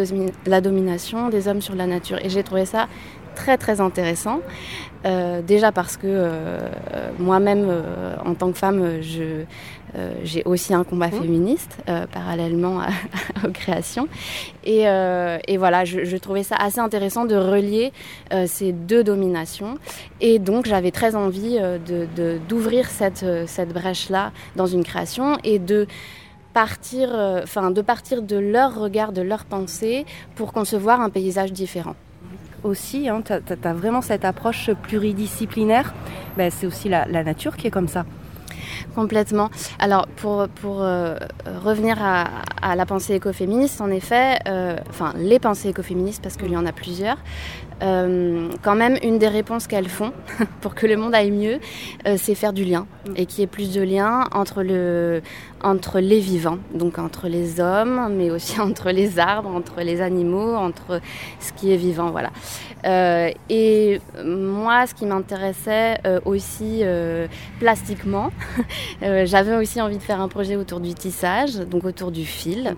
la 0.46 0.60
domination 0.60 1.28
des 1.28 1.48
hommes 1.48 1.62
sur 1.62 1.74
la 1.74 1.86
nature. 1.86 2.18
Et 2.24 2.28
j'ai 2.28 2.42
trouvé 2.42 2.64
ça 2.64 2.86
très 3.38 3.56
très 3.56 3.80
intéressant. 3.80 4.40
Euh, 5.06 5.42
déjà 5.42 5.70
parce 5.70 5.96
que 5.96 6.06
euh, 6.06 6.58
moi-même, 7.18 7.66
euh, 7.68 8.16
en 8.24 8.34
tant 8.34 8.50
que 8.50 8.58
femme, 8.58 9.00
je, 9.00 9.44
j'ai 10.22 10.42
aussi 10.44 10.74
un 10.74 10.84
combat 10.84 11.06
mmh. 11.08 11.22
féministe 11.22 11.78
parallèlement 12.12 12.80
à, 12.80 12.88
aux 13.46 13.52
créations. 13.52 14.06
Et, 14.64 14.82
et 14.82 15.56
voilà, 15.56 15.84
je, 15.86 16.04
je, 16.04 16.16
trouvais 16.18 16.42
ça 16.42 16.56
assez 16.56 16.78
intéressant 16.78 17.24
de 17.24 17.36
relier 17.36 17.92
ces 18.46 18.72
deux 18.72 19.02
dominations. 19.02 19.78
Et 20.20 20.38
donc 20.38 20.66
j'avais 20.66 20.90
très 20.90 21.16
envie 21.16 21.58
d'ouvrir 22.48 22.84
de, 22.84 22.88
de, 22.88 22.90
cette, 22.90 23.24
cette 23.46 23.72
brèche-là 23.72 24.32
dans 24.56 24.66
une 24.66 24.84
création 24.84 25.38
et 25.42 25.58
de 25.58 25.86
partir, 26.52 27.10
enfin, 27.42 27.70
de 27.70 27.82
partir 27.82 28.22
de 28.22 28.36
leur 28.36 28.78
regard, 28.78 29.12
de 29.12 29.22
leur 29.22 29.44
pensée 29.44 30.06
pour 30.34 30.52
concevoir 30.52 31.00
un 31.00 31.10
paysage 31.10 31.52
différent 31.52 31.94
aussi, 32.64 33.08
hein, 33.08 33.22
tu 33.24 33.32
as, 33.32 33.40
as, 33.68 33.72
vraiment 33.72 34.02
cette 34.02 34.24
approche 34.24 34.70
pluridisciplinaire, 34.82 35.94
ben, 36.36 36.50
c'est 36.50 36.66
aussi 36.66 36.88
la, 36.88 37.06
la, 37.06 37.24
nature 37.24 37.56
qui 37.56 37.66
est 37.66 37.70
comme 37.70 37.88
ça. 37.88 38.04
Complètement. 38.94 39.50
Alors, 39.78 40.06
pour, 40.16 40.48
pour 40.48 40.82
euh, 40.82 41.16
revenir 41.62 42.02
à, 42.02 42.28
à, 42.62 42.76
la 42.76 42.86
pensée 42.86 43.14
écoféministe, 43.14 43.80
en 43.80 43.90
effet, 43.90 44.38
euh, 44.48 44.76
enfin, 44.88 45.12
les 45.16 45.38
pensées 45.38 45.68
écoféministes, 45.68 46.22
parce 46.22 46.36
qu'il 46.36 46.50
y 46.50 46.56
en 46.56 46.66
a 46.66 46.72
plusieurs, 46.72 47.18
euh, 47.82 48.48
quand 48.62 48.74
même, 48.74 48.96
une 49.02 49.18
des 49.18 49.28
réponses 49.28 49.66
qu'elles 49.66 49.88
font 49.88 50.12
pour 50.60 50.74
que 50.74 50.86
le 50.86 50.96
monde 50.96 51.14
aille 51.14 51.30
mieux, 51.30 51.60
euh, 52.06 52.16
c'est 52.18 52.34
faire 52.34 52.52
du 52.52 52.64
lien 52.64 52.86
et 53.14 53.26
qu'il 53.26 53.40
y 53.40 53.42
ait 53.42 53.46
plus 53.46 53.72
de 53.72 53.82
lien 53.82 54.24
entre 54.32 54.62
le, 54.62 55.22
entre 55.62 56.00
les 56.00 56.18
vivants, 56.18 56.58
donc 56.74 56.98
entre 56.98 57.28
les 57.28 57.60
hommes, 57.60 58.12
mais 58.16 58.30
aussi 58.30 58.60
entre 58.60 58.90
les 58.90 59.18
arbres, 59.18 59.50
entre 59.50 59.80
les 59.80 60.00
animaux, 60.00 60.54
entre 60.54 61.00
ce 61.40 61.52
qui 61.52 61.72
est 61.72 61.76
vivant, 61.76 62.10
voilà. 62.10 62.30
Euh, 62.84 63.30
et 63.48 64.00
moi, 64.24 64.86
ce 64.86 64.94
qui 64.94 65.06
m'intéressait 65.06 65.98
aussi 66.24 66.82
plastiquement, 67.58 68.30
j'avais 69.02 69.56
aussi 69.56 69.80
envie 69.80 69.98
de 69.98 70.02
faire 70.02 70.20
un 70.20 70.28
projet 70.28 70.56
autour 70.56 70.80
du 70.80 70.94
tissage, 70.94 71.56
donc 71.56 71.84
autour 71.84 72.10
du 72.12 72.24
fil. 72.24 72.76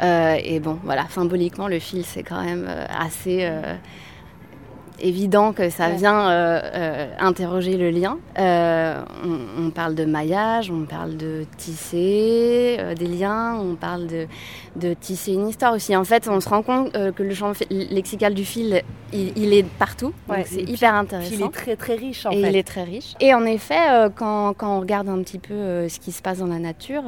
Et 0.00 0.60
bon, 0.60 0.78
voilà, 0.82 1.06
symboliquement, 1.10 1.68
le 1.68 1.78
fil, 1.78 2.04
c'est 2.04 2.22
quand 2.22 2.42
même 2.42 2.68
assez 2.88 3.46
évident 5.00 5.52
que 5.52 5.70
ça 5.70 5.90
vient 5.90 6.28
euh, 6.30 6.60
euh, 6.74 7.06
interroger 7.20 7.76
le 7.76 7.90
lien. 7.90 8.18
Euh, 8.38 9.00
on, 9.24 9.66
on 9.66 9.70
parle 9.70 9.94
de 9.94 10.04
maillage, 10.04 10.70
on 10.70 10.84
parle 10.84 11.16
de 11.16 11.44
tisser 11.56 12.78
des 12.98 13.06
liens, 13.06 13.56
on 13.56 13.74
parle 13.74 14.06
de, 14.06 14.26
de 14.76 14.94
tisser 14.94 15.32
une 15.32 15.48
histoire 15.48 15.74
aussi. 15.74 15.94
En 15.96 16.04
fait, 16.04 16.28
on 16.28 16.40
se 16.40 16.48
rend 16.48 16.62
compte 16.62 16.92
que 16.92 17.22
le 17.22 17.34
champ 17.34 17.52
lexical 17.70 18.34
du 18.34 18.44
fil, 18.44 18.82
il, 19.12 19.32
il 19.36 19.52
est 19.54 19.64
partout. 19.64 20.12
Ouais, 20.28 20.44
c'est 20.46 20.62
hyper 20.62 20.94
intéressant. 20.94 21.30
il 21.32 21.42
est 21.42 21.52
très 21.52 21.76
très 21.76 21.94
riche 21.94 22.26
en 22.26 22.30
Et 22.30 22.42
fait. 22.42 22.50
il 22.50 22.56
est 22.56 22.66
très 22.66 22.82
riche. 22.84 23.14
Et 23.20 23.32
en 23.34 23.44
effet, 23.44 24.08
quand, 24.16 24.54
quand 24.54 24.76
on 24.76 24.80
regarde 24.80 25.08
un 25.08 25.22
petit 25.22 25.38
peu 25.38 25.88
ce 25.88 25.98
qui 25.98 26.12
se 26.12 26.22
passe 26.22 26.38
dans 26.38 26.46
la 26.46 26.58
nature, 26.58 27.02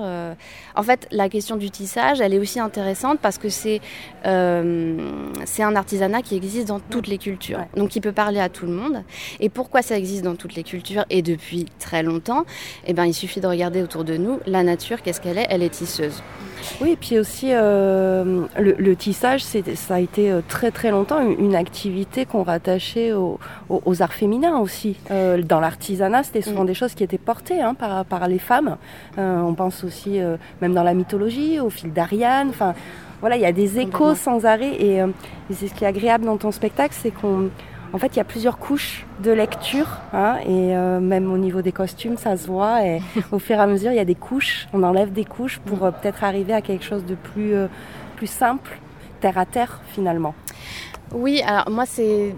en 0.74 0.82
fait, 0.82 1.06
la 1.10 1.28
question 1.28 1.56
du 1.56 1.70
tissage, 1.70 2.20
elle 2.20 2.34
est 2.34 2.38
aussi 2.38 2.60
intéressante 2.60 3.18
parce 3.20 3.38
que 3.38 3.48
c'est 3.48 3.80
c'est 4.24 5.62
un 5.62 5.76
artisanat 5.76 6.22
qui 6.22 6.36
existe 6.36 6.68
dans 6.68 6.80
toutes 6.80 7.06
les 7.08 7.18
cultures. 7.18 7.60
Donc, 7.80 7.96
il 7.96 8.02
peut 8.02 8.12
parler 8.12 8.40
à 8.40 8.50
tout 8.50 8.66
le 8.66 8.72
monde. 8.72 9.02
Et 9.40 9.48
pourquoi 9.48 9.80
ça 9.80 9.96
existe 9.96 10.22
dans 10.22 10.34
toutes 10.34 10.54
les 10.54 10.62
cultures 10.62 11.06
et 11.08 11.22
depuis 11.22 11.64
très 11.78 12.02
longtemps? 12.02 12.44
Eh 12.86 12.92
ben, 12.92 13.06
il 13.06 13.14
suffit 13.14 13.40
de 13.40 13.46
regarder 13.46 13.82
autour 13.82 14.04
de 14.04 14.18
nous. 14.18 14.38
La 14.46 14.62
nature, 14.62 15.00
qu'est-ce 15.00 15.18
qu'elle 15.22 15.38
est? 15.38 15.46
Elle 15.48 15.62
est 15.62 15.70
tisseuse. 15.70 16.22
Oui, 16.82 16.90
et 16.90 16.96
puis 16.96 17.18
aussi 17.18 17.48
euh, 17.52 18.44
le, 18.58 18.72
le 18.76 18.96
tissage, 18.96 19.42
ça 19.42 19.94
a 19.94 19.98
été 19.98 20.30
euh, 20.30 20.42
très 20.46 20.70
très 20.70 20.90
longtemps 20.90 21.22
une, 21.22 21.42
une 21.46 21.56
activité 21.56 22.26
qu'on 22.26 22.42
rattachait 22.42 23.12
au- 23.12 23.38
au- 23.70 23.80
aux 23.86 24.02
arts 24.02 24.12
féminins 24.12 24.58
aussi. 24.58 24.96
Euh, 25.10 25.40
dans 25.40 25.58
l'artisanat, 25.58 26.22
c'était 26.22 26.42
souvent 26.42 26.66
des 26.66 26.74
choses 26.74 26.92
qui 26.92 27.02
étaient 27.02 27.16
portées 27.16 27.62
hein, 27.62 27.72
par, 27.72 28.04
par 28.04 28.28
les 28.28 28.38
femmes. 28.38 28.76
Euh, 29.16 29.40
on 29.40 29.54
pense 29.54 29.84
aussi, 29.84 30.20
même 30.60 30.74
dans 30.74 30.82
la 30.82 30.92
mythologie, 30.92 31.60
au 31.60 31.70
fil 31.70 31.94
d'Ariane. 31.94 32.50
Enfin, 32.50 32.74
voilà, 33.20 33.36
il 33.36 33.42
y 33.42 33.46
a 33.46 33.52
des 33.52 33.78
échos 33.78 34.14
sans 34.14 34.44
arrêt. 34.44 34.74
Et, 34.74 34.96
et 34.98 35.54
c'est 35.54 35.68
ce 35.68 35.72
qui 35.74 35.84
est 35.84 35.86
agréable 35.86 36.26
dans 36.26 36.36
ton 36.36 36.50
spectacle, 36.52 36.94
c'est 36.98 37.10
qu'on 37.10 37.48
en 37.92 37.98
fait, 37.98 38.08
il 38.08 38.16
y 38.16 38.20
a 38.20 38.24
plusieurs 38.24 38.58
couches 38.58 39.04
de 39.22 39.32
lecture, 39.32 39.98
hein, 40.12 40.36
et 40.44 40.76
euh, 40.76 41.00
même 41.00 41.32
au 41.32 41.38
niveau 41.38 41.60
des 41.60 41.72
costumes, 41.72 42.16
ça 42.16 42.36
se 42.36 42.46
voit. 42.46 42.84
Et 42.84 43.00
au 43.32 43.38
fur 43.38 43.56
et 43.56 43.60
à 43.60 43.66
mesure, 43.66 43.90
il 43.90 43.96
y 43.96 44.00
a 44.00 44.04
des 44.04 44.14
couches. 44.14 44.68
On 44.72 44.82
enlève 44.82 45.12
des 45.12 45.24
couches 45.24 45.58
pour 45.58 45.84
euh, 45.84 45.90
peut-être 45.90 46.22
arriver 46.22 46.52
à 46.52 46.60
quelque 46.60 46.84
chose 46.84 47.04
de 47.04 47.16
plus, 47.16 47.54
euh, 47.54 47.66
plus 48.16 48.28
simple, 48.28 48.78
terre 49.20 49.38
à 49.38 49.46
terre, 49.46 49.80
finalement. 49.88 50.34
Oui, 51.12 51.42
alors 51.44 51.68
moi, 51.70 51.84
c'est 51.86 52.34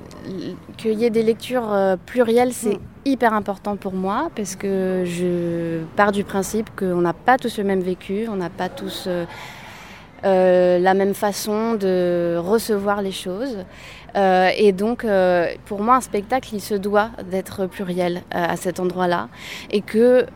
qu'il 0.78 0.94
y 0.94 1.04
ait 1.04 1.10
des 1.10 1.22
lectures 1.22 1.70
euh, 1.70 1.96
plurielles, 2.06 2.54
c'est 2.54 2.78
hyper 3.04 3.34
important 3.34 3.76
pour 3.76 3.92
moi 3.92 4.30
parce 4.34 4.56
que 4.56 5.02
je 5.04 5.82
pars 5.96 6.12
du 6.12 6.24
principe 6.24 6.70
qu'on 6.74 7.02
n'a 7.02 7.12
pas 7.12 7.36
tous 7.36 7.58
le 7.58 7.64
même 7.64 7.80
vécu, 7.80 8.26
on 8.30 8.36
n'a 8.36 8.48
pas 8.48 8.70
tous 8.70 9.08
euh, 10.24 10.78
la 10.78 10.94
même 10.94 11.14
façon 11.14 11.74
de 11.74 12.36
recevoir 12.38 13.02
les 13.02 13.10
choses. 13.10 13.58
Euh, 14.16 14.50
et 14.56 14.72
donc, 14.72 15.04
euh, 15.04 15.48
pour 15.66 15.82
moi, 15.82 15.96
un 15.96 16.00
spectacle, 16.00 16.50
il 16.52 16.60
se 16.60 16.74
doit 16.74 17.10
d'être 17.30 17.66
pluriel 17.66 18.22
euh, 18.34 18.46
à 18.48 18.56
cet 18.56 18.80
endroit-là, 18.80 19.28
et 19.70 19.80
que 19.80 20.26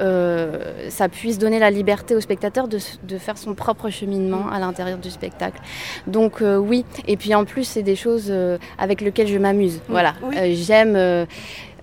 ça 0.88 1.08
puisse 1.08 1.38
donner 1.38 1.58
la 1.58 1.70
liberté 1.70 2.14
au 2.14 2.20
spectateur 2.20 2.68
de, 2.68 2.78
faire 3.18 3.38
son 3.38 3.54
propre 3.54 3.90
cheminement 3.90 4.48
à 4.50 4.58
l'intérieur 4.58 4.98
du 4.98 5.10
spectacle. 5.10 5.60
Donc 6.06 6.42
oui, 6.42 6.84
et 7.06 7.16
puis 7.16 7.34
en 7.34 7.44
plus, 7.44 7.64
c'est 7.64 7.82
des 7.82 7.96
choses 7.96 8.32
avec 8.78 9.00
lesquelles 9.00 9.28
je 9.28 9.38
m'amuse. 9.38 9.80
Voilà, 9.88 10.14
j'aime. 10.52 11.26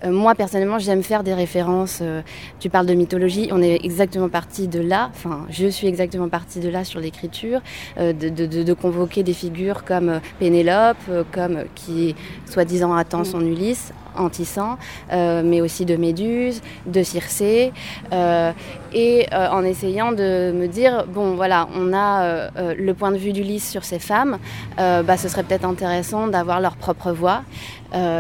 Euh, 0.06 0.12
moi 0.12 0.36
personnellement, 0.36 0.80
j'aime 0.80 1.04
faire 1.04 1.24
des 1.24 1.34
références. 1.34 2.00
euh, 2.02 2.22
tu 2.60 2.70
parles 2.70 2.86
de 2.86 2.94
mythologie, 2.94 3.50
on 3.52 3.62
est 3.62 3.84
exactement 3.84 4.30
parti 4.30 4.68
de 4.68 4.80
là. 4.80 5.10
Enfin, 5.14 5.46
je 5.50 5.68
suis 5.68 5.88
exactement 5.88 6.30
partie 6.30 6.60
de 6.60 6.70
là 6.70 6.84
sur 6.84 7.00
l'écriture, 7.00 7.62
euh, 7.98 8.14
de, 8.14 8.30
de- 8.30 8.46
de- 8.46 8.64
de 8.64 8.74
convoquer 8.74 9.24
des 9.24 9.34
figures 9.34 9.84
comme 9.86 10.20
Pénélope, 10.40 10.98
comme 11.32 11.64
qui 11.76 12.16
soi-disant 12.50 12.94
attend 12.96 13.24
son 13.24 13.42
Ulysse 13.42 13.94
en 14.18 14.30
tissant, 14.30 14.78
euh, 15.12 15.42
mais 15.44 15.62
aussi 15.62 15.86
de 15.86 15.96
Méduse, 15.96 16.62
de 16.86 17.04
Circé, 17.04 17.72
euh, 18.12 18.52
et 18.94 19.28
euh, 19.34 19.50
en 19.50 19.64
essayant 19.64 20.12
de 20.12 20.52
me 20.54 20.68
dire 20.68 21.06
bon 21.08 21.36
voilà, 21.36 21.68
on 21.76 21.94
a 21.94 22.50
le 22.56 22.94
point 22.94 23.12
de 23.12 23.18
vue 23.18 23.34
d'Ulysse 23.34 23.70
sur 23.70 23.84
ces 23.84 24.00
femmes, 24.00 24.38
bah, 24.78 25.18
ce 25.18 25.28
serait 25.28 25.44
peut-être 25.44 25.66
intéressant 25.66 26.28
d'avoir 26.28 26.60
leur 26.60 26.76
propre 26.76 27.12
voix 27.12 27.44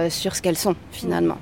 sur 0.09 0.35
ce 0.35 0.41
qu'elles 0.41 0.57
sont 0.57 0.75
finalement. 0.91 1.37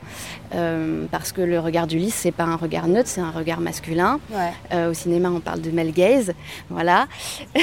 Euh, 0.54 1.06
parce 1.12 1.32
que 1.32 1.42
le 1.42 1.60
regard 1.60 1.88
d'Ulysse, 1.88 2.16
c'est 2.16 2.32
pas 2.32 2.44
un 2.44 2.56
regard 2.58 2.88
neutre, 2.88 3.08
c'est 3.10 3.22
un 3.22 3.32
regard 3.32 3.60
masculin. 3.62 4.20
Ouais. 4.32 4.52
Euh, 4.74 4.92
au 4.92 4.94
cinéma, 4.94 5.30
on 5.30 5.40
parle 5.40 5.62
de 5.62 5.72
male 5.72 5.92
gaze, 5.92 6.34
voilà. 6.70 7.08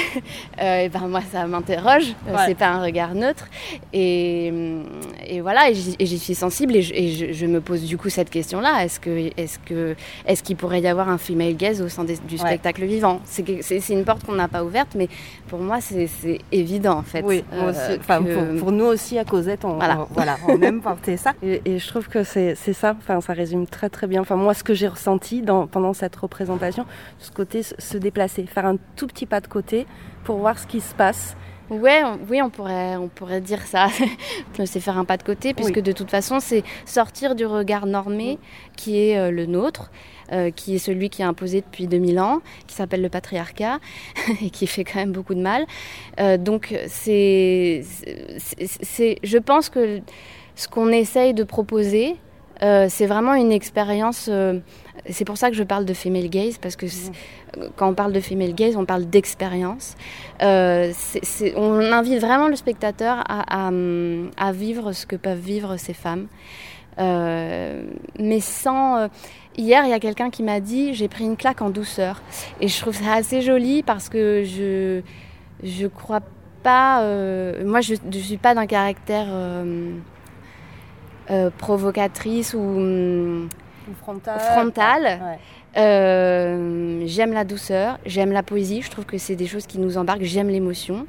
Euh, 0.61 0.80
et 0.84 0.89
ben 0.89 1.07
moi, 1.07 1.20
ça 1.30 1.47
m'interroge. 1.47 2.14
Ouais. 2.26 2.34
C'est 2.47 2.57
pas 2.57 2.66
un 2.68 2.82
regard 2.82 3.14
neutre. 3.14 3.47
Et, 3.93 4.53
et 5.26 5.41
voilà, 5.41 5.70
et 5.70 5.74
j'y 5.74 6.18
suis 6.18 6.34
sensible 6.34 6.74
et, 6.74 6.82
je, 6.82 6.93
et 6.95 7.09
je- 7.12 7.32
je 7.32 7.47
me 7.47 7.61
pose 7.61 7.84
du 7.84 7.97
coup 7.97 8.09
cette 8.09 8.28
question-là 8.30 8.84
est-ce 8.84 8.99
que, 8.99 9.30
est-ce 9.36 9.59
que, 9.61 9.95
est-ce 10.26 10.43
qu'il 10.43 10.57
pourrait 10.57 10.80
y 10.80 10.89
avoir 10.89 11.09
un 11.09 11.18
female 11.18 11.55
gaze 11.57 11.80
au 11.80 11.89
sein 11.89 12.03
des- 12.05 12.16
du 12.16 12.34
Ouais. 12.34 12.41
spectacle 12.41 12.84
vivant? 12.86 13.20
C'est 13.24 13.89
une 13.91 14.05
porte 14.05 14.24
qu'on 14.24 14.32
n'a 14.34 14.49
pas 14.49 14.64
ouverte, 14.64 14.95
mais 14.97 15.09
pour 15.47 15.61
moi, 15.61 15.78
c'est 15.80 16.09
évident 16.51 16.99
en 16.99 17.03
fait. 17.03 17.22
Oui, 17.24 17.45
euh, 17.53 17.70
aussi. 17.70 17.99
Que- 18.01 18.55
pour, 18.55 18.61
pour 18.61 18.72
nous 18.72 18.86
aussi 18.86 19.16
à 19.18 19.24
Cosette, 19.24 19.64
on, 19.64 19.74
Voilà. 19.74 20.01
on- 20.01 20.09
voilà, 20.14 20.36
on 20.49 20.61
aime 20.62 20.80
porter 20.80 21.16
ça. 21.16 21.34
Et, 21.43 21.62
et 21.64 21.78
je 21.78 21.86
trouve 21.86 22.09
que 22.09 22.24
c'est 22.24 22.55
c'est 22.57 22.72
ça, 22.79 22.95
enfin, 22.99 23.20
ça 23.20 23.33
résume 23.33 23.66
très 23.66 23.89
très 23.91 24.07
bien. 24.07 24.20
Enfin, 24.22 24.37
moi, 24.37 24.55
ce 24.55 24.62
que 24.64 24.72
j'ai 24.74 24.89
ressenti 24.89 25.43
dans, 25.43 25.66
pendant 25.66 25.93
cette 25.93 26.14
représentation, 26.16 26.87
ce 27.18 27.31
côté 27.31 27.62
se- 27.62 27.99
déplacer, 27.99 28.47
faire 28.47 28.66
un 28.66 28.76
tout 28.97 29.07
petit 29.07 29.26
pas 29.26 29.41
de 29.41 29.49
côté 29.49 29.87
pour 30.24 30.39
voir 30.39 30.59
ce 30.59 30.66
qui 30.66 30.81
se 30.81 30.95
passe. 30.95 31.37
Ouais, 31.70 32.01
on- 32.05 32.18
oui, 32.31 32.41
on 32.41 32.49
pourrait, 32.49 32.97
on 32.97 33.09
pourrait 33.09 33.41
dire 33.43 33.62
ça. 33.66 33.89
c'est 34.64 34.81
faire 34.81 34.97
un 34.97 35.05
pas 35.05 35.16
de 35.18 35.22
côté, 35.22 35.53
puisque 35.53 35.76
Oui. 35.76 35.83
de 35.83 35.93
toute 35.93 36.11
façon, 36.11 36.41
c'est 36.41 36.62
sortir 36.87 37.35
du 37.35 37.45
regard 37.45 37.85
normé 37.87 38.39
qui 38.76 38.99
est 38.99 39.18
euh, 39.18 39.31
le 39.31 39.45
nôtre, 39.45 39.91
euh, 40.33 40.51
qui 40.51 40.76
est 40.76 40.79
celui 40.79 41.11
qui 41.11 41.20
est 41.22 41.26
imposé 41.26 41.61
depuis 41.61 41.87
2000 41.87 42.20
ans, 42.20 42.41
qui 42.66 42.74
s'appelle 42.74 43.03
le 43.03 43.09
patriarcat 43.11 43.81
et 44.43 44.49
qui 44.51 44.66
fait 44.66 44.85
quand 44.85 44.99
même 45.01 45.12
beaucoup 45.12 45.35
de 45.35 45.43
mal. 45.43 45.66
Euh, 46.20 46.39
donc, 46.39 46.74
c'est- 46.87 47.83
je 49.22 49.39
pense 49.39 49.68
que 49.68 50.01
ce 50.55 50.68
qu'on 50.68 50.89
essaye 50.89 51.35
de 51.35 51.45
proposer, 51.45 52.16
euh, 52.62 52.86
c'est 52.88 53.06
vraiment 53.06 53.34
une 53.34 53.52
expérience. 53.52 54.28
euh, 54.30 54.59
c'est 55.09 55.24
pour 55.24 55.38
ça 55.38 55.48
que 55.50 55.56
je 55.56 55.62
parle 55.62 55.84
de 55.84 55.94
female 55.94 56.28
gaze, 56.28 56.59
parce 56.59 56.76
que 56.76 56.86
c'est- 56.88 57.12
quand 57.76 57.88
on 57.88 57.94
parle 57.94 58.12
de 58.12 58.20
female 58.20 58.54
gaze, 58.54 58.76
on 58.76 58.84
parle 58.84 59.06
d'expérience. 59.06 59.94
Euh, 60.42 60.92
on 61.56 61.80
invite 61.92 62.20
vraiment 62.20 62.48
le 62.48 62.56
spectateur 62.56 63.22
à, 63.28 63.68
à, 63.68 63.70
à 64.36 64.52
vivre 64.52 64.92
ce 64.92 65.06
que 65.06 65.16
peuvent 65.16 65.38
vivre 65.38 65.76
ces 65.76 65.94
femmes. 65.94 66.26
Mais 68.18 68.40
sans. 68.40 69.09
hier, 69.56 69.84
il 69.84 69.90
y 69.90 69.94
a 69.94 70.00
quelqu'un 70.00 70.30
qui 70.30 70.42
m'a 70.42 70.61
dit 70.61 70.94
j'ai 70.94 71.09
pris 71.09 71.24
une 71.24 71.36
claque 71.36 71.62
en 71.62 71.70
douceur. 71.70 72.20
Et 72.61 72.68
je 72.68 72.80
trouve 72.80 72.94
ça 72.96 73.14
assez 73.14 73.40
joli 73.40 73.82
parce 73.82 74.09
que 74.09 74.42
je 74.44 75.00
je 75.62 75.86
crois 75.86 76.20
pas. 76.62 77.02
moi, 77.64 77.80
je 77.80 77.94
ne 78.04 78.12
suis 78.12 78.36
pas 78.36 78.54
d'un 78.54 78.66
caractère 78.66 79.28
euh, 81.31 81.51
provocatrice 81.57 82.55
ou. 82.55 82.61
hum, 82.61 83.49
frontale. 84.03 84.41
frontale. 84.41 85.03
Ouais. 85.05 85.39
Euh, 85.76 87.03
j'aime 87.07 87.33
la 87.33 87.45
douceur, 87.45 87.99
j'aime 88.07 88.33
la 88.33 88.43
poésie, 88.43 88.83
je 88.83 88.91
trouve 88.91 89.05
que 89.05 89.18
c'est 89.18 89.37
des 89.37 89.47
choses 89.47 89.66
qui 89.66 89.79
nous 89.79 89.97
embarquent, 89.99 90.22
j'aime 90.24 90.49
l'émotion. 90.49 91.07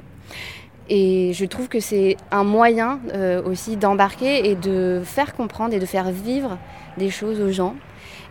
Et 0.92 1.32
je 1.34 1.44
trouve 1.44 1.68
que 1.68 1.78
c'est 1.80 2.16
un 2.32 2.42
moyen 2.44 2.98
euh, 3.14 3.42
aussi 3.44 3.76
d'embarquer 3.76 4.50
et 4.50 4.56
de 4.56 5.02
faire 5.04 5.34
comprendre 5.34 5.72
et 5.72 5.78
de 5.78 5.86
faire 5.86 6.10
vivre 6.10 6.58
des 6.98 7.10
choses 7.10 7.40
aux 7.40 7.50
gens 7.52 7.74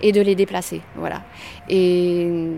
et 0.01 0.11
de 0.11 0.19
les 0.21 0.35
déplacer. 0.35 0.81
Voilà. 0.97 1.21
Et 1.69 2.51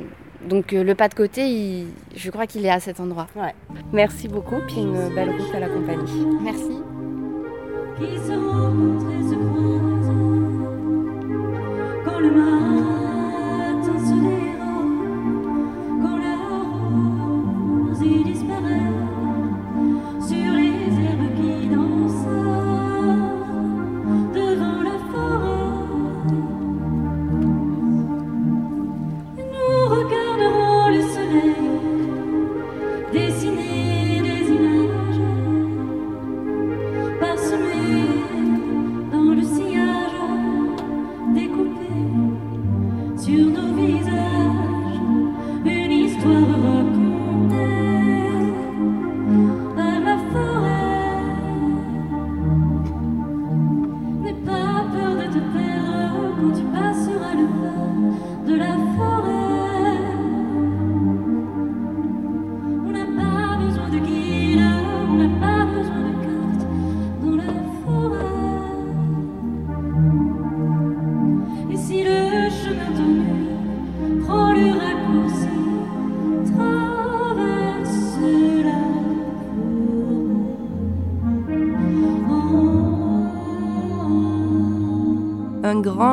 donc 0.49 0.73
euh, 0.73 0.83
le 0.83 0.95
pas 0.95 1.07
de 1.07 1.13
côté, 1.13 1.47
il- 1.47 1.87
je 2.15 2.31
crois 2.31 2.47
qu'il 2.47 2.65
est 2.65 2.69
à 2.71 2.79
cet 2.79 2.99
endroit. 2.99 3.27
Ouais. 3.35 3.53
Merci 3.93 4.27
beaucoup, 4.27 4.57
puis 4.67 4.77
une 4.77 5.13
belle 5.13 5.29
route 5.29 5.53
à 5.55 5.59
la 5.59 5.67
compagnie. 5.69 6.25
Merci. 6.41 6.81
Qui 8.01 8.17
se 8.17 8.33
rencontrent 8.33 9.11
et 9.11 9.23
se 9.29 9.35
croisent. 9.35 10.11
Quand 12.03 12.19
le 12.19 12.31
matin 12.31 12.90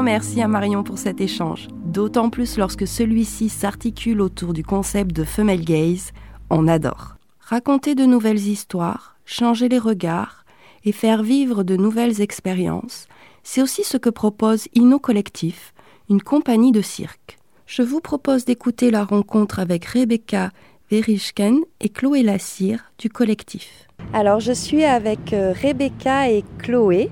merci 0.09 0.41
à 0.41 0.49
Marion 0.49 0.85
pour 0.85 0.97
cet 0.97 1.21
échange, 1.21 1.69
d'autant 1.85 2.31
plus 2.31 2.57
lorsque 2.57 2.87
celui-ci 2.87 3.51
s'articule 3.51 4.23
autour 4.23 4.55
du 4.55 4.65
concept 4.65 5.15
de 5.15 5.23
femelle 5.23 5.67
gaze, 5.67 6.13
on 6.49 6.67
adore. 6.67 7.17
Raconter 7.41 7.95
de 7.95 8.07
nouvelles 8.07 8.49
histoires, 8.49 9.19
changer 9.27 9.69
les 9.69 9.79
regards 9.79 10.47
et 10.87 10.93
faire 10.93 11.23
vivre 11.23 11.63
de 11.63 11.77
nouvelles 11.77 12.23
expériences, 12.23 13.07
c'est 13.43 13.61
aussi 13.61 13.85
ce 13.85 13.99
que 13.99 14.09
propose 14.09 14.67
Inno 14.75 14.99
Collectif, 14.99 15.75
une 16.09 16.23
compagnie 16.23 16.73
de 16.73 16.81
cirque. 16.81 17.37
Je 17.67 17.83
vous 17.83 18.01
propose 18.01 18.47
d'écouter 18.47 18.91
la 18.91 19.05
rencontre 19.05 19.59
avec 19.59 19.85
Rebecca 19.85 20.53
Verishken 20.91 21.59
et 21.81 21.91
Chloé 21.91 22.23
Lassire 22.23 22.93
du 22.99 23.11
collectif. 23.11 23.87
Alors 24.15 24.41
je 24.41 24.53
suis 24.53 24.85
avec 24.85 25.35
euh, 25.35 25.53
Rebecca 25.53 26.31
et 26.31 26.45
Chloé 26.57 27.11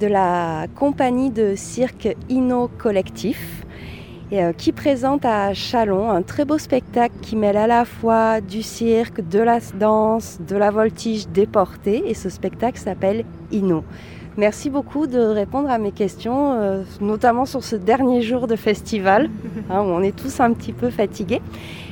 de 0.00 0.06
la 0.06 0.66
compagnie 0.74 1.30
de 1.30 1.54
cirque 1.54 2.16
Inno 2.30 2.70
Collectif 2.78 3.66
et, 4.32 4.42
euh, 4.42 4.52
qui 4.52 4.72
présente 4.72 5.26
à 5.26 5.52
Chalon 5.52 6.10
un 6.10 6.22
très 6.22 6.46
beau 6.46 6.56
spectacle 6.56 7.14
qui 7.20 7.36
mêle 7.36 7.58
à 7.58 7.66
la 7.66 7.84
fois 7.84 8.40
du 8.40 8.62
cirque, 8.62 9.20
de 9.28 9.40
la 9.40 9.58
danse, 9.78 10.38
de 10.40 10.56
la 10.56 10.70
voltige 10.70 11.28
déportée 11.28 12.02
et 12.06 12.14
ce 12.14 12.30
spectacle 12.30 12.78
s'appelle 12.78 13.24
Inno. 13.52 13.84
Merci 14.38 14.70
beaucoup 14.70 15.06
de 15.06 15.18
répondre 15.18 15.68
à 15.68 15.76
mes 15.76 15.92
questions, 15.92 16.54
euh, 16.54 16.82
notamment 17.02 17.44
sur 17.44 17.62
ce 17.62 17.76
dernier 17.76 18.22
jour 18.22 18.46
de 18.46 18.56
festival, 18.56 19.28
hein, 19.70 19.82
où 19.82 19.88
on 19.88 20.00
est 20.00 20.16
tous 20.16 20.40
un 20.40 20.54
petit 20.54 20.72
peu 20.72 20.88
fatigués. 20.88 21.42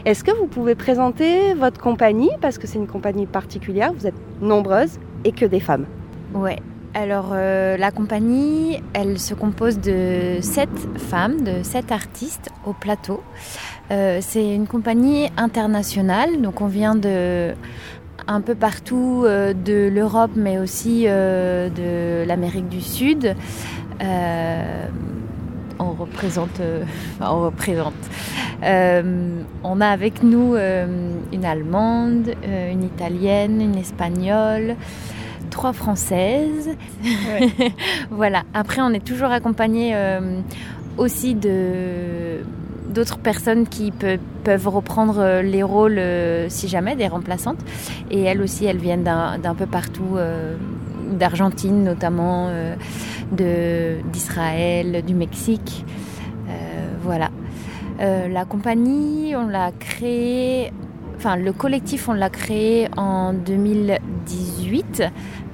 Est-ce 0.06 0.24
que 0.24 0.30
vous 0.30 0.46
pouvez 0.46 0.74
présenter 0.74 1.52
votre 1.52 1.78
compagnie, 1.78 2.30
parce 2.40 2.56
que 2.56 2.66
c'est 2.66 2.78
une 2.78 2.86
compagnie 2.86 3.26
particulière, 3.26 3.92
vous 3.92 4.06
êtes 4.06 4.14
nombreuses 4.40 4.98
et 5.24 5.32
que 5.32 5.44
des 5.44 5.60
femmes? 5.60 5.84
Ouais. 6.32 6.56
Alors 7.00 7.30
euh, 7.32 7.76
la 7.76 7.92
compagnie, 7.92 8.82
elle 8.92 9.20
se 9.20 9.32
compose 9.32 9.78
de 9.78 10.38
sept 10.40 10.68
femmes, 10.96 11.44
de 11.44 11.62
sept 11.62 11.92
artistes 11.92 12.50
au 12.66 12.72
plateau. 12.72 13.22
Euh, 13.92 14.18
c'est 14.20 14.52
une 14.52 14.66
compagnie 14.66 15.28
internationale, 15.36 16.42
donc 16.42 16.60
on 16.60 16.66
vient 16.66 16.96
de 16.96 17.54
un 18.26 18.40
peu 18.40 18.56
partout 18.56 19.22
euh, 19.24 19.54
de 19.54 19.88
l'Europe, 19.88 20.32
mais 20.34 20.58
aussi 20.58 21.04
de 21.04 22.24
l'Amérique 22.26 22.68
du 22.68 22.80
Sud. 22.80 23.36
On 25.78 25.92
représente, 25.92 26.60
on 27.20 27.42
représente. 27.44 27.94
On 28.60 29.80
a 29.80 29.86
avec 29.86 30.24
nous 30.24 30.56
une 30.56 31.44
Allemande, 31.44 32.34
une 32.42 32.82
Italienne, 32.82 33.60
une 33.60 33.76
Espagnole, 33.76 34.74
trois 35.58 35.72
Françaises. 35.72 36.70
voilà. 38.12 38.44
Après, 38.54 38.80
on 38.80 38.90
est 38.90 39.04
toujours 39.04 39.32
accompagné 39.32 39.90
euh, 39.92 40.38
aussi 40.98 41.34
de 41.34 42.44
d'autres 42.94 43.18
personnes 43.18 43.66
qui 43.66 43.90
pe- 43.90 44.18
peuvent 44.44 44.68
reprendre 44.68 45.18
euh, 45.18 45.42
les 45.42 45.64
rôles 45.64 45.98
euh, 45.98 46.48
si 46.48 46.68
jamais, 46.68 46.94
des 46.94 47.08
remplaçantes. 47.08 47.58
Et 48.12 48.22
elles 48.22 48.40
aussi, 48.40 48.66
elles 48.66 48.78
viennent 48.78 49.02
d'un 49.02 49.54
peu 49.56 49.66
partout, 49.66 50.14
euh, 50.16 50.54
d'Argentine 51.10 51.82
notamment, 51.82 52.50
d'Israël, 53.32 55.02
du 55.04 55.14
Mexique. 55.14 55.84
Voilà. 57.02 57.30
La 57.98 58.44
compagnie, 58.44 59.34
on 59.34 59.48
l'a 59.48 59.72
créée, 59.72 60.72
enfin 61.18 61.34
le 61.34 61.52
collectif, 61.52 62.08
on 62.08 62.12
l'a 62.12 62.30
créé 62.30 62.88
en 62.96 63.32
2018 63.32 65.02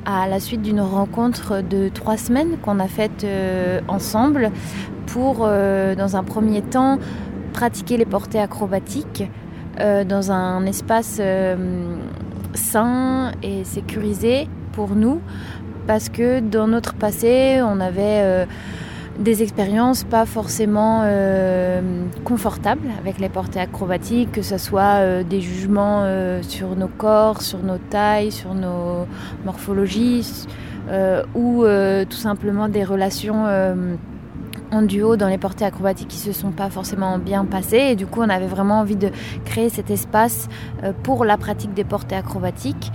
à 0.04 0.28
la 0.28 0.38
suite 0.38 0.60
d'une 0.60 0.82
rencontre 0.82 1.62
de 1.62 1.88
trois 1.88 2.18
semaines 2.18 2.58
qu'on 2.58 2.78
a 2.80 2.86
faite 2.86 3.24
euh, 3.24 3.80
ensemble 3.88 4.50
pour, 5.06 5.38
euh, 5.40 5.94
dans 5.94 6.16
un 6.16 6.22
premier 6.22 6.60
temps, 6.60 6.98
pratiquer 7.54 7.96
les 7.96 8.04
portées 8.04 8.40
acrobatiques 8.40 9.24
euh, 9.80 10.04
dans 10.04 10.30
un 10.30 10.66
espace 10.66 11.18
sain 12.52 13.32
et 13.42 13.64
sécurisé 13.64 14.48
pour 14.72 14.94
nous. 14.94 15.22
Parce 15.86 16.10
que 16.10 16.40
dans 16.40 16.66
notre 16.66 16.92
passé, 16.92 17.60
on 17.62 17.80
avait 17.80 18.46
des 19.18 19.42
expériences 19.42 20.04
pas 20.04 20.26
forcément 20.26 21.02
euh, 21.04 21.80
confortables 22.24 22.88
avec 22.98 23.18
les 23.18 23.28
portées 23.28 23.60
acrobatiques, 23.60 24.32
que 24.32 24.42
ce 24.42 24.58
soit 24.58 25.00
euh, 25.00 25.22
des 25.22 25.40
jugements 25.40 26.02
euh, 26.02 26.42
sur 26.42 26.74
nos 26.76 26.88
corps, 26.88 27.42
sur 27.42 27.62
nos 27.62 27.78
tailles, 27.78 28.32
sur 28.32 28.54
nos 28.54 29.06
morphologies, 29.44 30.46
ou 31.34 31.64
tout 31.64 32.16
simplement 32.16 32.68
des 32.68 32.84
relations 32.84 33.46
en 34.70 34.82
duo 34.82 35.16
dans 35.16 35.28
les 35.28 35.38
portées 35.38 35.64
acrobatiques 35.64 36.08
qui 36.08 36.18
se 36.18 36.32
sont 36.32 36.50
pas 36.50 36.68
forcément 36.68 37.18
bien 37.18 37.46
passées. 37.46 37.92
Et 37.92 37.96
du 37.96 38.06
coup, 38.06 38.20
on 38.20 38.28
avait 38.28 38.46
vraiment 38.46 38.80
envie 38.80 38.96
de 38.96 39.08
créer 39.46 39.70
cet 39.70 39.90
espace 39.90 40.46
pour 41.02 41.24
la 41.24 41.38
pratique 41.38 41.72
des 41.72 41.84
portées 41.84 42.16
acrobatiques. 42.16 42.92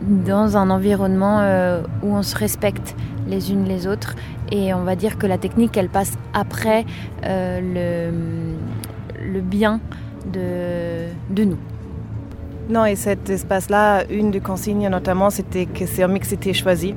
Dans 0.00 0.56
un 0.56 0.70
environnement 0.70 1.40
euh, 1.40 1.82
où 2.02 2.14
on 2.14 2.22
se 2.22 2.36
respecte 2.36 2.94
les 3.26 3.52
unes 3.52 3.64
les 3.64 3.86
autres 3.86 4.14
et 4.50 4.72
on 4.72 4.82
va 4.84 4.96
dire 4.96 5.18
que 5.18 5.26
la 5.26 5.38
technique 5.38 5.76
elle 5.76 5.88
passe 5.88 6.12
après 6.32 6.86
euh, 7.24 7.60
le, 9.20 9.32
le 9.32 9.40
bien 9.40 9.80
de, 10.32 11.08
de 11.30 11.44
nous. 11.44 11.58
Non, 12.70 12.84
et 12.84 12.96
cet 12.96 13.30
espace-là, 13.30 14.04
une 14.10 14.30
des 14.30 14.40
consignes 14.40 14.88
notamment, 14.88 15.30
c'était 15.30 15.64
que 15.64 15.86
c'est 15.86 16.02
un 16.02 16.08
mixité 16.08 16.52
choisi. 16.52 16.94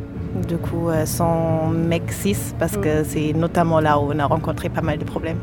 Du 0.48 0.58
coup, 0.58 0.90
euh, 0.90 1.06
sans 1.06 1.70
mec 1.70 2.12
cis, 2.12 2.38
parce 2.60 2.78
que 2.78 3.04
c'est 3.04 3.34
notamment 3.34 3.80
là 3.80 3.98
où 4.00 4.12
on 4.14 4.20
a 4.20 4.26
rencontré 4.26 4.70
pas 4.70 4.82
mal 4.82 4.98
de 4.98 5.06
problèmes. 5.06 5.40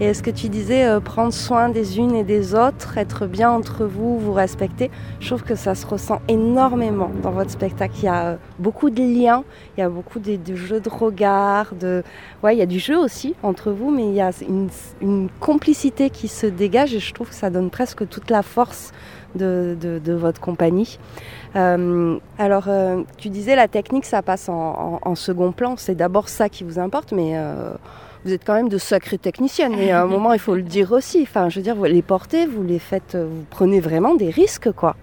Et 0.00 0.06
est-ce 0.06 0.24
que 0.24 0.30
tu 0.30 0.48
disais 0.48 0.86
euh, 0.86 0.98
prendre 0.98 1.32
soin 1.32 1.68
des 1.68 1.98
unes 1.98 2.16
et 2.16 2.24
des 2.24 2.56
autres, 2.56 2.98
être 2.98 3.26
bien 3.26 3.48
entre 3.48 3.84
vous, 3.84 4.18
vous 4.18 4.32
respecter 4.32 4.90
Je 5.20 5.28
trouve 5.28 5.44
que 5.44 5.54
ça 5.54 5.76
se 5.76 5.86
ressent 5.86 6.20
énormément 6.26 7.12
dans 7.22 7.30
votre 7.30 7.50
spectacle. 7.50 7.94
Il 7.98 8.06
y 8.06 8.08
a 8.08 8.24
euh, 8.24 8.36
beaucoup 8.58 8.90
de 8.90 9.02
liens, 9.02 9.44
il 9.76 9.80
y 9.80 9.84
a 9.84 9.88
beaucoup 9.88 10.18
de, 10.18 10.36
jeux 10.56 10.80
de 10.80 10.88
regard, 10.88 11.76
de... 11.76 12.02
ouais, 12.42 12.56
il 12.56 12.58
y 12.58 12.62
a 12.62 12.66
du 12.66 12.80
jeu 12.80 12.98
aussi 12.98 13.36
entre 13.44 13.70
vous, 13.70 13.92
mais 13.92 14.02
il 14.02 14.14
y 14.14 14.20
a 14.20 14.32
une, 15.00 15.28
complicité 15.38 16.10
qui 16.10 16.26
se 16.26 16.46
dégage 16.46 16.92
et 16.92 16.98
je 16.98 17.14
trouve 17.14 17.28
que 17.28 17.34
ça 17.34 17.50
donne 17.50 17.70
presque 17.70 18.08
toute 18.08 18.30
la 18.30 18.42
force 18.42 18.90
de, 19.36 20.00
votre 20.08 20.40
compagnie. 20.40 20.98
Euh, 21.54 22.18
alors, 22.38 22.68
tu 23.16 23.28
disais 23.28 23.54
la 23.54 23.68
technique, 23.68 24.06
ça 24.06 24.22
passe 24.22 24.48
en, 24.48 25.14
second 25.14 25.52
plan. 25.52 25.76
C'est 25.76 25.94
d'abord 25.94 26.28
ça 26.28 26.48
qui 26.48 26.64
vous 26.64 26.78
importe, 26.78 27.12
mais 27.12 27.36
vous 28.24 28.32
êtes 28.32 28.44
quand 28.44 28.54
même 28.54 28.68
de 28.68 28.78
sacrées 28.78 29.18
techniciennes. 29.18 29.74
Et 29.74 29.90
à 29.90 30.02
un 30.02 30.06
moment, 30.06 30.32
il 30.32 30.38
faut 30.38 30.54
le 30.54 30.62
dire 30.62 30.92
aussi. 30.92 31.20
Enfin, 31.22 31.48
je 31.48 31.56
veux 31.56 31.62
dire, 31.62 31.76
vous 31.76 31.84
les 31.84 32.02
portez, 32.02 32.46
vous 32.46 32.62
les 32.62 32.78
faites, 32.78 33.14
euh, 33.14 33.26
vous 33.30 33.44
prenez 33.50 33.80
vraiment 33.80 34.14
des 34.14 34.30
risques, 34.30 34.72
quoi. 34.72 34.96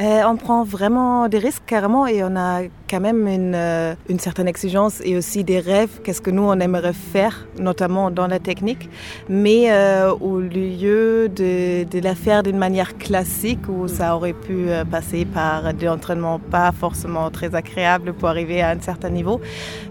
Euh, 0.00 0.22
on 0.26 0.36
prend 0.36 0.64
vraiment 0.64 1.28
des 1.28 1.38
risques 1.38 1.62
carrément 1.66 2.06
et 2.08 2.24
on 2.24 2.34
a 2.34 2.62
quand 2.90 2.98
même 2.98 3.28
une, 3.28 3.54
euh, 3.54 3.94
une 4.08 4.18
certaine 4.18 4.48
exigence 4.48 5.00
et 5.04 5.16
aussi 5.16 5.44
des 5.44 5.60
rêves, 5.60 6.00
qu'est-ce 6.02 6.20
que 6.20 6.32
nous 6.32 6.42
on 6.42 6.58
aimerait 6.58 6.92
faire, 6.92 7.46
notamment 7.60 8.10
dans 8.10 8.26
la 8.26 8.40
technique, 8.40 8.90
mais 9.28 9.70
euh, 9.70 10.12
au 10.12 10.40
lieu 10.40 11.28
de, 11.28 11.86
la 12.00 12.14
faire 12.16 12.42
d'une 12.42 12.58
manière 12.58 12.98
classique 12.98 13.68
où 13.68 13.86
ça 13.86 14.16
aurait 14.16 14.32
pu 14.32 14.66
passer 14.90 15.24
par 15.24 15.72
des 15.72 15.88
entraînements 15.88 16.40
pas 16.40 16.72
forcément 16.72 17.30
très 17.30 17.54
agréables 17.54 18.14
pour 18.14 18.28
arriver 18.28 18.62
à 18.62 18.70
un 18.70 18.80
certain 18.80 19.10
niveau, 19.10 19.40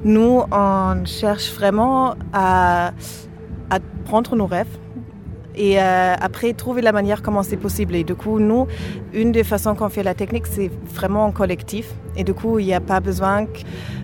nous 0.04 0.42
on 0.52 1.06
cherche 1.06 1.54
vraiment 1.54 2.16
à 2.34 2.92
prendre 4.06 4.36
nos 4.36 4.48
rêves 4.48 4.83
et 5.56 5.82
euh, 5.82 6.16
après 6.20 6.54
trouver 6.54 6.82
la 6.82 6.92
manière 6.92 7.22
comment 7.22 7.44
c'est 7.44 7.58
possible. 7.58 7.96
Et 7.96 8.04
du 8.04 8.16
coup, 8.16 8.40
nous, 8.40 8.68
une 9.14 9.32
des 9.32 9.44
façons 9.44 9.76
qu'on 9.76 9.90
fait 9.90 10.04
la 10.04 10.14
technique, 10.14 10.48
c'est 10.48 10.72
vraiment 10.94 11.26
en 11.26 11.32
collectif. 11.32 11.94
Et 12.16 12.24
du 12.24 12.34
coup, 12.34 12.60
il 12.60 12.66
n'y 12.66 12.74
a 12.74 12.80
pas 12.80 13.00
besoin 13.00 13.46
que 13.46 13.60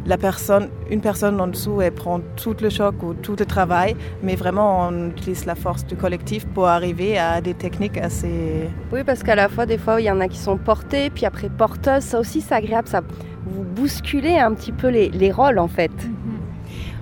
la 0.05 0.17
personne, 0.17 0.69
une 0.89 1.01
personne 1.01 1.39
en 1.39 1.47
dessous, 1.47 1.81
elle 1.81 1.93
prend 1.93 2.21
tout 2.35 2.55
le 2.61 2.69
choc 2.69 2.95
ou 3.03 3.13
tout 3.13 3.35
le 3.37 3.45
travail, 3.45 3.95
mais 4.23 4.35
vraiment 4.35 4.87
on 4.87 5.09
utilise 5.09 5.45
la 5.45 5.55
force 5.55 5.85
du 5.85 5.95
collectif 5.95 6.47
pour 6.47 6.67
arriver 6.67 7.17
à 7.17 7.41
des 7.41 7.53
techniques 7.53 7.97
assez... 7.97 8.69
Oui, 8.91 9.03
parce 9.05 9.21
qu'à 9.21 9.35
la 9.35 9.49
fois, 9.49 9.65
des 9.65 9.77
fois, 9.77 10.01
il 10.01 10.05
y 10.05 10.11
en 10.11 10.19
a 10.19 10.27
qui 10.27 10.37
sont 10.37 10.57
portés, 10.57 11.09
puis 11.09 11.25
après 11.25 11.49
porteuses. 11.49 12.03
Ça 12.03 12.19
aussi, 12.19 12.41
c'est 12.41 12.55
agréable. 12.55 12.87
Ça 12.87 13.01
vous 13.45 13.63
bousculez 13.63 14.37
un 14.37 14.53
petit 14.53 14.71
peu 14.71 14.87
les, 14.87 15.09
les 15.09 15.31
rôles, 15.31 15.59
en 15.59 15.67
fait. 15.67 15.91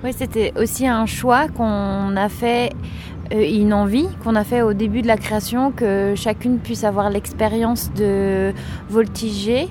Oui, 0.04 0.14
c'était 0.16 0.54
aussi 0.56 0.88
un 0.88 1.06
choix 1.08 1.48
qu'on 1.48 2.16
a 2.16 2.30
fait, 2.30 2.72
une 3.32 3.74
envie 3.74 4.08
qu'on 4.24 4.36
a 4.36 4.44
fait 4.44 4.62
au 4.62 4.74
début 4.74 5.02
de 5.02 5.08
la 5.08 5.18
création, 5.18 5.72
que 5.72 6.14
chacune 6.16 6.60
puisse 6.60 6.84
avoir 6.84 7.10
l'expérience 7.10 7.92
de 7.94 8.54
voltiger 8.90 9.68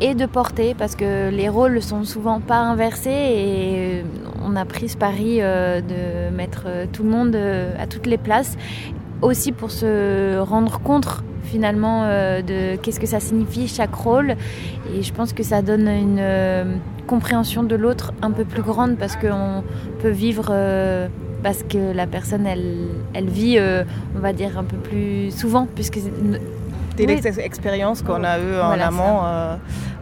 et 0.00 0.14
de 0.14 0.26
porter, 0.26 0.74
parce 0.74 0.96
que 0.96 1.30
les 1.30 1.48
rôles 1.48 1.82
sont 1.82 2.04
souvent 2.04 2.40
pas 2.40 2.58
inversés 2.60 3.10
et 3.10 4.04
on 4.42 4.56
a 4.56 4.64
pris 4.64 4.88
ce 4.88 4.96
pari 4.96 5.38
euh, 5.40 5.80
de 5.80 6.34
mettre 6.34 6.64
euh, 6.66 6.86
tout 6.90 7.02
le 7.02 7.10
monde 7.10 7.34
euh, 7.34 7.74
à 7.78 7.86
toutes 7.86 8.06
les 8.06 8.16
places, 8.16 8.56
aussi 9.20 9.52
pour 9.52 9.70
se 9.70 10.38
rendre 10.38 10.80
compte 10.80 11.22
finalement 11.42 12.04
euh, 12.04 12.42
de 12.42 12.76
qu'est-ce 12.76 13.00
que 13.00 13.06
ça 13.06 13.20
signifie 13.20 13.68
chaque 13.68 13.94
rôle. 13.94 14.36
Et 14.94 15.02
je 15.02 15.12
pense 15.12 15.32
que 15.32 15.42
ça 15.42 15.62
donne 15.62 15.88
une 15.88 16.18
euh, 16.18 16.76
compréhension 17.06 17.62
de 17.62 17.74
l'autre 17.76 18.12
un 18.22 18.30
peu 18.30 18.44
plus 18.44 18.62
grande 18.62 18.96
parce 18.96 19.16
qu'on 19.16 19.64
peut 20.00 20.10
vivre 20.10 20.48
euh, 20.50 21.08
parce 21.42 21.62
que 21.62 21.92
la 21.94 22.06
personne 22.06 22.46
elle, 22.46 22.88
elle 23.14 23.28
vit 23.28 23.56
euh, 23.58 23.84
on 24.16 24.20
va 24.20 24.32
dire 24.32 24.58
un 24.58 24.64
peu 24.64 24.76
plus 24.76 25.30
souvent 25.36 25.66
puisque 25.74 25.98
Des 26.96 27.06
Oui. 27.06 27.12
ex- 27.24 27.38
expériences 27.38 28.02
qu'on 28.02 28.22
a 28.24 28.38
eues 28.38 28.58
en 28.60 28.66
Voilà, 28.66 28.88
amont, 28.88 29.20
euh, 29.24 29.56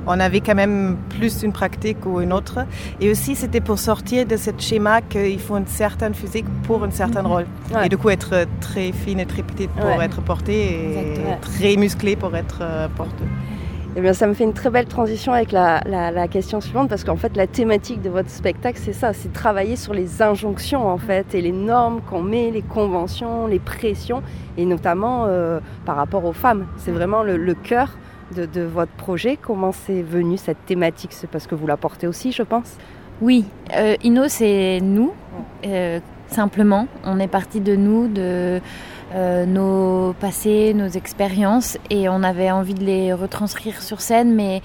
on 0.07 0.19
avait 0.19 0.41
quand 0.41 0.55
même 0.57 0.97
plus 1.11 1.43
une 1.45 1.53
pratique 1.53 2.05
ou 2.07 2.21
une 2.21 2.33
autre. 2.33 2.61
Et 3.01 3.11
aussi, 3.11 3.37
c'était 3.37 3.61
pour 3.61 3.79
sortir 3.79 4.27
de 4.27 4.37
ce 4.37 4.51
schéma 4.59 5.01
qu'il 5.03 5.39
faut 5.39 5.57
une 5.59 5.67
certaine 5.67 6.15
physique 6.15 6.47
pour 6.65 6.83
un 6.83 6.91
certain 6.91 7.23
Mhm. 7.23 7.27
rôle. 7.33 7.47
Ouais. 7.73 7.87
Et 7.87 7.89
du 7.89 7.99
coup, 7.99 8.09
être 8.11 8.47
très 8.61 8.91
fine 8.91 9.21
et 9.21 9.27
très 9.27 9.43
petite 9.45 9.71
pour 9.73 9.85
Ouais. 9.97 10.05
être 10.07 10.21
portée 10.23 10.61
et 10.73 10.99
Exactement. 10.99 11.39
très 11.41 11.77
musclée 11.77 12.17
pour 12.17 12.35
être 12.35 12.59
euh, 12.63 12.89
portée. 12.97 13.25
Eh 13.99 14.01
bien, 14.01 14.13
ça 14.13 14.29
me 14.29 14.35
fait 14.35 14.45
une 14.45 14.53
très 14.53 14.71
belle 14.71 14.87
transition 14.87 15.33
avec 15.33 15.51
la, 15.51 16.29
question 16.29 16.61
suivante, 16.61 16.89
parce 16.89 17.03
qu'en 17.03 17.17
fait, 17.17 17.37
la 17.37 17.49
thématique 17.49 18.01
de 18.01 18.09
votre 18.09 18.31
spectacle, 18.31 18.79
c'est 18.81 18.93
ça, 18.93 19.13
c'est 19.13 19.33
travailler 19.33 19.75
sur 19.75 19.93
les 19.93 20.23
injonctions, 20.23 20.87
en 20.87 20.99
fait, 20.99 21.35
et 21.35 21.41
les 21.41 21.51
normes 21.51 22.01
qu'on 22.09 22.23
met, 22.23 22.53
les 22.53 22.63
conventions, 22.63 23.49
les 23.49 23.59
pressions, 23.59 24.23
et 24.57 24.67
notamment 24.67 25.25
euh, 25.27 25.59
par 25.85 25.97
rapport 25.97 26.25
aux 26.27 26.33
femmes. 26.33 26.69
C'est 26.77 26.93
vraiment 26.93 27.25
le, 27.25 27.55
cœur 27.55 27.99
de, 28.37 28.47
de 28.47 28.61
votre 28.61 28.93
projet. 28.93 29.37
Comment 29.37 29.73
c'est 29.73 30.03
venu 30.03 30.37
cette 30.37 30.65
thématique? 30.65 31.11
C'est 31.13 31.29
parce 31.29 31.49
que 31.49 31.57
vous 31.57 31.67
la 31.67 31.77
portez 31.77 32.07
aussi, 32.07 32.31
je 32.31 32.45
pense 32.45 32.77
Oui, 33.21 33.47
euh, 33.77 33.97
Inno, 34.05 34.29
c'est 34.29 34.79
nous, 34.81 35.13
euh, 35.67 35.99
simplement. 36.29 36.87
On 37.03 37.19
est 37.19 37.27
parti 37.27 37.61
de 37.61 37.75
nous, 37.75 38.07
de 38.07 38.61
euh, 39.15 39.47
nos 39.47 40.13
passés, 40.15 40.75
nos 40.75 40.89
expériences, 40.89 41.79
et 41.91 42.09
on 42.09 42.23
avait 42.23 42.51
envie 42.51 42.75
de 42.75 42.85
les 42.85 43.13
retranscrire 43.13 43.83
sur 43.83 44.01
scène, 44.01 44.35
mais 44.35 44.63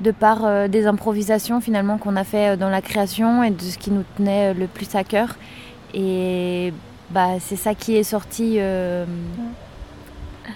de 0.00 0.10
par 0.10 0.44
euh, 0.44 0.66
des 0.68 0.86
improvisations 0.86 1.60
finalement 1.60 1.98
qu'on 1.98 2.16
a 2.16 2.24
fait 2.24 2.50
euh, 2.50 2.56
dans 2.56 2.68
la 2.68 2.82
création 2.82 3.44
et 3.44 3.50
de 3.50 3.62
ce 3.62 3.78
qui 3.78 3.90
nous 3.90 4.04
tenait 4.16 4.52
le 4.52 4.66
plus 4.66 4.94
à 4.96 5.04
cœur. 5.04 5.36
Et 5.94 6.72
bah, 7.10 7.38
c'est 7.38 7.56
ça 7.56 7.74
qui 7.74 7.96
est 7.96 8.02
sorti. 8.02 8.56
euh, 8.58 9.04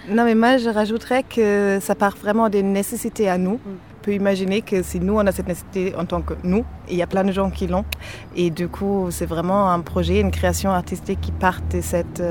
Non, 0.09 0.25
mais 0.25 0.35
moi, 0.35 0.57
je 0.57 0.69
rajouterais 0.69 1.23
que 1.23 1.79
ça 1.81 1.95
part 1.95 2.17
vraiment 2.17 2.49
des 2.49 2.63
nécessités 2.63 3.29
à 3.29 3.37
nous. 3.37 3.59
On 3.65 4.01
peut 4.03 4.13
imaginer 4.13 4.61
que 4.61 4.83
si 4.83 4.99
nous, 4.99 5.15
on 5.15 5.25
a 5.25 5.31
cette 5.31 5.47
nécessité 5.47 5.93
en 5.97 6.05
tant 6.05 6.21
que 6.21 6.33
nous, 6.43 6.65
il 6.89 6.97
y 6.97 7.01
a 7.01 7.07
plein 7.07 7.23
de 7.23 7.31
gens 7.31 7.49
qui 7.49 7.67
l'ont. 7.67 7.85
Et 8.35 8.49
du 8.49 8.67
coup, 8.67 9.07
c'est 9.11 9.25
vraiment 9.25 9.71
un 9.71 9.79
projet, 9.79 10.19
une 10.19 10.31
création 10.31 10.71
artistique 10.71 11.21
qui 11.21 11.31
part 11.31 11.59
de 11.71 11.79
cet 11.79 12.21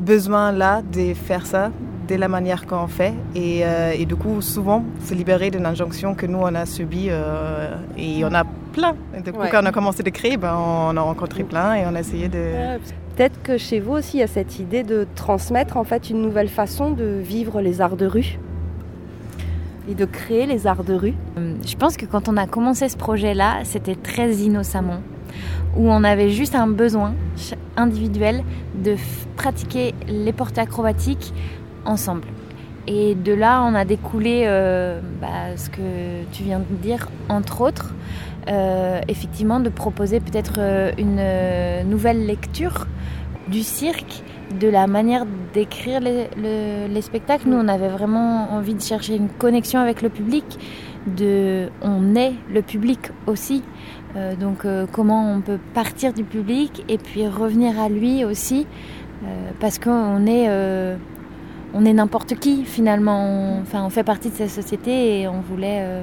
euh, 0.00 0.04
besoin-là 0.04 0.82
de 0.92 1.14
faire 1.14 1.46
ça 1.46 1.70
de 2.08 2.14
la 2.16 2.28
manière 2.28 2.66
qu'on 2.66 2.88
fait. 2.88 3.12
Et, 3.36 3.60
euh, 3.64 3.92
et 3.96 4.04
du 4.04 4.16
coup, 4.16 4.40
souvent, 4.40 4.84
se 5.04 5.14
libérer 5.14 5.50
d'une 5.50 5.66
injonction 5.66 6.14
que 6.14 6.26
nous, 6.26 6.38
on 6.38 6.54
a 6.54 6.66
subie. 6.66 7.06
euh, 7.10 7.76
et 7.96 8.24
on 8.24 8.34
a 8.34 8.44
plein. 8.72 8.94
Et 9.16 9.20
du 9.20 9.32
coup, 9.32 9.40
Ouais. 9.40 9.48
quand 9.50 9.60
on 9.62 9.66
a 9.66 9.72
commencé 9.72 10.02
de 10.02 10.10
créer, 10.10 10.36
ben, 10.36 10.54
on 10.56 10.96
a 10.96 11.00
rencontré 11.00 11.44
plein 11.44 11.74
et 11.74 11.84
on 11.86 11.94
a 11.94 12.00
essayé 12.00 12.28
de... 12.28 12.42
Peut-être 13.16 13.42
que 13.42 13.58
chez 13.58 13.80
vous 13.80 13.92
aussi, 13.92 14.16
il 14.16 14.20
y 14.20 14.22
a 14.22 14.26
cette 14.26 14.58
idée 14.58 14.82
de 14.82 15.06
transmettre 15.14 15.76
en 15.76 15.84
fait 15.84 16.08
une 16.10 16.22
nouvelle 16.22 16.48
façon 16.48 16.90
de 16.90 17.20
vivre 17.22 17.60
les 17.60 17.80
arts 17.80 17.96
de 17.96 18.06
rue 18.06 18.38
et 19.88 19.94
de 19.94 20.04
créer 20.04 20.46
les 20.46 20.66
arts 20.66 20.84
de 20.84 20.94
rue. 20.94 21.14
Je 21.36 21.76
pense 21.76 21.96
que 21.96 22.06
quand 22.06 22.28
on 22.28 22.36
a 22.36 22.46
commencé 22.46 22.88
ce 22.88 22.96
projet-là, 22.96 23.58
c'était 23.64 23.96
très 23.96 24.32
innocemment, 24.36 25.00
où 25.76 25.90
on 25.90 26.04
avait 26.04 26.30
juste 26.30 26.54
un 26.54 26.66
besoin 26.66 27.14
individuel 27.76 28.42
de 28.74 28.96
pratiquer 29.36 29.94
les 30.08 30.32
portées 30.32 30.60
acrobatiques 30.60 31.32
ensemble. 31.84 32.26
Et 32.86 33.14
de 33.14 33.32
là, 33.32 33.62
on 33.62 33.74
a 33.74 33.84
découlé 33.84 34.44
euh, 34.46 35.00
bah, 35.20 35.56
ce 35.56 35.70
que 35.70 36.24
tu 36.32 36.42
viens 36.42 36.58
de 36.58 36.76
dire, 36.82 37.08
entre 37.28 37.60
autres, 37.60 37.94
euh, 38.48 39.00
effectivement, 39.06 39.60
de 39.60 39.68
proposer 39.68 40.18
peut-être 40.18 40.54
euh, 40.58 40.90
une 40.98 41.88
nouvelle 41.88 42.26
lecture 42.26 42.86
du 43.48 43.62
cirque, 43.62 44.22
de 44.58 44.66
la 44.68 44.86
manière 44.88 45.24
d'écrire 45.54 46.00
les, 46.00 46.28
le- 46.36 46.92
les 46.92 47.02
spectacles. 47.02 47.48
Nous, 47.48 47.56
on 47.56 47.68
avait 47.68 47.88
vraiment 47.88 48.52
envie 48.52 48.74
de 48.74 48.80
chercher 48.82 49.14
une 49.14 49.28
connexion 49.28 49.78
avec 49.78 50.02
le 50.02 50.08
public. 50.08 50.44
On 51.82 52.14
est 52.16 52.32
le 52.52 52.62
public 52.62 52.98
aussi. 53.26 53.62
Euh, 54.16 54.34
donc, 54.34 54.64
euh, 54.64 54.86
comment 54.90 55.32
on 55.32 55.40
peut 55.40 55.58
partir 55.74 56.12
du 56.12 56.24
public 56.24 56.84
et 56.88 56.98
puis 56.98 57.26
revenir 57.28 57.78
à 57.80 57.88
lui 57.88 58.24
aussi, 58.24 58.66
euh, 59.24 59.50
parce 59.60 59.78
qu'on 59.78 60.26
est, 60.26 60.48
euh, 60.48 60.96
on 61.74 61.84
est 61.84 61.92
n'importe 61.92 62.34
qui 62.34 62.64
finalement. 62.64 63.24
On, 63.24 63.62
enfin, 63.62 63.84
on 63.84 63.90
fait 63.90 64.02
partie 64.04 64.30
de 64.30 64.34
cette 64.34 64.50
société 64.50 65.20
et 65.20 65.28
on 65.28 65.40
voulait 65.40 65.80
euh, 65.82 66.02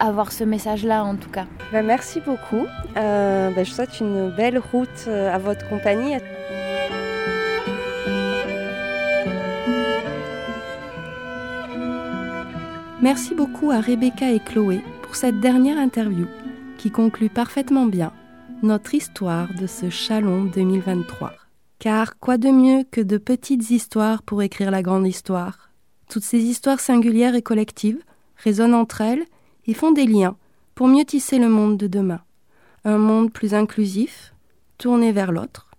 avoir 0.00 0.32
ce 0.32 0.42
message-là 0.42 1.04
en 1.04 1.14
tout 1.14 1.30
cas. 1.30 1.44
Ben, 1.72 1.86
merci 1.86 2.20
beaucoup. 2.20 2.66
Euh, 2.96 3.50
ben, 3.54 3.64
je 3.64 3.70
souhaite 3.70 4.00
une 4.00 4.30
belle 4.30 4.58
route 4.58 5.08
à 5.08 5.38
votre 5.38 5.68
compagnie. 5.68 6.14
Merci 13.02 13.34
beaucoup 13.34 13.70
à 13.70 13.80
Rebecca 13.80 14.30
et 14.30 14.40
Chloé 14.40 14.82
pour 15.02 15.16
cette 15.16 15.40
dernière 15.40 15.78
interview 15.78 16.26
qui 16.80 16.90
conclut 16.90 17.28
parfaitement 17.28 17.84
bien 17.84 18.10
notre 18.62 18.94
histoire 18.94 19.52
de 19.52 19.66
ce 19.66 19.90
Chalon 19.90 20.44
2023. 20.44 21.34
Car 21.78 22.18
quoi 22.18 22.38
de 22.38 22.48
mieux 22.48 22.84
que 22.90 23.02
de 23.02 23.18
petites 23.18 23.70
histoires 23.70 24.22
pour 24.22 24.40
écrire 24.40 24.70
la 24.70 24.80
grande 24.80 25.06
histoire? 25.06 25.72
Toutes 26.08 26.22
ces 26.22 26.38
histoires 26.38 26.80
singulières 26.80 27.34
et 27.34 27.42
collectives 27.42 28.02
résonnent 28.36 28.72
entre 28.72 29.02
elles 29.02 29.26
et 29.66 29.74
font 29.74 29.92
des 29.92 30.06
liens 30.06 30.38
pour 30.74 30.88
mieux 30.88 31.04
tisser 31.04 31.38
le 31.38 31.50
monde 31.50 31.76
de 31.76 31.86
demain. 31.86 32.22
Un 32.86 32.96
monde 32.96 33.30
plus 33.30 33.52
inclusif, 33.52 34.34
tourné 34.78 35.12
vers 35.12 35.32
l'autre, 35.32 35.70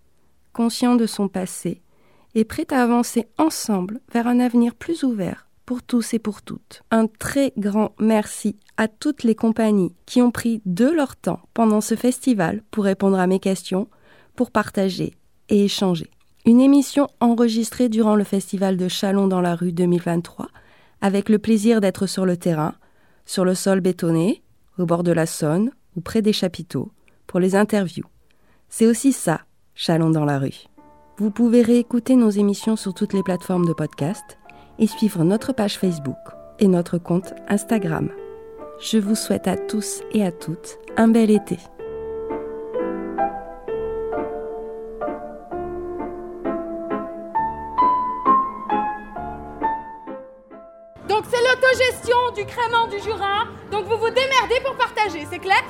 conscient 0.54 0.96
de 0.96 1.08
son 1.08 1.28
passé 1.28 1.82
et 2.36 2.46
prêt 2.46 2.68
à 2.70 2.84
avancer 2.84 3.28
ensemble 3.40 4.02
vers 4.14 4.28
un 4.28 4.40
avenir 4.40 4.76
plus 4.76 5.04
ouvert 5.04 5.48
pour 5.72 5.84
tous 5.84 6.14
et 6.14 6.20
pour 6.20 6.42
toutes. 6.42 6.84
Un 6.92 7.08
très 7.08 7.54
grand 7.58 7.94
merci 7.98 8.58
à 8.76 8.90
toutes 8.90 9.24
les 9.24 9.36
compagnies 9.36 9.96
qui 10.06 10.22
ont 10.22 10.30
pris 10.30 10.62
de 10.66 10.90
leur 10.90 11.16
temps 11.16 11.40
pendant 11.54 11.80
ce 11.80 11.96
festival 11.96 12.62
pour 12.72 12.84
répondre 12.84 13.18
à 13.18 13.26
mes 13.26 13.40
questions, 13.40 13.88
pour 14.36 14.52
partager 14.52 15.14
et 15.48 15.64
échanger. 15.64 16.12
Une 16.46 16.60
émission 16.60 17.08
enregistrée 17.22 17.88
durant 17.88 18.18
le 18.18 18.26
festival 18.26 18.76
de 18.76 18.90
Chalon 18.90 19.30
dans 19.30 19.40
la 19.40 19.56
rue 19.56 19.72
2023, 19.72 20.50
avec 21.00 21.30
le 21.30 21.40
plaisir 21.40 21.80
d'être 21.80 22.06
sur 22.06 22.26
le 22.26 22.36
terrain, 22.36 22.76
sur 23.26 23.46
le 23.46 23.56
sol 23.56 23.80
bétonné, 23.80 24.44
au 24.78 24.86
bord 24.86 25.04
de 25.04 25.14
la 25.14 25.26
Saône 25.26 25.72
ou 25.96 26.02
près 26.02 26.22
des 26.22 26.34
chapiteaux, 26.34 26.92
pour 27.28 27.40
les 27.40 27.56
interviews. 27.56 28.08
C'est 28.68 28.88
aussi 28.88 29.14
ça, 29.14 29.40
Chalon 29.74 30.10
dans 30.10 30.26
la 30.26 30.38
rue. 30.38 30.66
Vous 31.16 31.32
pouvez 31.32 31.62
réécouter 31.62 32.18
nos 32.18 32.30
émissions 32.30 32.76
sur 32.76 32.94
toutes 32.94 33.14
les 33.14 33.24
plateformes 33.24 33.68
de 33.68 33.74
podcast 33.74 34.38
et 34.80 34.88
suivre 34.88 35.24
notre 35.24 35.54
page 35.54 35.78
Facebook 35.78 36.18
et 36.60 36.68
notre 36.68 36.98
compte 36.98 37.34
Instagram. 37.48 38.10
Je 38.80 38.98
vous 38.98 39.16
souhaite 39.16 39.48
à 39.48 39.58
tous 39.58 40.02
et 40.12 40.26
à 40.26 40.32
toutes 40.32 40.78
un 40.98 41.08
bel 41.08 41.30
été. 41.30 41.58
Donc 51.08 51.26
c'est 51.30 51.42
l'autogestion 51.42 52.18
du 52.36 52.46
crément 52.46 52.88
du 52.88 53.00
Jura. 53.00 53.46
Donc 53.72 53.86
vous 53.86 53.98
vous 53.98 54.10
démerdez 54.10 54.60
pour 54.64 54.76
partager, 54.76 55.28
c'est 55.30 55.40
clair? 55.40 55.64